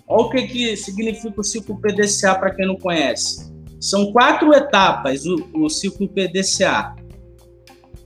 [0.08, 3.52] Olha o que, que significa o ciclo PDCA para quem não conhece.
[3.80, 6.94] São quatro etapas o, o ciclo PDCA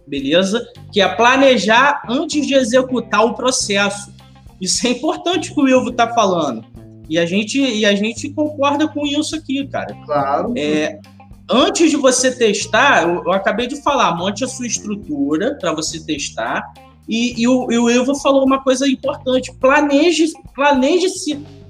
[0.06, 0.66] beleza?
[0.92, 4.12] Que é planejar antes de executar o processo.
[4.60, 6.64] Isso é importante que o Ilvo está falando.
[7.08, 9.94] E a, gente, e a gente concorda com isso aqui, cara.
[10.06, 10.54] Claro.
[10.56, 10.98] É,
[11.50, 16.04] antes de você testar, eu, eu, acabei de falar, monte a sua estrutura para você
[16.04, 16.62] testar.
[17.08, 21.06] E, e, o, e o Ilvo falou uma coisa importante: planeje-se planeje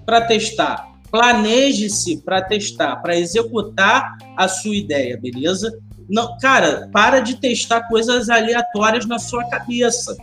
[0.04, 0.92] para testar.
[1.10, 5.78] Planeje-se para testar, para executar a sua ideia, beleza?
[6.08, 10.16] Não, cara, para de testar coisas aleatórias na sua cabeça.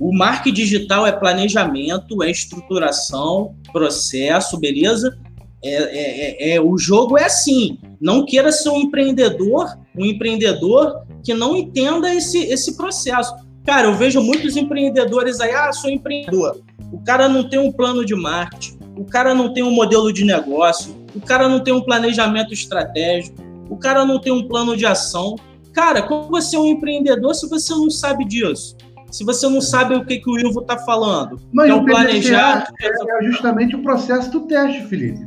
[0.00, 5.18] O marketing digital é planejamento, é estruturação, processo, beleza?
[5.62, 7.78] É, é, é, é, o jogo é assim.
[8.02, 13.32] Não queira ser um empreendedor, um empreendedor que não entenda esse, esse processo.
[13.64, 16.60] Cara, eu vejo muitos empreendedores aí, ah, sou empreendedor.
[16.92, 20.24] O cara não tem um plano de marketing, o cara não tem um modelo de
[20.24, 23.36] negócio, o cara não tem um planejamento estratégico,
[23.70, 25.36] o cara não tem um plano de ação.
[25.72, 28.76] Cara, como você é um empreendedor se você não sabe disso?
[29.12, 31.40] Se você não sabe o que, que o Ivo está falando?
[31.52, 32.66] Não, então, planejar.
[32.80, 35.20] É, é justamente o processo do teste, Felipe.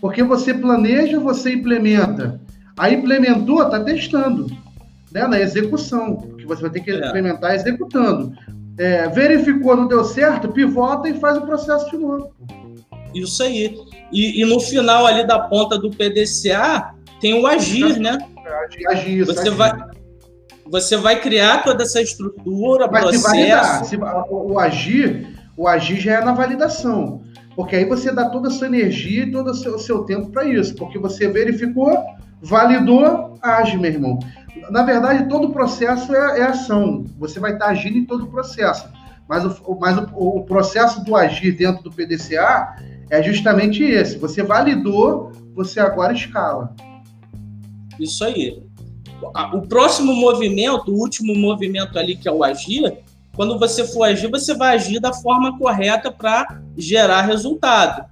[0.00, 2.40] Porque você planeja, você implementa.
[2.76, 4.46] Aí implementou, está testando.
[5.10, 6.16] Né, na execução.
[6.16, 7.08] Porque você vai ter que é.
[7.08, 8.32] implementar executando.
[8.78, 12.32] É, verificou, não deu certo, pivota e faz o processo de novo.
[13.14, 13.76] Isso aí.
[14.12, 18.18] E, e, no final ali da ponta do PDCA tem o agir, né?
[18.88, 19.50] Agir, você agir.
[19.50, 19.88] vai
[20.70, 23.24] você vai criar toda essa estrutura, Mas processo.
[23.24, 23.96] Se validar, se,
[24.30, 25.26] o agir,
[25.56, 27.22] o agir já é na validação.
[27.58, 30.44] Porque aí você dá toda a sua energia e todo o seu, seu tempo para
[30.44, 30.76] isso.
[30.76, 31.92] Porque você verificou,
[32.40, 34.20] validou, age, meu irmão.
[34.70, 37.04] Na verdade, todo o processo é, é ação.
[37.18, 38.88] Você vai estar tá agindo em todo o processo.
[39.28, 42.76] Mas, o, mas o, o processo do agir dentro do PDCA
[43.10, 44.16] é justamente esse.
[44.18, 46.76] Você validou, você agora escala.
[47.98, 48.62] Isso aí.
[49.52, 52.98] O próximo movimento, o último movimento ali, que é o agir,
[53.38, 58.04] quando você for agir, você vai agir da forma correta para gerar resultado.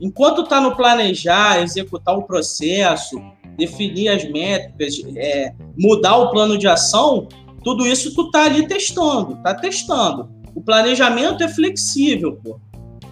[0.00, 3.20] Enquanto está no planejar, executar o processo,
[3.58, 7.28] definir as métricas, é, mudar o plano de ação,
[7.62, 10.30] tudo isso tu tá ali testando, tá testando.
[10.54, 12.58] O planejamento é flexível, pô.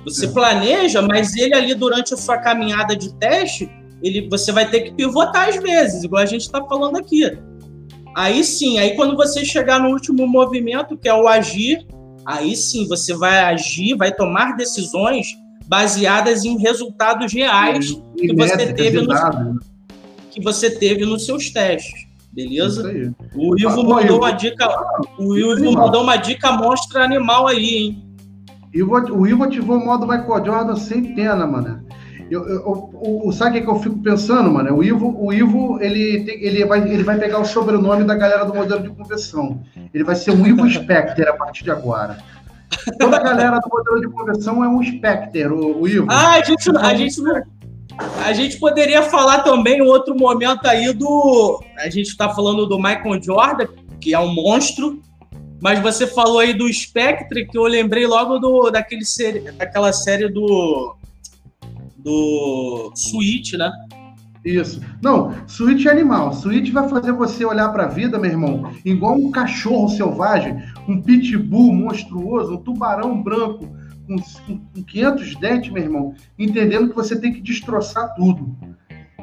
[0.06, 3.70] Você planeja, mas ele ali durante a sua caminhada de teste,
[4.02, 7.30] ele, você vai ter que pivotar às vezes, igual a gente está falando aqui.
[8.16, 11.86] Aí sim, aí quando você chegar no último movimento, que é o agir,
[12.24, 15.26] aí sim você vai agir, vai tomar decisões
[15.66, 19.60] baseadas em resultados reais que você teve no,
[20.30, 22.06] que você teve nos seus testes.
[22.32, 22.90] Beleza?
[23.34, 24.66] O Ivo mandou uma dica.
[25.18, 28.02] O Ivo mandou uma dica mostra animal aí, hein?
[29.12, 31.85] o Ivo ativou o modo Michael Jordan sem pena, mano.
[32.31, 34.77] Eu, eu, eu, sabe o que eu fico pensando, mano?
[34.77, 38.44] O Ivo, o Ivo ele, tem, ele, vai, ele vai pegar o sobrenome da galera
[38.44, 39.62] do modelo de conversão.
[39.94, 42.19] Ele vai ser um Ivo Specter a partir de agora.
[42.98, 46.09] Toda a galera do modelo de conversão é um Specter, o, o Ivo.
[46.11, 47.43] Ah, a gente, a gente não.
[48.24, 51.62] A gente poderia falar também um outro momento aí do.
[51.78, 53.69] A gente está falando do Michael Jordan,
[54.01, 55.01] que é um monstro,
[55.61, 60.28] mas você falou aí do Spectre, que eu lembrei logo do, daquele série, daquela série
[60.28, 60.97] do.
[62.06, 63.68] Do Switch, né?
[64.44, 64.80] Isso.
[65.02, 66.32] Não, Switch é animal.
[66.32, 70.56] Switch vai fazer você olhar para a vida, meu irmão, igual um cachorro selvagem,
[70.88, 73.68] um pitbull monstruoso, um tubarão branco
[74.06, 74.16] com,
[74.46, 78.56] com 500 dentes, meu irmão, entendendo que você tem que destroçar tudo.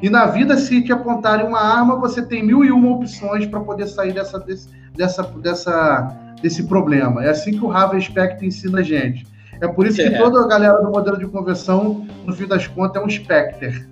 [0.01, 3.61] E na vida, se te apontarem uma arma, você tem mil e uma opções para
[3.61, 7.23] poder sair dessa, desse, dessa, dessa, desse problema.
[7.23, 9.25] É assim que o Raven Spectre ensina a gente.
[9.63, 10.17] É por isso que é.
[10.17, 13.87] toda a galera do modelo de conversão, no fim das contas, é um Spectre.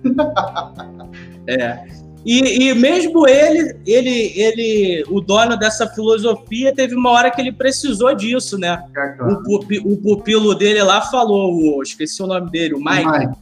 [1.48, 1.82] é.
[2.26, 7.50] E, e, mesmo ele, ele, ele, o dono dessa filosofia, teve uma hora que ele
[7.50, 8.84] precisou disso, né?
[8.94, 9.42] É, claro.
[9.48, 13.06] o, o, pupilo dele lá falou, o, esqueci o nome dele, o Mike.
[13.06, 13.32] O Mike.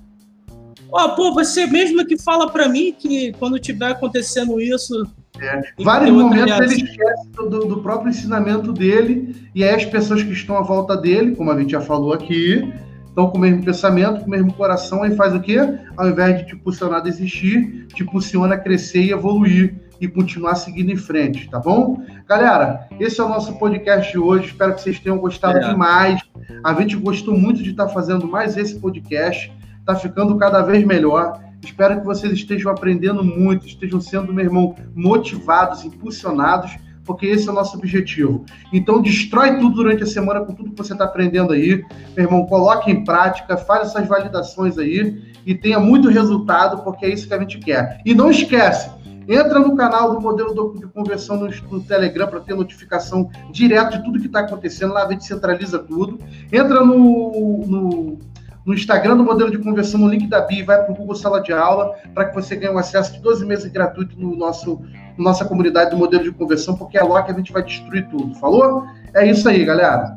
[0.93, 5.07] Oh, pô, você mesmo que fala para mim que quando tiver acontecendo isso.
[5.41, 5.63] É.
[5.83, 10.57] Vários momentos ele esquece do, do, próprio ensinamento dele, e aí as pessoas que estão
[10.57, 12.73] à volta dele, como a gente já falou aqui,
[13.07, 15.59] estão com o mesmo pensamento, com o mesmo coração, e faz o quê?
[15.97, 20.55] Ao invés de te impulsionar a desistir, te impulsiona a crescer e evoluir e continuar
[20.55, 22.03] seguindo em frente, tá bom?
[22.27, 24.47] Galera, esse é o nosso podcast de hoje.
[24.47, 25.69] Espero que vocês tenham gostado é.
[25.69, 26.21] demais.
[26.65, 29.53] A gente gostou muito de estar fazendo mais esse podcast.
[29.79, 31.39] Está ficando cada vez melhor.
[31.63, 36.77] Espero que vocês estejam aprendendo muito, estejam sendo, meu irmão, motivados, impulsionados
[37.11, 38.45] porque esse é o nosso objetivo.
[38.73, 41.83] Então, destrói tudo durante a semana com tudo que você está aprendendo aí.
[42.17, 47.09] Meu irmão, coloque em prática, faz essas validações aí e tenha muito resultado, porque é
[47.13, 48.01] isso que a gente quer.
[48.05, 48.91] E não esquece,
[49.27, 54.05] entra no canal do modelo de conversão no, no Telegram para ter notificação direto de
[54.05, 54.95] tudo que está acontecendo.
[54.95, 56.19] Lá a gente centraliza tudo.
[56.53, 58.19] Entra no, no
[58.65, 61.43] no Instagram do modelo de conversão, no link da BI, vai para o Google Sala
[61.43, 64.81] de Aula, para que você ganhe um acesso de 12 meses gratuito no nosso
[65.17, 68.35] nossa comunidade do modelo de conversão, porque é lá que a gente vai destruir tudo.
[68.37, 68.85] Falou?
[69.15, 70.17] É isso aí, galera.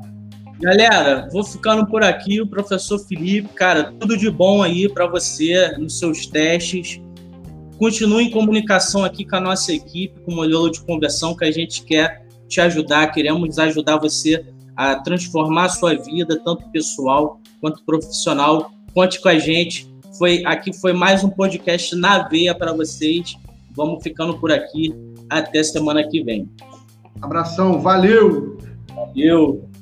[0.61, 5.75] Galera, vou ficando por aqui, o professor Felipe, cara, tudo de bom aí para você
[5.77, 7.01] nos seus testes.
[7.77, 11.51] Continue em comunicação aqui com a nossa equipe, com o modelo de conversão, que a
[11.51, 14.45] gente quer te ajudar, queremos ajudar você
[14.75, 18.71] a transformar a sua vida, tanto pessoal quanto profissional.
[18.93, 19.89] Conte com a gente.
[20.19, 23.37] Foi aqui foi mais um podcast na veia para vocês.
[23.71, 24.93] Vamos ficando por aqui.
[25.29, 26.49] Até semana que vem.
[27.21, 28.57] Abração, valeu!
[28.93, 29.72] Valeu!